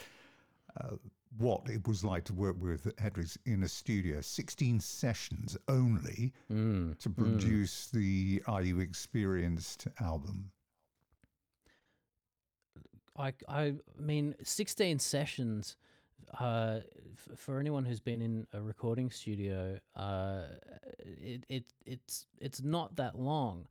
Uh, 0.79 0.95
what 1.37 1.61
it 1.69 1.87
was 1.87 2.03
like 2.03 2.25
to 2.25 2.33
work 2.33 2.55
with 2.59 2.91
Hendrix 2.97 3.37
in 3.45 3.63
a 3.63 3.67
studio, 3.67 4.19
16 4.19 4.79
sessions 4.81 5.57
only 5.69 6.33
to 6.49 7.09
produce 7.09 7.87
the 7.87 8.41
Are 8.47 8.61
You 8.61 8.79
Experienced 8.81 9.87
album. 10.01 10.51
I 13.21 13.33
I 13.47 13.73
mean, 13.99 14.35
16 14.43 14.99
sessions. 14.99 15.77
Uh, 16.39 16.79
f- 17.11 17.37
for 17.37 17.59
anyone 17.59 17.83
who's 17.83 17.99
been 17.99 18.21
in 18.21 18.47
a 18.53 18.61
recording 18.61 19.11
studio, 19.11 19.77
uh, 19.97 20.43
it, 20.99 21.45
it 21.49 21.65
it's 21.85 22.25
it's 22.39 22.61
not 22.61 22.95
that 22.95 23.19
long. 23.19 23.67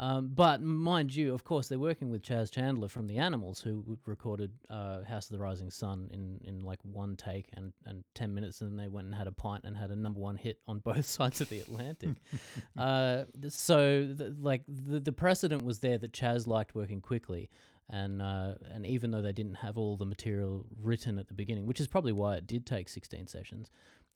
Um, 0.00 0.30
but 0.34 0.60
mind 0.60 1.14
you, 1.14 1.32
of 1.32 1.44
course, 1.44 1.68
they're 1.68 1.78
working 1.78 2.10
with 2.10 2.22
Chas 2.22 2.50
Chandler 2.50 2.88
from 2.88 3.06
the 3.06 3.18
Animals, 3.18 3.60
who 3.60 3.84
recorded 4.06 4.50
uh, 4.68 5.04
"House 5.04 5.26
of 5.30 5.36
the 5.36 5.42
Rising 5.42 5.70
Sun" 5.70 6.10
in, 6.12 6.40
in 6.44 6.64
like 6.64 6.80
one 6.82 7.14
take 7.14 7.46
and, 7.56 7.72
and 7.86 8.02
ten 8.12 8.34
minutes, 8.34 8.60
and 8.60 8.70
then 8.70 8.76
they 8.76 8.88
went 8.88 9.06
and 9.06 9.14
had 9.14 9.28
a 9.28 9.32
pint 9.32 9.62
and 9.64 9.76
had 9.76 9.90
a 9.90 9.96
number 9.96 10.18
one 10.18 10.36
hit 10.36 10.58
on 10.66 10.78
both 10.84 11.06
sides 11.06 11.40
of 11.40 11.48
the 11.48 11.60
Atlantic. 11.60 12.16
uh, 12.76 13.24
so, 13.48 14.12
th- 14.18 14.32
like 14.40 14.62
the 14.66 14.98
the 14.98 15.12
precedent 15.12 15.64
was 15.64 15.78
there 15.78 15.98
that 15.98 16.12
Chas 16.12 16.48
liked 16.48 16.74
working 16.74 17.00
quickly, 17.00 17.48
and 17.90 18.22
uh, 18.22 18.54
and 18.72 18.86
even 18.86 19.10
though 19.10 19.22
they 19.22 19.32
didn't 19.32 19.54
have 19.54 19.76
all 19.78 19.96
the 19.96 20.06
material 20.06 20.64
written 20.80 21.18
at 21.18 21.28
the 21.28 21.34
beginning, 21.34 21.66
which 21.66 21.80
is 21.80 21.86
probably 21.86 22.12
why 22.12 22.36
it 22.36 22.46
did 22.46 22.66
take 22.66 22.88
sixteen 22.88 23.26
sessions, 23.26 23.70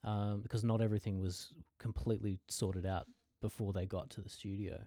um, 0.04 0.40
because 0.42 0.64
not 0.64 0.80
everything 0.80 1.20
was 1.20 1.52
completely 1.78 2.38
sorted 2.48 2.86
out 2.86 3.06
before 3.40 3.72
they 3.72 3.86
got 3.86 4.10
to 4.10 4.20
the 4.20 4.28
studio. 4.28 4.78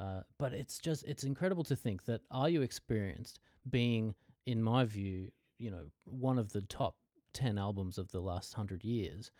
Uh, 0.00 0.20
but 0.38 0.52
it's 0.52 0.78
just 0.78 1.04
it's 1.04 1.24
incredible 1.24 1.64
to 1.64 1.76
think 1.76 2.04
that 2.04 2.20
Are 2.30 2.48
You 2.48 2.62
Experienced 2.62 3.38
being, 3.70 4.14
in 4.46 4.62
my 4.62 4.84
view, 4.84 5.30
you 5.58 5.70
know, 5.70 5.86
one 6.04 6.38
of 6.38 6.52
the 6.52 6.62
top 6.62 6.96
ten 7.32 7.58
albums 7.58 7.98
of 7.98 8.10
the 8.10 8.20
last 8.20 8.54
hundred 8.54 8.82
years, 8.84 9.30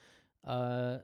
uh, 0.46 0.98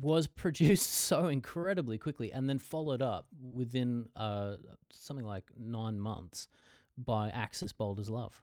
was 0.00 0.26
produced 0.26 0.90
so 0.94 1.28
incredibly 1.28 1.98
quickly 1.98 2.32
and 2.32 2.48
then 2.48 2.58
followed 2.58 3.02
up 3.02 3.26
within 3.52 4.06
uh, 4.16 4.56
something 4.90 5.26
like 5.26 5.44
nine 5.58 5.98
months 5.98 6.48
by 6.96 7.30
Axis 7.30 7.72
Bold 7.72 7.98
as 8.00 8.08
Love. 8.08 8.40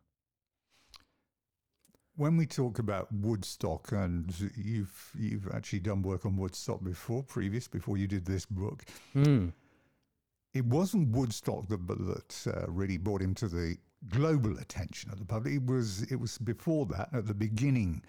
When 2.18 2.36
we 2.38 2.46
talk 2.46 2.78
about 2.78 3.08
Woodstock, 3.12 3.94
and 3.94 4.34
you've 4.56 5.12
you've 5.18 5.48
actually 5.54 5.80
done 5.80 6.02
work 6.02 6.26
on 6.26 6.36
Woodstock 6.36 6.84
before, 6.84 7.24
previous 7.24 7.68
before 7.68 7.98
you 7.98 8.06
did 8.06 8.26
this 8.26 8.46
book, 8.46 8.84
it 10.54 10.66
wasn't 10.66 11.16
Woodstock 11.16 11.70
that 11.70 11.88
that 11.88 12.48
uh, 12.54 12.70
really 12.70 12.98
brought 12.98 13.22
him 13.22 13.34
to 13.36 13.48
the 13.48 13.78
global 14.10 14.58
attention 14.58 15.10
of 15.10 15.20
the 15.20 15.26
public. 15.26 15.54
It 15.54 15.66
was 15.66 16.04
it 16.12 16.18
was 16.18 16.38
before 16.38 16.86
that, 16.88 17.10
at 17.14 17.28
the 17.28 17.34
beginning 17.34 18.04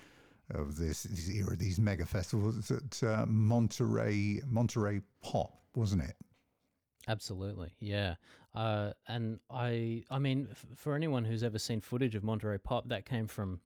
of 0.51 0.76
this, 0.76 1.05
this 1.05 1.28
era, 1.30 1.57
these 1.57 1.78
mega 1.78 2.07
festivals 2.07 2.70
at 2.70 3.03
uh, 3.03 3.24
Monterey 3.26 4.40
Monterey 4.47 5.01
Pop, 5.22 5.53
wasn't 5.74 6.03
it? 6.03 6.16
Absolutely, 7.09 7.74
yeah. 7.80 8.14
Uh, 8.55 8.93
and 9.09 9.40
I, 9.51 10.05
I 10.11 10.18
mean, 10.18 10.49
f- 10.51 10.66
for 10.76 10.95
anyone 10.95 11.24
who's 11.24 11.43
ever 11.43 11.59
seen 11.59 11.80
footage 11.80 12.14
of 12.14 12.22
Monterey 12.22 12.59
Pop, 12.59 12.88
that 12.90 13.07
came 13.07 13.26
from 13.26 13.61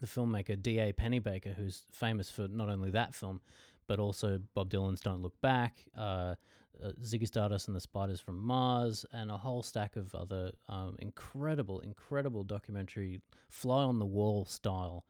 the 0.00 0.06
filmmaker 0.06 0.60
D.A. 0.60 0.92
Pennebaker, 0.92 1.54
who's 1.54 1.82
famous 1.90 2.30
for 2.30 2.48
not 2.48 2.68
only 2.68 2.90
that 2.90 3.14
film, 3.14 3.40
but 3.86 3.98
also 3.98 4.40
Bob 4.54 4.70
Dylan's 4.70 5.00
"Don't 5.00 5.20
Look 5.20 5.38
Back," 5.40 5.84
uh, 5.96 6.34
uh, 6.82 6.92
Ziggy 7.02 7.26
Stardust 7.26 7.68
and 7.68 7.76
the 7.76 7.80
Spiders 7.80 8.20
from 8.20 8.38
Mars, 8.38 9.04
and 9.12 9.30
a 9.30 9.36
whole 9.36 9.62
stack 9.62 9.96
of 9.96 10.14
other 10.14 10.52
um, 10.68 10.96
incredible, 11.00 11.80
incredible 11.80 12.44
documentary, 12.44 13.20
fly 13.50 13.82
on 13.82 13.98
the 13.98 14.06
wall 14.06 14.44
style 14.46 15.04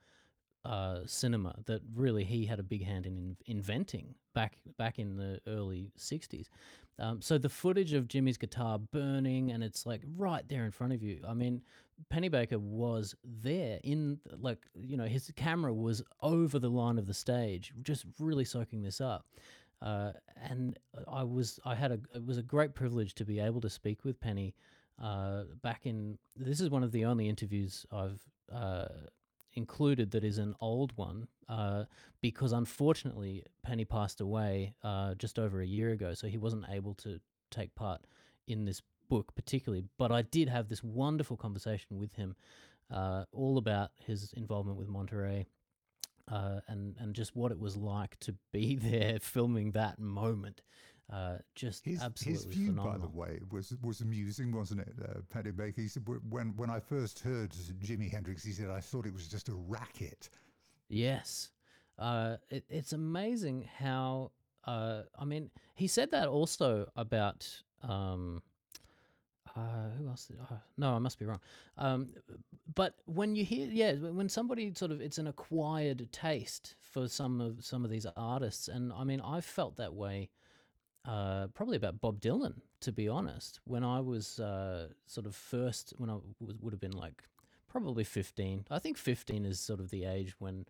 uh, 0.65 1.01
cinema 1.07 1.55
that 1.67 1.83
really 1.95 2.25
he 2.25 2.47
had 2.47 2.59
a 2.59 2.63
big 2.63 2.85
hand 2.85 3.07
in, 3.07 3.37
in 3.47 3.59
inventing 3.59 4.15
back 4.35 4.57
back 4.79 4.99
in 4.99 5.17
the 5.17 5.41
early 5.47 5.93
'60s. 5.99 6.49
Um, 6.99 7.21
so 7.21 7.39
the 7.39 7.49
footage 7.49 7.93
of 7.93 8.07
Jimi's 8.07 8.37
guitar 8.39 8.79
burning, 8.79 9.51
and 9.51 9.65
it's 9.65 9.85
like 9.85 10.03
right 10.17 10.49
there 10.49 10.65
in 10.65 10.71
front 10.71 10.93
of 10.93 11.03
you. 11.03 11.21
I 11.27 11.35
mean, 11.35 11.63
Pennebaker 12.13 12.59
was 12.59 13.15
there 13.25 13.81
in 13.83 14.21
like 14.39 14.59
you 14.75 14.97
know 14.97 15.05
his 15.07 15.31
camera 15.37 15.73
was 15.75 16.03
over 16.23 16.59
the 16.59 16.71
line 16.71 16.99
of 16.99 17.07
the 17.07 17.15
stage, 17.15 17.73
just 17.83 18.07
really 18.19 18.45
soaking 18.45 18.83
this 18.83 19.01
up. 19.01 19.27
uh, 19.83 20.13
and 20.51 20.79
I 21.09 21.23
was 21.25 21.61
I 21.65 21.75
had 21.75 21.93
a 21.93 22.01
it 22.15 22.25
was 22.25 22.39
a 22.39 22.43
great 22.43 22.75
privilege 22.75 23.15
to 23.17 23.25
be 23.25 23.41
able 23.41 23.61
to 23.61 23.71
speak 23.71 24.05
with 24.05 24.21
Penny 24.21 24.55
uh, 25.03 25.45
back 25.63 25.87
in. 25.87 26.19
This 26.37 26.61
is 26.61 26.71
one 26.71 26.83
of 26.83 26.93
the 26.93 27.05
only 27.05 27.29
interviews 27.29 27.85
I've 27.93 28.21
uh, 28.53 28.87
included 29.55 30.11
that 30.13 30.25
is 30.25 30.39
an 30.39 30.55
old 30.61 30.93
one 30.97 31.29
uh, 31.49 31.85
because 32.21 32.53
unfortunately 32.53 33.45
Penny 33.63 33.85
passed 33.85 34.21
away 34.21 34.75
uh, 34.83 35.15
just 35.15 35.39
over 35.39 35.61
a 35.61 35.67
year 35.67 35.91
ago, 35.91 36.15
so 36.15 36.27
he 36.27 36.39
wasn't 36.39 36.65
able 36.71 36.95
to 36.95 37.21
take 37.51 37.75
part 37.75 38.03
in 38.47 38.65
this 38.65 38.83
book 39.09 39.35
particularly. 39.35 39.85
But 39.99 40.13
I 40.13 40.23
did 40.23 40.49
have 40.49 40.69
this 40.69 40.83
wonderful 40.83 41.37
conversation 41.37 41.99
with 41.99 42.15
him, 42.15 42.35
uh, 42.91 43.25
all 43.33 43.59
about 43.59 43.91
his 44.07 44.33
involvement 44.37 44.79
with 44.79 44.89
Monterey. 44.89 45.47
Uh, 46.27 46.61
and 46.69 46.97
and 46.99 47.15
just 47.15 47.37
what 47.37 47.53
it 47.53 47.59
was 47.59 47.77
like 47.77 48.19
to 48.19 48.35
be 48.51 48.77
there 48.83 49.19
filming 49.21 49.73
that 49.73 49.99
moment, 49.99 50.63
uh, 51.13 51.37
just 51.55 51.85
His, 51.85 52.03
absolutely 52.03 52.47
his 52.47 52.55
view, 52.55 52.67
phenomenal. 52.69 52.99
by 52.99 53.07
the 53.07 53.13
way, 53.13 53.41
was 53.51 53.75
was 53.83 54.01
amusing, 54.01 54.53
wasn't 54.53 54.81
it? 54.81 54.95
Uh, 55.03 55.21
Pennebaker. 55.33 55.77
He 55.77 55.89
said 55.89 56.05
when 56.29 56.57
when 56.57 56.71
I 56.71 56.81
first 56.81 57.21
heard 57.21 57.51
Jimi 57.51 58.11
Hendrix, 58.11 58.43
he 58.45 58.53
said 58.53 58.71
I 58.71 58.81
thought 58.81 59.07
it 59.07 59.13
was 59.13 59.29
just 59.29 59.49
a 59.49 59.55
racket. 59.55 60.31
Yes. 60.89 61.51
Uh, 61.99 62.37
it, 62.51 62.65
it's 62.69 62.93
amazing 62.93 63.69
how, 63.79 64.33
uh, 64.65 65.03
I 65.17 65.25
mean, 65.25 65.51
he 65.75 65.87
said 65.87 66.11
that 66.11 66.27
also 66.27 66.91
about, 66.97 67.47
um, 67.83 68.43
uh, 69.55 69.91
who 69.97 70.09
else? 70.09 70.27
Did, 70.27 70.39
uh, 70.41 70.57
no, 70.77 70.95
I 70.95 70.99
must 70.99 71.19
be 71.21 71.25
wrong. 71.27 71.39
Um, 71.79 72.09
but 72.75 72.95
when 73.05 73.37
you 73.37 73.45
hear, 73.45 73.69
yeah, 73.71 73.93
when 73.93 74.17
when 74.17 74.29
somebody 74.29 74.73
sort 74.75 74.91
of, 74.91 75.01
it's 75.01 75.19
an 75.19 75.29
acquired 75.29 76.09
taste 76.11 76.75
for 76.81 77.07
some 77.07 77.41
of 77.41 77.65
some 77.65 77.85
of 77.85 77.91
these 77.91 78.07
artists, 78.17 78.67
and 78.67 78.93
I 78.93 79.05
mean, 79.05 79.21
I 79.21 79.41
felt 79.41 79.77
that 79.77 79.95
way 79.95 80.31
uh, 81.05 81.49
probably 81.49 81.77
about 81.77 82.01
Bob 82.01 82.21
Dylan, 82.21 82.55
to 82.81 82.93
be 82.93 83.09
honest. 83.09 83.61
When 83.65 83.85
I 83.85 84.01
was 84.01 84.41
uh, 84.41 84.89
sort 85.07 85.27
of 85.27 85.35
first, 85.35 85.95
when 85.99 86.11
I 86.11 86.17
would 86.41 86.73
have 86.73 86.81
been 86.81 86.93
like 86.93 87.23
probably 87.75 88.05
15. 88.05 88.67
I 88.71 88.79
think 88.79 88.97
15 88.97 89.45
is 89.45 89.59
sort 89.59 89.81
of 89.81 89.91
the 89.91 90.05
age 90.05 90.37
when 90.39 90.65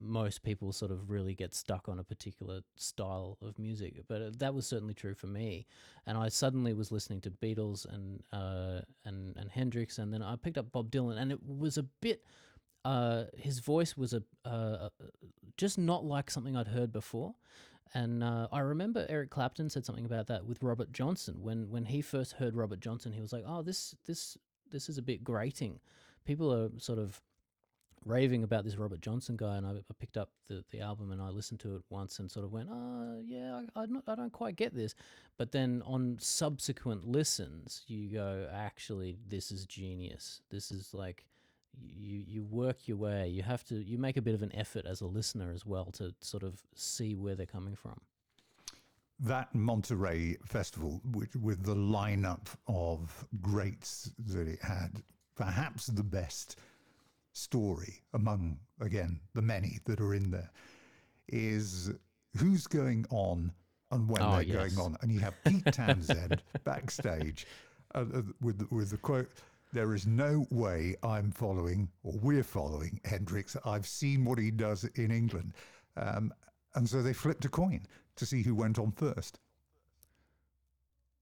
most 0.00 0.42
people 0.42 0.72
sort 0.72 0.90
of 0.90 1.10
really 1.10 1.34
get 1.34 1.54
stuck 1.54 1.88
on 1.88 1.98
a 1.98 2.04
particular 2.04 2.60
style 2.74 3.36
of 3.42 3.58
music. 3.58 4.02
But 4.08 4.22
uh, 4.22 4.30
that 4.38 4.54
was 4.54 4.66
certainly 4.66 4.94
true 4.94 5.14
for 5.14 5.26
me. 5.26 5.66
And 6.06 6.16
I 6.16 6.30
suddenly 6.30 6.72
was 6.72 6.90
listening 6.90 7.20
to 7.22 7.30
Beatles 7.30 7.86
and 7.92 8.22
uh, 8.32 8.80
and 9.04 9.36
and 9.36 9.50
Hendrix, 9.50 9.98
and 9.98 10.12
then 10.12 10.22
I 10.22 10.36
picked 10.36 10.56
up 10.56 10.72
Bob 10.72 10.90
Dylan, 10.90 11.18
and 11.18 11.30
it 11.30 11.40
was 11.46 11.76
a 11.76 11.82
bit. 11.82 12.22
Uh, 12.84 13.24
his 13.36 13.58
voice 13.58 13.96
was 13.96 14.14
a 14.14 14.22
uh, 14.48 14.88
just 15.58 15.76
not 15.76 16.04
like 16.04 16.30
something 16.30 16.56
I'd 16.56 16.68
heard 16.68 16.92
before. 16.92 17.34
And 17.94 18.22
uh, 18.22 18.48
I 18.52 18.60
remember 18.60 19.06
Eric 19.08 19.30
Clapton 19.30 19.70
said 19.70 19.84
something 19.84 20.04
about 20.04 20.26
that 20.28 20.44
with 20.44 20.62
Robert 20.62 20.92
Johnson. 20.92 21.36
When 21.40 21.70
when 21.70 21.86
he 21.86 22.02
first 22.02 22.34
heard 22.34 22.54
Robert 22.54 22.80
Johnson, 22.80 23.12
he 23.12 23.20
was 23.20 23.32
like, 23.32 23.44
"Oh, 23.46 23.62
this 23.62 23.94
this 24.06 24.36
this 24.70 24.88
is 24.88 24.98
a 24.98 25.02
bit 25.02 25.24
grating." 25.24 25.80
People 26.24 26.52
are 26.52 26.68
sort 26.78 26.98
of 26.98 27.20
raving 28.04 28.42
about 28.42 28.64
this 28.64 28.76
Robert 28.76 29.00
Johnson 29.00 29.36
guy, 29.36 29.56
and 29.56 29.66
I, 29.66 29.70
I 29.70 29.94
picked 29.98 30.16
up 30.16 30.30
the, 30.48 30.64
the 30.70 30.80
album 30.80 31.12
and 31.12 31.20
I 31.20 31.28
listened 31.28 31.60
to 31.60 31.76
it 31.76 31.82
once 31.90 32.18
and 32.18 32.30
sort 32.30 32.44
of 32.44 32.52
went, 32.52 32.68
"Oh, 32.70 33.20
yeah, 33.24 33.62
I, 33.76 33.80
I, 33.80 33.86
not, 33.86 34.04
I 34.06 34.14
don't 34.14 34.32
quite 34.32 34.56
get 34.56 34.74
this." 34.74 34.94
But 35.36 35.52
then 35.52 35.82
on 35.86 36.18
subsequent 36.20 37.06
listens, 37.06 37.82
you 37.86 38.08
go, 38.08 38.48
"Actually, 38.52 39.18
this 39.26 39.50
is 39.50 39.66
genius. 39.66 40.42
This 40.50 40.70
is 40.70 40.92
like." 40.92 41.24
You 41.76 42.24
you 42.26 42.42
work 42.44 42.88
your 42.88 42.96
way. 42.96 43.28
You 43.28 43.42
have 43.42 43.64
to 43.64 43.74
you 43.76 43.98
make 43.98 44.16
a 44.16 44.22
bit 44.22 44.34
of 44.34 44.42
an 44.42 44.54
effort 44.54 44.84
as 44.86 45.00
a 45.00 45.06
listener 45.06 45.52
as 45.54 45.64
well 45.66 45.86
to 45.92 46.14
sort 46.20 46.42
of 46.42 46.60
see 46.74 47.14
where 47.14 47.34
they're 47.34 47.46
coming 47.46 47.74
from. 47.76 48.00
That 49.20 49.52
Monterey 49.54 50.36
festival, 50.46 51.00
which, 51.12 51.34
with 51.34 51.64
the 51.64 51.74
lineup 51.74 52.46
of 52.68 53.26
greats 53.40 54.12
that 54.26 54.46
it 54.46 54.62
had, 54.62 55.02
perhaps 55.34 55.86
the 55.86 56.04
best 56.04 56.56
story 57.32 58.02
among, 58.14 58.58
again, 58.80 59.20
the 59.34 59.42
many 59.42 59.78
that 59.86 60.00
are 60.00 60.14
in 60.14 60.30
there, 60.30 60.50
is 61.28 61.90
who's 62.36 62.66
going 62.68 63.06
on 63.10 63.52
and 63.90 64.08
when 64.08 64.22
Oh, 64.22 64.32
they're 64.36 64.42
yes. 64.42 64.74
going 64.74 64.86
on. 64.86 64.96
And 65.02 65.10
you 65.10 65.18
have 65.20 65.34
Pete 65.44 65.64
Townshend 65.72 66.42
backstage 66.64 67.44
uh, 67.94 68.04
uh, 68.14 68.22
with, 68.40 68.66
with 68.70 68.90
the 68.90 68.98
quote, 68.98 69.30
there 69.72 69.94
is 69.94 70.06
no 70.06 70.46
way 70.50 70.96
I'm 71.02 71.30
following, 71.30 71.88
or 72.02 72.12
we're 72.22 72.42
following 72.44 73.00
Hendrix. 73.04 73.56
I've 73.64 73.86
seen 73.86 74.24
what 74.24 74.38
he 74.38 74.50
does 74.50 74.84
in 74.96 75.10
England. 75.10 75.52
Um, 75.96 76.32
and 76.74 76.88
so 76.88 77.02
they 77.02 77.12
flipped 77.12 77.44
a 77.44 77.48
coin 77.48 77.86
to 78.16 78.26
see 78.26 78.42
who 78.42 78.54
went 78.54 78.78
on 78.78 78.92
first. 78.92 79.38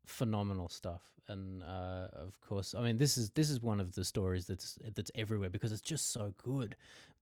phenomenal 0.06 0.68
stuff 0.68 1.02
and 1.28 1.62
uh, 1.64 2.06
of 2.14 2.40
course 2.40 2.74
i 2.78 2.81
mean 2.81 2.97
this 2.97 3.18
is 3.18 3.31
this 3.31 3.51
is 3.51 3.60
one 3.60 3.81
of 3.81 3.94
the 3.94 4.05
stories 4.05 4.47
that's 4.47 4.78
that's 4.94 5.10
everywhere 5.16 5.51
because 5.51 5.73
it's 5.73 5.81
just 5.81 6.12
so 6.12 6.32
good 6.43 6.77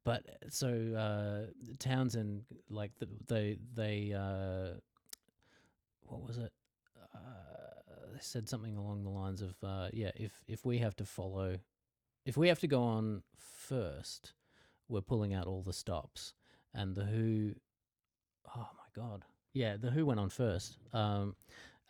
but 0.04 0.22
so 0.50 0.68
uh, 0.94 1.46
townshend 1.78 2.42
like 2.68 2.90
the, 2.98 3.08
they 3.26 3.56
they 3.74 4.12
uh, 4.12 4.74
what 6.06 6.22
was 6.26 6.36
it 6.36 6.52
uh, 7.14 7.53
they 8.14 8.20
said 8.20 8.48
something 8.48 8.76
along 8.76 9.02
the 9.02 9.10
lines 9.10 9.42
of 9.42 9.54
uh, 9.62 9.88
yeah 9.92 10.10
if 10.14 10.32
if 10.46 10.64
we 10.64 10.78
have 10.78 10.94
to 10.96 11.04
follow 11.04 11.58
if 12.24 12.36
we 12.36 12.48
have 12.48 12.60
to 12.60 12.66
go 12.68 12.82
on 12.82 13.22
first 13.36 14.32
we're 14.88 15.00
pulling 15.00 15.32
out 15.34 15.46
all 15.46 15.62
the 15.62 15.72
stops. 15.72 16.34
And 16.74 16.94
the 16.94 17.04
who 17.04 17.54
oh 18.56 18.68
my 18.76 19.02
god. 19.02 19.24
Yeah 19.52 19.76
the 19.76 19.90
who 19.90 20.06
went 20.06 20.20
on 20.20 20.28
first 20.30 20.78
um 20.92 21.34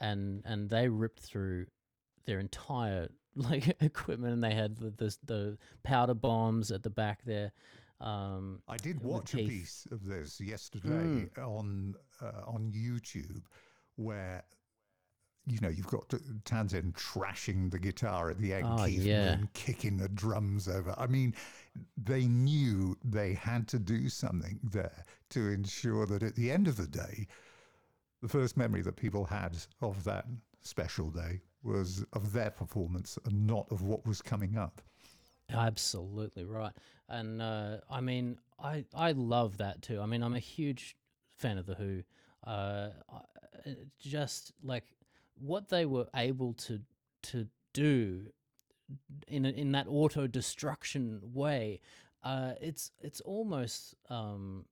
and 0.00 0.42
and 0.44 0.68
they 0.70 0.88
ripped 0.88 1.20
through 1.20 1.66
their 2.26 2.38
entire 2.40 3.08
like 3.36 3.76
equipment 3.82 4.32
and 4.34 4.42
they 4.44 4.54
had 4.54 4.76
the 4.76 4.90
the, 4.90 5.16
the 5.24 5.58
powder 5.82 6.14
bombs 6.14 6.70
at 6.70 6.82
the 6.82 6.90
back 6.90 7.20
there 7.24 7.52
um 8.00 8.60
I 8.68 8.76
did 8.76 9.02
watch 9.02 9.34
a 9.34 9.38
piece 9.38 9.86
of 9.90 10.04
this 10.04 10.40
yesterday 10.40 11.28
Mm. 11.36 11.38
on 11.38 11.94
uh, 12.22 12.42
on 12.46 12.72
YouTube 12.72 13.42
where 13.96 14.42
you 15.46 15.60
know 15.60 15.68
you've 15.68 15.86
got 15.86 16.12
Townshend 16.44 16.94
trashing 16.94 17.70
the 17.70 17.78
guitar 17.78 18.30
at 18.30 18.38
the 18.38 18.54
end, 18.54 18.66
Oh, 18.68 18.84
Keith 18.86 19.02
yeah. 19.02 19.36
Moon 19.36 19.48
kicking 19.54 19.96
the 19.98 20.08
drums 20.08 20.68
over. 20.68 20.94
I 20.96 21.06
mean, 21.06 21.34
they 21.96 22.26
knew 22.26 22.96
they 23.04 23.34
had 23.34 23.68
to 23.68 23.78
do 23.78 24.08
something 24.08 24.58
there 24.62 25.04
to 25.30 25.48
ensure 25.50 26.06
that 26.06 26.22
at 26.22 26.34
the 26.36 26.50
end 26.50 26.68
of 26.68 26.76
the 26.76 26.86
day, 26.86 27.26
the 28.22 28.28
first 28.28 28.56
memory 28.56 28.82
that 28.82 28.96
people 28.96 29.24
had 29.26 29.56
of 29.82 30.02
that 30.04 30.24
special 30.62 31.10
day 31.10 31.40
was 31.62 32.04
of 32.12 32.32
their 32.32 32.50
performance 32.50 33.18
and 33.26 33.46
not 33.46 33.66
of 33.70 33.82
what 33.82 34.06
was 34.06 34.22
coming 34.22 34.56
up. 34.56 34.80
Absolutely 35.52 36.44
right. 36.44 36.72
And 37.08 37.42
uh, 37.42 37.78
I 37.90 38.00
mean, 38.00 38.38
I 38.62 38.84
I 38.94 39.12
love 39.12 39.58
that 39.58 39.82
too. 39.82 40.00
I 40.00 40.06
mean, 40.06 40.22
I'm 40.22 40.34
a 40.34 40.38
huge 40.38 40.96
fan 41.36 41.58
of 41.58 41.66
the 41.66 41.74
Who. 41.74 42.02
Uh, 42.46 42.90
it 43.64 43.86
just 43.98 44.52
like 44.62 44.84
what 45.38 45.68
they 45.68 45.86
were 45.86 46.06
able 46.14 46.54
to 46.54 46.80
to 47.22 47.46
do 47.72 48.26
in 49.28 49.44
in 49.44 49.72
that 49.72 49.86
auto 49.88 50.26
destruction 50.26 51.20
way. 51.22 51.80
Uh, 52.22 52.52
it's 52.60 52.90
it's 53.00 53.20
almost 53.20 53.94
um, 54.08 54.64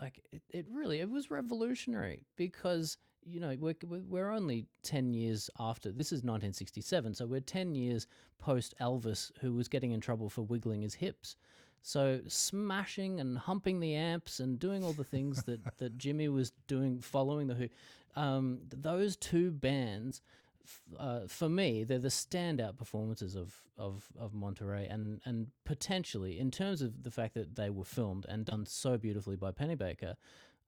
like 0.00 0.20
it, 0.32 0.42
it 0.50 0.66
really 0.70 1.00
it 1.00 1.10
was 1.10 1.30
revolutionary 1.30 2.26
because 2.36 2.96
you 3.24 3.40
know 3.40 3.56
we're, 3.60 3.74
we're 3.86 4.02
we're 4.08 4.30
only 4.30 4.66
10 4.84 5.12
years 5.12 5.50
after 5.58 5.90
this 5.90 6.08
is 6.08 6.22
1967 6.22 7.14
so 7.14 7.26
we're 7.26 7.40
10 7.40 7.74
years 7.74 8.06
post 8.38 8.74
elvis 8.80 9.30
who 9.40 9.52
was 9.52 9.68
getting 9.68 9.90
in 9.90 10.00
trouble 10.00 10.30
for 10.30 10.42
wiggling 10.42 10.82
his 10.82 10.94
hips 10.94 11.36
so 11.82 12.20
smashing 12.26 13.20
and 13.20 13.36
humping 13.36 13.80
the 13.80 13.94
amps 13.94 14.40
and 14.40 14.58
doing 14.58 14.84
all 14.84 14.92
the 14.92 15.04
things 15.04 15.42
that 15.44 15.60
that 15.78 15.98
jimi 15.98 16.32
was 16.32 16.52
doing 16.66 17.00
following 17.00 17.46
the 17.48 17.54
who 17.54 17.68
um, 18.16 18.60
those 18.70 19.16
two 19.16 19.50
bands 19.50 20.22
uh, 20.98 21.20
for 21.26 21.48
me, 21.48 21.84
they're 21.84 21.98
the 21.98 22.08
standout 22.08 22.76
performances 22.76 23.34
of, 23.34 23.54
of, 23.76 24.04
of 24.18 24.34
Monterey, 24.34 24.86
and, 24.86 25.20
and 25.24 25.48
potentially, 25.64 26.38
in 26.38 26.50
terms 26.50 26.82
of 26.82 27.02
the 27.02 27.10
fact 27.10 27.34
that 27.34 27.56
they 27.56 27.70
were 27.70 27.84
filmed 27.84 28.26
and 28.28 28.44
done 28.44 28.66
so 28.66 28.96
beautifully 28.98 29.36
by 29.36 29.50
Pennebaker, 29.50 30.14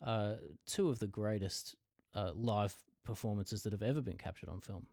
uh, 0.05 0.35
two 0.67 0.89
of 0.89 0.99
the 0.99 1.07
greatest 1.07 1.77
uh, 2.15 2.31
live 2.35 2.75
performances 3.05 3.63
that 3.63 3.73
have 3.73 3.83
ever 3.83 4.01
been 4.01 4.17
captured 4.17 4.49
on 4.49 4.61
film. 4.61 4.87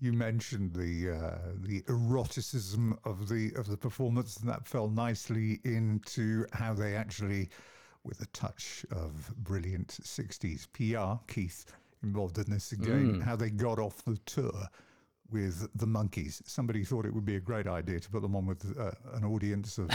You 0.00 0.12
mentioned 0.12 0.72
the 0.74 1.10
uh, 1.10 1.52
the 1.54 1.84
eroticism 1.88 2.98
of 3.04 3.28
the 3.28 3.52
of 3.54 3.68
the 3.68 3.76
performance, 3.76 4.36
and 4.38 4.48
that 4.48 4.66
fell 4.66 4.88
nicely 4.88 5.60
into 5.64 6.44
how 6.52 6.74
they 6.74 6.96
actually, 6.96 7.50
with 8.04 8.20
a 8.20 8.26
touch 8.26 8.84
of 8.90 9.32
brilliant 9.36 9.88
'60s 10.02 10.66
PR, 10.72 11.22
Keith 11.32 11.64
involved 12.02 12.38
in 12.38 12.50
this 12.50 12.72
again, 12.72 13.16
Mm. 13.20 13.22
how 13.22 13.36
they 13.36 13.50
got 13.50 13.78
off 13.78 14.04
the 14.04 14.16
tour 14.26 14.66
with 15.30 15.68
the 15.74 15.86
Monkees. 15.86 16.42
Somebody 16.46 16.84
thought 16.84 17.06
it 17.06 17.14
would 17.14 17.24
be 17.24 17.36
a 17.36 17.40
great 17.40 17.66
idea 17.66 17.98
to 18.00 18.10
put 18.10 18.22
them 18.22 18.36
on 18.36 18.44
with 18.46 18.76
uh, 18.78 18.90
an 19.14 19.24
audience 19.24 19.78
of 19.78 19.88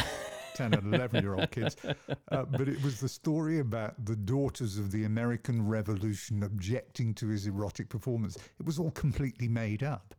10 0.56 0.74
and 0.74 0.94
11 0.96 1.22
year 1.24 1.36
old 1.36 1.52
kids. 1.52 1.76
Uh, 2.30 2.44
but 2.44 2.68
it 2.68 2.82
was 2.84 3.00
the 3.00 3.08
story 3.08 3.60
about 3.60 3.94
the 4.06 4.16
daughters 4.16 4.78
of 4.78 4.92
the 4.92 5.06
American 5.06 5.66
Revolution 5.66 6.44
objecting 6.44 7.14
to 7.14 7.28
his 7.28 7.48
erotic 7.48 7.88
performance. 7.88 8.36
It 8.60 8.66
was 8.66 8.78
all 8.80 8.92
completely 8.92 9.48
made 9.48 9.82
up. 9.82 10.14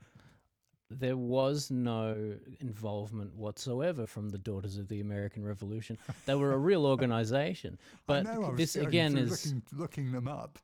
There 0.90 1.16
was 1.16 1.70
no 1.70 2.36
involvement 2.60 3.35
whatsoever 3.35 4.06
from 4.06 4.31
the 4.31 4.39
Daughters 4.39 4.78
of 4.78 4.89
the 4.89 5.01
American 5.01 5.44
Revolution. 5.44 5.98
They 6.24 6.35
were 6.35 6.52
a 6.52 6.59
real 6.59 6.86
organization. 6.94 7.78
But 8.06 8.27
I 8.27 8.35
know, 8.35 8.44
I 8.47 8.55
this 8.55 8.74
again 8.77 9.16
is 9.19 9.31
looking, 9.31 9.62
looking 9.77 10.12
them 10.12 10.28
up. 10.28 10.59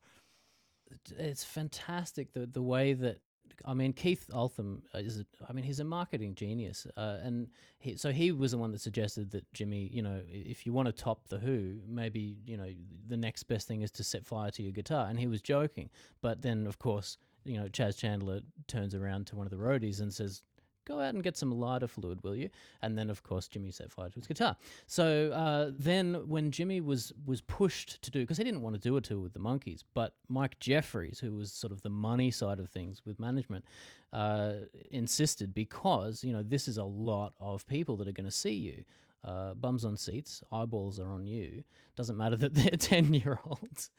it's 1.19 1.45
fantastic 1.45 2.33
the 2.33 2.47
the 2.47 2.63
way 2.63 2.95
that 2.95 3.19
I 3.65 3.75
mean 3.75 3.93
Keith 3.93 4.29
Altham 4.33 4.83
is 4.95 5.21
a- 5.21 5.27
I 5.49 5.53
mean 5.53 5.65
he's 5.65 5.81
a 5.81 5.85
marketing 5.85 6.35
genius 6.35 6.87
uh, 6.97 7.19
and 7.23 7.49
he, 7.79 7.97
so 7.97 8.11
he 8.11 8.33
was 8.33 8.53
the 8.53 8.59
one 8.59 8.73
that 8.73 8.81
suggested 8.81 9.31
that 9.33 9.51
Jimi 9.53 9.93
you 9.93 10.03
know 10.03 10.21
if 10.27 10.65
you 10.67 10.73
want 10.73 10.87
to 10.87 10.93
top 10.93 11.29
the 11.29 11.39
Who 11.39 11.79
maybe 11.87 12.39
you 12.47 12.57
know 12.57 12.69
the 13.07 13.17
next 13.17 13.43
best 13.45 13.69
thing 13.69 13.83
is 13.83 13.91
to 13.93 14.05
set 14.05 14.25
fire 14.25 14.51
to 14.53 14.63
your 14.63 14.73
guitar 14.73 15.07
and 15.09 15.19
he 15.21 15.27
was 15.27 15.43
joking 15.43 15.91
but 16.23 16.43
then 16.43 16.67
of 16.67 16.79
course 16.79 17.19
you 17.45 17.59
know 17.59 17.69
Chas 17.69 17.97
Chandler 17.97 18.41
turns 18.67 18.95
around 18.95 19.27
to 19.29 19.37
one 19.37 19.47
of 19.47 19.51
the 19.51 19.57
roadies 19.57 20.01
and 20.01 20.13
says 20.13 20.43
go 20.85 21.01
out 21.01 21.15
and 21.15 21.23
get 21.23 21.37
some 21.37 21.51
lighter 21.51 21.89
fluid, 21.89 22.23
will 22.23 22.37
you? 22.37 22.51
And 22.83 22.97
then, 22.97 23.11
of 23.11 23.23
course, 23.23 23.49
Jimi 23.49 23.73
set 23.73 23.91
fire 23.91 24.09
to 24.09 24.15
his 24.17 24.27
guitar. 24.27 24.57
So 24.87 25.31
uh, 25.33 25.71
then, 25.77 26.29
when 26.29 26.51
Jimi 26.51 26.85
was 26.85 27.13
was 27.27 27.41
pushed 27.41 28.03
to 28.03 28.11
do, 28.11 28.21
because 28.21 28.39
he 28.39 28.45
didn't 28.45 28.63
want 28.63 28.75
to 28.75 28.81
do 28.81 28.97
a 28.97 29.01
tour 29.01 29.19
with 29.19 29.33
the 29.33 29.41
Monkees, 29.41 29.83
but 29.95 30.15
Mike 30.29 30.59
Jeffries, 30.61 31.21
who 31.21 31.33
was 31.33 31.53
sort 31.53 31.73
of 31.73 31.83
the 31.83 31.91
money 31.91 32.31
side 32.31 32.59
of 32.59 32.69
things 32.69 33.03
with 33.05 33.19
management, 33.19 33.65
uh, 34.13 34.53
insisted 34.91 35.55
because 35.55 36.23
you 36.25 36.33
know 36.33 36.43
this 36.43 36.69
is 36.69 36.79
a 36.79 36.85
lot 36.85 37.33
of 37.41 37.67
people 37.67 37.97
that 37.97 38.09
are 38.09 38.13
going 38.13 38.25
to 38.25 38.31
see 38.31 38.55
you. 38.55 38.85
Uh, 39.25 39.55
bums 39.55 39.85
on 39.87 39.97
seats, 39.97 40.43
eyeballs 40.53 41.01
are 41.01 41.11
on 41.11 41.27
you. 41.27 41.65
Doesn't 41.97 42.17
matter 42.17 42.37
that 42.37 42.55
they're 42.55 42.71
10 42.71 43.15
year 43.15 43.39
olds. 43.45 43.91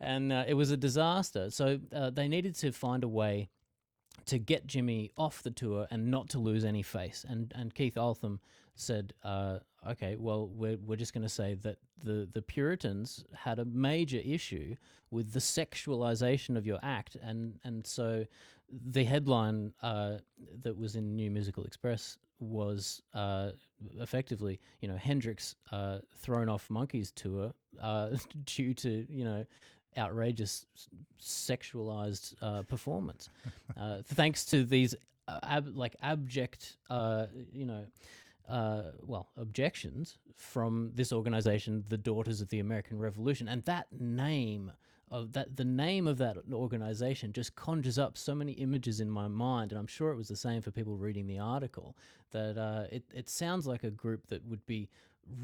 And 0.00 0.32
uh, 0.32 0.44
it 0.46 0.54
was 0.54 0.70
a 0.70 0.76
disaster. 0.76 1.50
So 1.50 1.78
uh, 1.94 2.10
they 2.10 2.26
needed 2.26 2.56
to 2.56 2.72
find 2.72 3.04
a 3.04 3.08
way 3.08 3.48
to 4.26 4.38
get 4.38 4.66
Jimi 4.66 5.10
off 5.16 5.42
the 5.42 5.50
tour 5.50 5.86
and 5.90 6.10
not 6.10 6.28
to 6.30 6.38
lose 6.38 6.64
any 6.64 6.82
face. 6.82 7.24
And 7.28 7.52
and 7.56 7.74
Keith 7.74 7.96
Altham 7.96 8.40
said, 8.74 9.14
uh, 9.24 9.58
"Okay, 9.88 10.16
well, 10.16 10.48
we're 10.48 10.76
we're 10.76 10.96
just 10.96 11.12
going 11.12 11.22
to 11.22 11.28
say 11.28 11.54
that 11.62 11.78
the 12.02 12.28
the 12.32 12.42
Puritans 12.42 13.24
had 13.34 13.58
a 13.58 13.64
major 13.64 14.20
issue 14.24 14.76
with 15.10 15.32
the 15.32 15.40
sexualization 15.40 16.56
of 16.56 16.66
your 16.66 16.78
act, 16.82 17.16
and 17.22 17.58
and 17.64 17.86
so 17.86 18.26
the 18.70 19.04
headline 19.04 19.72
uh, 19.82 20.18
that 20.62 20.76
was 20.76 20.96
in 20.96 21.16
New 21.16 21.30
Musical 21.30 21.64
Express 21.64 22.18
was 22.42 23.02
uh, 23.14 23.50
effectively, 24.00 24.60
you 24.80 24.88
know, 24.88 24.96
Hendrix 24.96 25.54
uh, 25.70 25.98
thrown 26.18 26.48
off 26.48 26.68
Monkees 26.68 27.12
tour 27.14 27.52
uh, 27.80 28.10
due 28.44 28.74
to 28.74 29.06
you 29.08 29.24
know 29.24 29.46
outrageous 29.96 30.66
sexualized 31.20 32.34
uh, 32.42 32.62
performance, 32.62 33.28
uh, 33.76 33.98
thanks 34.04 34.44
to 34.46 34.64
these 34.64 34.94
uh, 35.28 35.38
ab- 35.44 35.76
like 35.76 35.96
abject, 36.02 36.76
uh, 36.90 37.26
you 37.52 37.66
know, 37.66 37.86
uh, 38.48 38.82
well, 39.02 39.28
objections 39.36 40.18
from 40.36 40.90
this 40.94 41.12
organization, 41.12 41.84
the 41.88 41.98
Daughters 41.98 42.40
of 42.40 42.48
the 42.48 42.58
American 42.58 42.98
Revolution, 42.98 43.48
and 43.48 43.64
that 43.64 43.86
name 43.92 44.72
of 45.12 45.34
that 45.34 45.56
the 45.56 45.64
name 45.64 46.08
of 46.08 46.16
that 46.18 46.36
organization 46.52 47.32
just 47.32 47.54
conjures 47.54 47.98
up 47.98 48.16
so 48.16 48.34
many 48.34 48.52
images 48.52 48.98
in 48.98 49.10
my 49.10 49.28
mind 49.28 49.70
and 49.70 49.78
i'm 49.78 49.86
sure 49.86 50.10
it 50.10 50.16
was 50.16 50.28
the 50.28 50.36
same 50.36 50.62
for 50.62 50.70
people 50.70 50.96
reading 50.96 51.26
the 51.26 51.38
article 51.38 51.96
that 52.30 52.56
uh, 52.56 52.84
it, 52.90 53.04
it 53.14 53.28
sounds 53.28 53.66
like 53.66 53.84
a 53.84 53.90
group 53.90 54.26
that 54.28 54.44
would 54.46 54.64
be 54.64 54.88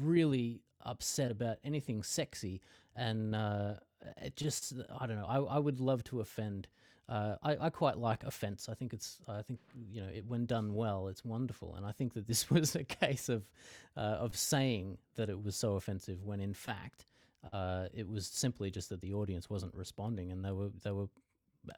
really 0.01 0.59
upset 0.83 1.29
about 1.29 1.57
anything 1.63 2.01
sexy 2.01 2.59
and 2.95 3.35
uh, 3.35 3.75
it 4.21 4.35
just 4.35 4.73
i 4.99 5.05
don't 5.05 5.17
know 5.17 5.27
i, 5.27 5.37
I 5.37 5.59
would 5.59 5.79
love 5.79 6.03
to 6.05 6.19
offend 6.19 6.67
uh, 7.07 7.37
I, 7.41 7.57
I 7.59 7.69
quite 7.71 7.97
like 7.97 8.23
offense. 8.23 8.69
I 8.69 8.75
think 8.75 8.93
it's. 8.93 9.17
I 9.27 9.41
think 9.41 9.59
you 9.91 9.99
know, 9.99 10.09
it, 10.13 10.25
when 10.27 10.45
done 10.45 10.75
well, 10.75 11.07
it's 11.07 11.25
wonderful. 11.25 11.73
And 11.73 11.83
I 11.83 11.91
think 11.91 12.13
that 12.13 12.27
this 12.27 12.49
was 12.51 12.75
a 12.75 12.83
case 12.83 13.29
of 13.29 13.49
uh, 13.97 14.01
of 14.01 14.35
saying 14.37 14.99
that 15.15 15.27
it 15.27 15.43
was 15.43 15.55
so 15.55 15.73
offensive 15.75 16.23
when 16.23 16.39
in 16.39 16.53
fact 16.53 17.07
uh, 17.53 17.85
it 17.93 18.07
was 18.07 18.27
simply 18.27 18.71
just 18.71 18.89
that 18.89 19.01
the 19.01 19.13
audience 19.13 19.49
wasn't 19.49 19.73
responding, 19.75 20.31
and 20.31 20.43
they 20.43 20.51
were 20.51 20.69
they 20.83 20.91
were 20.91 21.07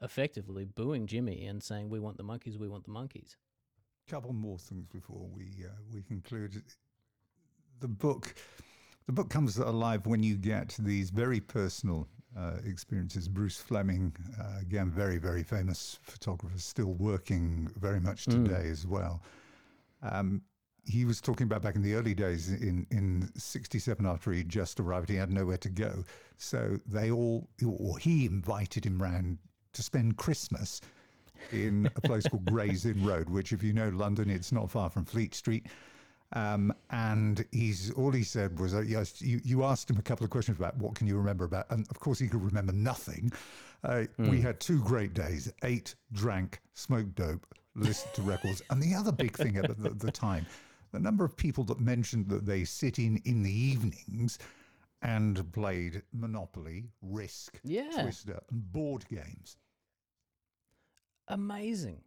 effectively 0.01 0.65
booing 0.65 1.07
Jimi 1.07 1.49
and 1.49 1.61
saying, 1.61 1.89
"We 1.89 1.99
want 1.99 2.17
the 2.17 2.23
Monkees. 2.23 2.57
We 2.57 2.67
want 2.67 2.85
the 2.85 2.91
Monkees." 2.91 3.35
couple 4.11 4.33
more 4.33 4.57
things 4.57 4.85
before 4.87 5.25
we 5.33 5.45
uh, 5.63 5.69
we 5.93 6.01
conclude. 6.01 6.61
The 7.79 7.87
book, 7.87 8.35
the 9.05 9.13
book 9.13 9.29
comes 9.29 9.57
alive 9.57 10.05
when 10.05 10.21
you 10.21 10.35
get 10.35 10.75
these 10.79 11.09
very 11.09 11.39
personal 11.39 12.07
uh, 12.37 12.57
experiences. 12.65 13.29
Bruce 13.29 13.57
Fleming, 13.57 14.13
uh, 14.39 14.59
again, 14.59 14.91
very 14.91 15.17
very 15.17 15.43
famous 15.43 15.97
photographer, 16.01 16.57
still 16.57 16.93
working 16.93 17.69
very 17.79 18.01
much 18.01 18.25
today 18.25 18.67
as 18.69 18.85
well. 18.85 19.21
Um, 20.03 20.41
he 20.85 21.05
was 21.05 21.21
talking 21.21 21.45
about 21.45 21.61
back 21.61 21.75
in 21.75 21.81
the 21.81 21.93
early 21.93 22.13
days 22.13 22.49
in 22.49 22.85
in 22.91 23.29
'67 23.35 24.05
after 24.05 24.31
he 24.31 24.43
just 24.43 24.79
arrived, 24.79 25.09
he 25.09 25.15
had 25.15 25.31
nowhere 25.31 25.57
to 25.57 25.69
go, 25.69 26.03
so 26.37 26.79
they 26.85 27.11
all 27.11 27.47
or 27.65 27.97
he 27.97 28.25
invited 28.25 28.85
him 28.85 29.01
round 29.01 29.37
to 29.73 29.83
spend 29.83 30.17
Christmas 30.17 30.81
in 31.51 31.89
a 31.95 32.01
place 32.01 32.27
called 32.27 32.45
Gray's 32.51 32.85
Inn 32.85 33.03
Road, 33.05 33.29
which, 33.29 33.51
if 33.53 33.63
you 33.63 33.73
know 33.73 33.89
London, 33.89 34.29
it's 34.29 34.51
not 34.51 34.69
far 34.69 34.89
from 34.89 35.05
Fleet 35.05 35.33
Street. 35.33 35.65
Um, 36.33 36.73
and 36.91 37.45
he's 37.51 37.91
all 37.91 38.11
he 38.11 38.23
said 38.23 38.57
was, 38.57 38.73
uh, 38.73 38.81
yes, 38.81 39.21
you, 39.21 39.41
you 39.43 39.63
asked 39.65 39.89
him 39.89 39.97
a 39.97 40.01
couple 40.01 40.23
of 40.23 40.29
questions 40.29 40.57
about 40.57 40.77
what 40.77 40.95
can 40.95 41.05
you 41.07 41.17
remember 41.17 41.43
about, 41.43 41.65
and 41.71 41.85
of 41.89 41.99
course 41.99 42.19
he 42.19 42.27
could 42.27 42.43
remember 42.43 42.71
nothing. 42.71 43.31
Uh, 43.83 44.05
We 44.17 44.39
had 44.39 44.59
two 44.59 44.81
great 44.81 45.13
days: 45.13 45.51
ate, 45.63 45.95
drank, 46.13 46.61
smoked 46.73 47.15
dope, 47.15 47.45
listened 47.75 48.13
to 48.13 48.21
records, 48.21 48.61
and 48.69 48.81
the 48.81 48.95
other 48.95 49.11
big 49.11 49.35
thing 49.35 49.57
at 49.57 49.67
the, 49.77 49.89
the 49.89 50.11
time, 50.11 50.45
the 50.91 50.99
number 50.99 51.23
of 51.25 51.35
people 51.37 51.63
that 51.65 51.79
mentioned 51.79 52.27
that 52.29 52.45
they 52.45 52.63
sit 52.65 52.99
in 52.99 53.17
in 53.25 53.43
the 53.43 53.51
evenings 53.53 54.37
and 55.01 55.51
played 55.51 56.03
Monopoly, 56.13 56.89
Risk, 57.01 57.59
Yeah. 57.63 57.89
Twister, 58.01 58.41
and 58.51 58.71
board 58.71 59.05
games. 59.09 59.57
amazing. 61.27 62.01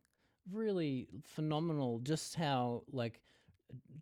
Really 0.52 1.08
phenomenal. 1.22 2.00
Just 2.00 2.34
how 2.34 2.82
like 2.92 3.20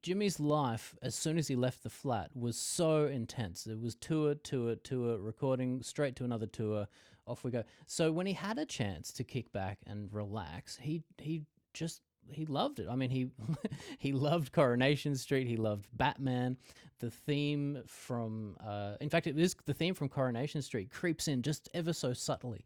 jimi's 0.02 0.40
life 0.40 0.94
as 1.02 1.14
soon 1.14 1.38
as 1.38 1.46
he 1.48 1.54
left 1.56 1.82
the 1.84 1.90
flat 1.90 2.30
was 2.34 2.56
so 2.56 3.06
intense. 3.06 3.66
It 3.66 3.78
was 3.80 3.94
tour 3.94 4.34
tour 4.34 4.74
tour 4.76 5.18
recording 5.18 5.82
straight 5.82 6.16
to 6.16 6.24
another 6.24 6.46
tour. 6.46 6.88
Off 7.26 7.44
we 7.44 7.52
go. 7.52 7.62
So 7.86 8.10
when 8.10 8.26
he 8.26 8.32
had 8.32 8.58
a 8.58 8.66
chance 8.66 9.12
to 9.12 9.22
kick 9.24 9.52
back 9.52 9.78
and 9.86 10.12
relax 10.12 10.76
he 10.78 11.04
he 11.18 11.44
just 11.72 12.02
he 12.28 12.46
loved 12.46 12.78
it. 12.78 12.88
I 12.90 12.96
mean 12.96 13.10
he 13.10 13.28
he 13.98 14.12
loved 14.12 14.52
coronation 14.52 15.14
street. 15.16 15.46
He 15.46 15.56
loved 15.56 15.86
batman. 15.92 16.56
The 17.00 17.10
theme 17.10 17.82
from 17.86 18.56
uh 18.64 18.94
in 19.00 19.08
fact 19.08 19.26
it 19.26 19.38
is 19.38 19.56
the 19.66 19.74
theme 19.74 19.94
from 19.94 20.08
coronation 20.08 20.62
street 20.62 20.90
creeps 20.90 21.28
in 21.28 21.42
just 21.42 21.68
ever 21.74 21.92
so 21.92 22.12
subtly 22.12 22.64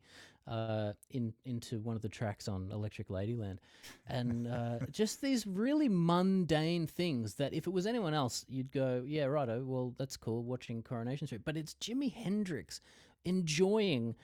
uh, 0.48 0.92
in 1.10 1.32
into 1.44 1.80
one 1.80 1.96
of 1.96 2.02
the 2.02 2.08
tracks 2.08 2.48
on 2.48 2.70
Electric 2.72 3.08
Ladyland, 3.08 3.58
and 4.06 4.46
uh, 4.46 4.78
just 4.90 5.20
these 5.20 5.46
really 5.46 5.88
mundane 5.88 6.86
things 6.86 7.34
that 7.34 7.52
if 7.52 7.66
it 7.66 7.70
was 7.70 7.86
anyone 7.86 8.14
else, 8.14 8.44
you'd 8.48 8.70
go, 8.70 9.02
yeah, 9.06 9.24
righto, 9.24 9.64
well 9.64 9.94
that's 9.98 10.16
cool, 10.16 10.44
watching 10.44 10.82
Coronation 10.82 11.26
Street. 11.26 11.42
But 11.44 11.56
it's 11.56 11.74
Jimi 11.74 12.12
Hendrix 12.12 12.80
enjoying 13.24 14.14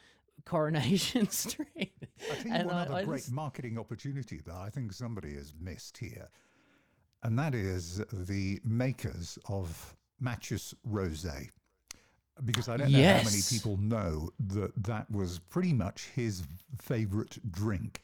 Coronation 0.44 1.28
Street. 1.30 1.92
I 2.30 2.34
think 2.34 2.54
And 2.54 2.66
one 2.66 2.76
I- 2.76 2.82
other 2.84 2.94
I 2.94 3.04
great 3.04 3.20
just- 3.20 3.32
marketing 3.32 3.78
opportunity 3.78 4.40
that 4.44 4.54
I 4.54 4.70
think 4.70 4.92
somebody 4.92 5.34
has 5.34 5.54
missed 5.60 5.98
here, 5.98 6.28
and 7.22 7.38
that 7.38 7.54
is 7.54 8.02
the 8.12 8.60
makers 8.64 9.38
of 9.48 9.96
Mateus 10.20 10.74
Rosé. 10.88 11.48
Because 12.46 12.68
I 12.68 12.78
don't 12.78 12.90
know 12.90 12.98
how 13.18 13.22
many 13.24 13.40
people 13.48 13.76
know 13.76 14.30
that 14.48 14.72
that 14.84 15.10
was 15.10 15.38
pretty 15.38 15.72
much 15.74 16.08
his 16.14 16.42
favorite 16.80 17.38
drink. 17.52 18.00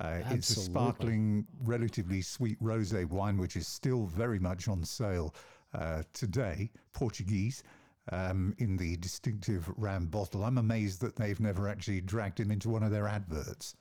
Uh, 0.00 0.20
it's 0.30 0.50
a 0.50 0.60
sparkling, 0.60 1.46
relatively 1.64 2.22
sweet 2.22 2.60
rosé 2.62 3.04
wine, 3.08 3.36
which 3.38 3.56
is 3.56 3.66
still 3.66 4.06
very 4.06 4.38
much 4.38 4.68
on 4.68 4.84
sale 4.84 5.34
uh, 5.74 6.02
today, 6.12 6.70
Portuguese, 6.92 7.64
um, 8.10 8.54
in 8.58 8.76
the 8.76 8.96
distinctive 8.96 9.70
round 9.76 10.10
bottle. 10.10 10.44
I'm 10.44 10.58
amazed 10.58 11.00
that 11.02 11.16
they've 11.16 11.38
never 11.40 11.68
actually 11.68 12.00
dragged 12.00 12.40
him 12.40 12.50
into 12.50 12.68
one 12.68 12.82
of 12.82 12.90
their 12.90 13.06
adverts. 13.06 13.76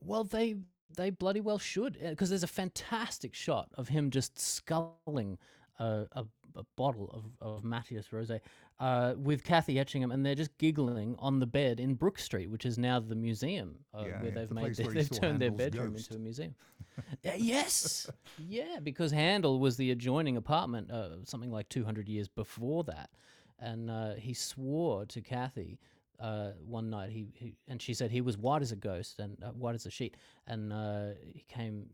Well, 0.00 0.24
they 0.24 0.56
they 0.96 1.10
bloody 1.10 1.40
well 1.40 1.58
should, 1.58 1.98
because 2.00 2.28
there's 2.28 2.42
a 2.42 2.48
fantastic 2.48 3.34
shot 3.34 3.68
of 3.74 3.88
him 3.88 4.10
just 4.10 4.38
sculling 4.38 5.38
a, 5.78 6.06
a, 6.12 6.24
a 6.56 6.62
bottle 6.76 7.10
of, 7.40 7.56
of 7.56 7.64
Mateus 7.64 8.08
Rosé 8.12 8.40
uh, 8.80 9.14
with 9.16 9.42
Kathy 9.44 9.74
Etchingham, 9.78 10.12
and 10.12 10.24
they're 10.24 10.34
just 10.34 10.56
giggling 10.58 11.16
on 11.18 11.40
the 11.40 11.46
bed 11.46 11.80
in 11.80 11.94
Brook 11.94 12.18
Street, 12.18 12.50
which 12.50 12.64
is 12.66 12.78
now 12.78 13.00
the 13.00 13.14
museum 13.14 13.76
uh, 13.92 14.04
Yeah, 14.06 14.16
where 14.20 14.24
yeah, 14.26 14.30
they've 14.34 14.48
the 14.48 14.54
made 14.54 14.74
they, 14.76 14.84
where 14.84 14.92
he 14.92 14.98
they've 15.00 15.10
turned 15.10 15.40
their 15.40 15.50
bedroom 15.50 15.92
Ghost. 15.92 16.10
into 16.10 16.20
a 16.20 16.22
museum. 16.22 16.54
Uh, 17.26 17.32
yes, 17.36 18.08
yeah, 18.38 18.78
because 18.82 19.10
Handel 19.10 19.58
was 19.58 19.76
the 19.76 19.90
adjoining 19.90 20.36
apartment, 20.36 20.90
uh, 20.92 21.24
something 21.24 21.50
like 21.50 21.68
200 21.68 22.08
years 22.08 22.28
before 22.28 22.84
that, 22.84 23.10
and 23.58 23.90
uh, 23.90 24.14
he 24.14 24.32
swore 24.32 25.04
to 25.06 25.20
Kathy 25.20 25.80
uh, 26.20 26.50
one 26.64 26.90
night. 26.90 27.10
He, 27.10 27.26
he 27.34 27.54
and 27.66 27.82
she 27.82 27.94
said 27.94 28.12
he 28.12 28.20
was 28.20 28.38
white 28.38 28.62
as 28.62 28.70
a 28.70 28.76
ghost 28.76 29.18
and 29.18 29.36
uh, 29.42 29.48
white 29.50 29.74
as 29.74 29.86
a 29.86 29.90
sheet, 29.90 30.16
and 30.46 30.72
uh, 30.72 31.06
he 31.24 31.44
came 31.48 31.86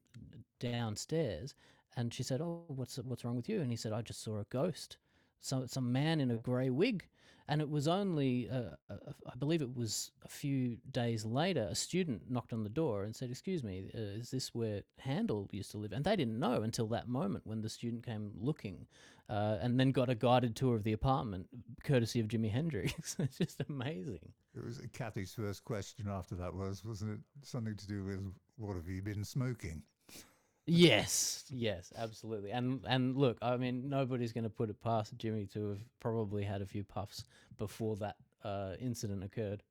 downstairs, 0.59 1.55
and 1.97 2.13
she 2.13 2.23
said, 2.23 2.41
"Oh, 2.41 2.65
what's 2.69 2.97
what's 2.97 3.25
wrong 3.25 3.37
with 3.37 3.49
you?" 3.49 3.61
And 3.61 3.71
he 3.71 3.77
said, 3.77 3.93
"I 3.93 4.03
just 4.03 4.23
saw 4.23 4.39
a 4.39 4.45
ghost, 4.45 4.99
some 5.41 5.67
some 5.69 5.93
man 5.93 6.21
in 6.21 6.31
a 6.31 6.37
grey 6.37 6.71
wig." 6.71 7.07
And 7.51 7.61
it 7.61 7.69
was 7.69 7.89
only, 7.89 8.49
uh, 8.49 8.77
uh, 8.89 9.13
I 9.27 9.35
believe 9.37 9.61
it 9.61 9.75
was 9.75 10.13
a 10.25 10.29
few 10.29 10.77
days 10.93 11.25
later, 11.25 11.67
a 11.69 11.75
student 11.75 12.31
knocked 12.31 12.53
on 12.53 12.63
the 12.63 12.71
door 12.71 13.03
and 13.03 13.15
said, 13.15 13.29
Excuse 13.29 13.65
me, 13.65 13.91
uh, 13.93 14.21
is 14.21 14.31
this 14.31 14.55
where 14.55 14.83
Handel 14.99 15.49
used 15.51 15.73
to 15.73 15.79
live? 15.79 15.91
And 15.91 16.05
they 16.05 16.15
didn't 16.15 16.39
know 16.39 16.63
until 16.63 16.87
that 16.89 17.09
moment 17.09 17.45
when 17.49 17.61
the 17.61 17.69
student 17.69 18.07
came 18.07 18.31
looking 18.39 18.87
uh, 19.29 19.59
and 19.61 19.81
then 19.81 19.91
got 19.91 20.09
a 20.09 20.15
guided 20.15 20.55
tour 20.55 20.77
of 20.77 20.85
the 20.85 20.93
apartment, 20.93 21.49
courtesy 21.83 22.21
of 22.21 22.29
Jimi 22.29 22.53
Hendrix. 22.53 23.17
it's 23.19 23.39
just 23.39 23.61
amazing. 23.69 24.33
It 24.55 24.65
was 24.65 24.81
Kathy's 24.93 25.35
first 25.35 25.65
question 25.65 26.07
after 26.09 26.37
that 26.37 26.55
was, 26.55 26.85
wasn't 26.85 27.15
it 27.15 27.21
something 27.43 27.75
to 27.75 27.87
do 27.89 28.05
with 28.05 28.21
what 28.59 28.77
have 28.77 28.89
you 28.89 29.03
been 29.03 29.25
smoking? 29.25 29.83
Yes, 30.71 31.45
yes, 31.51 31.93
absolutely. 31.97 32.51
And 32.53 32.81
and 32.87 33.17
look, 33.17 33.39
I 33.43 33.57
mean, 33.57 33.89
nobody's 33.89 34.33
going 34.33 34.45
to 34.45 34.51
put 34.51 34.71
it 34.71 34.81
past 34.81 35.17
Jimi 35.19 35.51
to 35.53 35.71
have 35.71 35.81
probably 36.01 36.45
had 36.45 36.63
a 36.63 36.67
few 36.67 36.85
puffs 36.85 37.25
before 37.59 37.97
that 37.97 38.17
uh, 38.45 38.75
incident 38.81 39.25
occurred. 39.25 39.63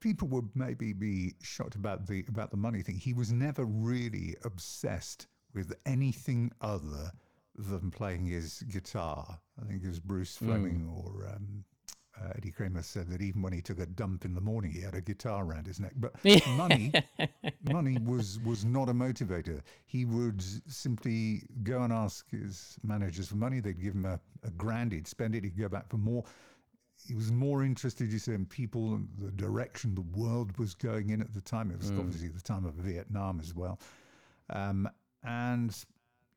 People 0.00 0.28
would 0.28 0.50
maybe 0.54 0.92
be 0.92 1.34
shocked 1.42 1.74
about 1.74 2.06
the 2.06 2.24
about 2.28 2.50
the 2.50 2.56
money 2.56 2.82
thing. 2.82 2.96
He 2.96 3.12
was 3.12 3.32
never 3.32 3.64
really 3.64 4.36
obsessed 4.44 5.26
with 5.54 5.72
anything 5.86 6.52
other 6.60 7.12
than 7.56 7.90
playing 7.90 8.26
his 8.26 8.62
guitar. 8.70 9.38
I 9.60 9.66
think 9.66 9.82
it 9.82 9.88
was 9.88 10.00
Bruce 10.00 10.36
Fleming 10.36 10.88
or 10.88 11.26
um, 11.28 11.64
uh, 12.22 12.32
Eddie 12.36 12.50
Kramer 12.50 12.82
said 12.82 13.08
that 13.08 13.22
even 13.22 13.42
when 13.42 13.52
he 13.52 13.62
took 13.62 13.78
a 13.78 13.86
dump 13.86 14.24
in 14.24 14.34
the 14.34 14.40
morning, 14.40 14.70
he 14.72 14.80
had 14.80 14.94
a 14.94 15.00
guitar 15.00 15.44
around 15.44 15.66
his 15.66 15.80
neck. 15.80 15.92
But 15.96 16.14
money, 16.56 16.92
money 17.72 17.98
was 17.98 18.38
was 18.44 18.64
not 18.64 18.88
a 18.88 18.92
motivator. 18.92 19.60
He 19.86 20.04
would 20.04 20.42
simply 20.70 21.42
go 21.62 21.82
and 21.82 21.92
ask 21.92 22.28
his 22.30 22.76
managers 22.82 23.28
for 23.28 23.36
money. 23.36 23.60
They'd 23.60 23.80
give 23.80 23.94
him 23.94 24.04
a, 24.04 24.20
a 24.44 24.50
grand. 24.50 24.92
He'd 24.92 25.08
spend 25.08 25.34
it. 25.34 25.44
He'd 25.44 25.58
go 25.58 25.68
back 25.68 25.88
for 25.88 25.96
more. 25.96 26.24
He 27.06 27.14
was 27.14 27.32
more 27.32 27.64
interested, 27.64 28.12
you 28.12 28.18
say, 28.18 28.34
in 28.34 28.44
people 28.44 28.94
and 28.94 29.08
the 29.18 29.30
direction 29.30 29.94
the 29.94 30.02
world 30.02 30.56
was 30.58 30.74
going 30.74 31.10
in 31.10 31.22
at 31.22 31.32
the 31.32 31.40
time. 31.40 31.70
It 31.70 31.78
was 31.78 31.90
obviously 31.92 32.28
the 32.28 32.42
time 32.42 32.66
of 32.66 32.74
Vietnam 32.74 33.40
as 33.40 33.54
well. 33.54 33.80
Um, 34.50 34.86
and 35.24 35.74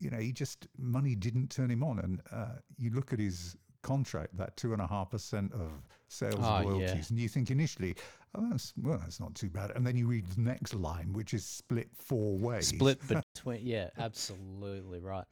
you 0.00 0.10
know, 0.10 0.18
he 0.18 0.32
just 0.32 0.66
money 0.78 1.14
didn't 1.14 1.50
turn 1.50 1.70
him 1.70 1.82
on. 1.82 1.98
And 1.98 2.20
uh, 2.32 2.56
you 2.78 2.90
look 2.90 3.12
at 3.12 3.18
his 3.18 3.56
contract, 3.84 4.36
that 4.36 4.56
two 4.56 4.72
and 4.72 4.82
a 4.82 4.86
half 4.88 5.10
percent 5.10 5.52
of 5.52 5.70
sales 6.08 6.34
Oh, 6.40 6.60
yeah. 6.60 6.62
royalties, 6.64 7.10
and 7.10 7.18
you 7.20 7.28
think 7.28 7.50
initially, 7.52 7.94
oh, 8.34 8.48
that's 8.50 8.72
well, 8.82 8.98
that's 8.98 9.20
not 9.20 9.34
too 9.36 9.48
bad. 9.50 9.70
And 9.76 9.86
then 9.86 9.96
you 9.96 10.08
read 10.08 10.26
the 10.26 10.40
next 10.40 10.74
line, 10.74 11.12
which 11.12 11.32
is 11.34 11.44
split 11.44 11.88
four 11.94 12.36
ways. 12.36 12.68
Split 12.68 12.98
between, 13.34 13.60
yeah, 13.64 13.90
absolutely 13.98 14.98
right. 14.98 15.26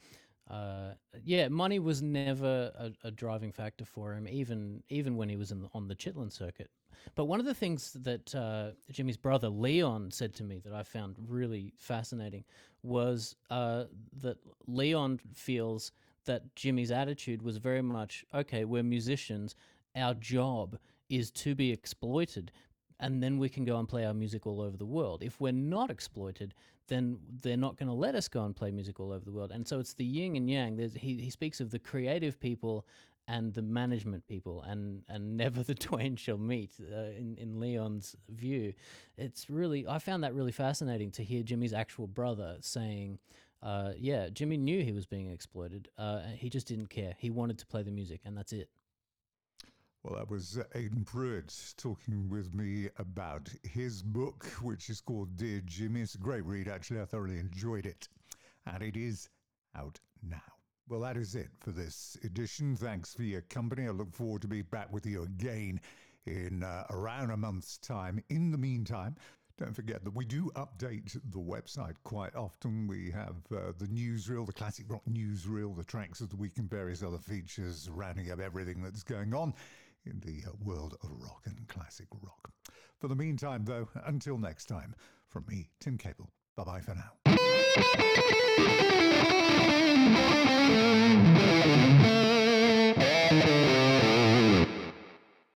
Uh, 0.51 0.93
yeah, 1.25 1.49
money 1.49 1.79
was 1.79 2.03
never 2.03 2.71
a, 2.79 2.93
a 3.05 3.11
driving 3.11 3.53
factor 3.53 3.85
for 3.85 4.13
him, 4.15 4.29
even 4.29 4.83
even 4.89 5.17
when 5.17 5.29
he 5.29 5.37
was 5.37 5.51
in 5.51 5.63
the, 5.63 5.69
on 5.73 5.89
the 5.89 5.95
Chitlin 5.97 6.31
circuit. 6.31 6.71
But 7.15 7.25
one 7.25 7.41
of 7.41 7.47
the 7.47 7.55
things 7.55 7.93
that 8.03 8.35
uh, 8.35 8.71
Jimi's 8.93 9.17
brother 9.17 9.49
Leon 9.49 10.11
said 10.11 10.35
to 10.35 10.45
me 10.45 10.59
that 10.61 10.73
I 10.73 10.83
found 10.85 11.17
really 11.27 11.73
fascinating 11.79 12.45
was 12.83 13.35
uh, 13.51 13.85
that 14.21 14.37
Leon 14.67 15.19
feels 15.35 15.93
that 16.27 16.55
Jimi's 16.55 16.91
attitude 16.91 17.43
was 17.43 17.57
very 17.57 17.83
much 17.83 18.25
okay. 18.35 18.65
We're 18.65 18.83
musicians. 18.83 19.55
Our 19.97 20.15
job 20.15 20.79
is 21.09 21.31
to 21.31 21.55
be 21.55 21.71
exploited, 21.71 22.53
and 23.01 23.23
then 23.23 23.39
we 23.39 23.49
can 23.49 23.65
go 23.65 23.79
and 23.79 23.89
play 23.89 24.05
our 24.07 24.15
music 24.15 24.47
all 24.47 24.61
over 24.61 24.77
the 24.77 24.87
world. 24.87 25.23
If 25.23 25.41
we're 25.41 25.53
not 25.53 25.91
exploited, 25.91 26.55
then 26.89 27.19
they're 27.43 27.57
not 27.57 27.77
going 27.77 27.89
to 27.89 27.95
let 27.95 28.15
us 28.15 28.29
go 28.29 28.45
and 28.45 28.57
play 28.57 28.71
music 28.71 29.01
all 29.01 29.13
over 29.13 29.25
the 29.25 29.33
world. 29.33 29.51
And 29.53 29.67
so 29.67 29.79
it's 29.79 29.95
the 29.95 30.05
yin 30.05 30.37
and 30.37 30.51
yang. 30.51 30.77
There's, 30.77 30.95
he, 30.95 31.17
he 31.17 31.31
speaks 31.31 31.61
of 31.61 31.71
the 31.71 31.79
creative 31.79 32.41
people 32.41 32.87
and 33.29 33.55
the 33.55 33.63
management 33.63 34.27
people, 34.27 34.63
and, 34.63 35.03
and 35.09 35.37
never 35.37 35.63
the 35.63 35.75
twain 35.75 36.17
shall 36.17 36.39
meet. 36.39 36.73
Uh, 36.81 37.11
in 37.17 37.37
in 37.39 37.61
Leon's 37.61 38.17
view, 38.29 38.73
it's 39.17 39.49
really 39.49 39.87
I 39.87 39.99
found 39.99 40.25
that 40.25 40.35
really 40.35 40.53
fascinating 40.53 41.11
to 41.13 41.25
hear 41.25 41.43
Jimi's 41.43 41.73
actual 41.73 42.07
brother 42.07 42.57
saying. 42.61 43.19
Uh, 43.63 43.93
yeah, 43.97 44.29
Jimi 44.29 44.59
knew 44.59 44.83
he 44.83 44.93
was 44.93 45.07
being 45.07 45.31
exploited. 45.31 45.89
Uh, 45.97 46.23
he 46.35 46.51
just 46.51 46.67
didn't 46.67 46.89
care. 46.89 47.15
He 47.19 47.31
wanted 47.31 47.59
to 47.59 47.67
play 47.67 47.83
the 47.83 47.93
music, 47.93 48.23
and 48.25 48.37
that's 48.37 48.53
it. 48.53 48.69
Well, 50.03 50.17
that 50.17 50.29
was 50.29 50.59
Aiden 50.75 51.07
Prewett 51.07 51.75
talking 51.77 52.29
with 52.29 52.53
me 52.55 52.89
about 52.99 53.49
his 53.63 54.03
book, 54.03 54.47
which 54.61 54.91
is 54.91 55.01
called 55.01 55.37
Dear 55.37 55.61
Jimi. 55.61 56.03
It's 56.03 56.17
a 56.17 56.19
great 56.19 56.45
read, 56.45 56.67
actually. 56.67 57.01
I 57.01 57.05
thoroughly 57.05 57.39
enjoyed 57.39 57.87
it. 57.87 58.09
And 58.67 58.83
it 58.83 58.97
is 58.97 59.29
out 59.77 60.01
now. 60.29 60.41
Well, 60.89 61.01
that 61.01 61.17
is 61.17 61.37
it 61.37 61.51
for 61.61 61.71
this 61.71 62.17
edition. 62.25 62.75
Thanks 62.75 63.15
for 63.15 63.23
your 63.23 63.43
company. 63.43 63.87
I 63.87 63.91
look 63.91 64.13
forward 64.13 64.43
to 64.43 64.49
be 64.49 64.63
back 64.63 64.93
with 64.93 65.07
you 65.07 65.23
again 65.23 65.81
in 66.27 66.65
uh, 66.65 66.85
around 66.91 67.31
a 67.31 67.37
month's 67.37 67.79
time. 67.79 68.23
In 68.29 68.51
the 68.51 68.59
meantime, 68.59 69.15
don't 69.63 69.75
forget 69.75 70.03
that 70.03 70.15
we 70.15 70.25
do 70.25 70.51
update 70.57 71.13
the 71.31 71.39
website 71.39 71.95
quite 72.03 72.35
often. 72.35 72.89
We 72.89 73.13
have 73.13 73.37
uh, 73.53 73.71
the 73.79 73.87
newsreel, 73.87 74.45
the 74.45 74.53
classic 74.53 74.87
rock 74.89 75.03
newsreel, 75.09 75.77
the 75.77 75.85
tracks 75.85 76.21
of 76.21 76.31
the 76.31 76.37
week, 76.37 76.59
and 76.59 76.69
various 76.69 77.01
other 77.01 77.19
features 77.19 77.89
rounding 77.89 78.33
up 78.33 78.41
everything 78.41 78.83
that's 78.83 79.05
going 79.05 79.33
on 79.33 79.55
in 80.05 80.19
the 80.19 80.43
uh, 80.49 80.53
world 80.65 80.97
of 81.05 81.11
rock 81.23 81.43
and 81.45 81.69
classic 81.69 82.09
rock. 82.23 82.51
For 82.99 83.07
the 83.07 83.15
meantime, 83.15 83.65
though, 83.65 83.89
until 84.07 84.37
next 84.37 84.65
time, 84.65 84.97
from 85.29 85.45
me, 85.47 85.69
Tim 85.79 85.97
Caple, 85.97 86.27
bye 86.57 86.65
bye 86.65 86.81
for 86.81 86.97
now. 86.97 87.13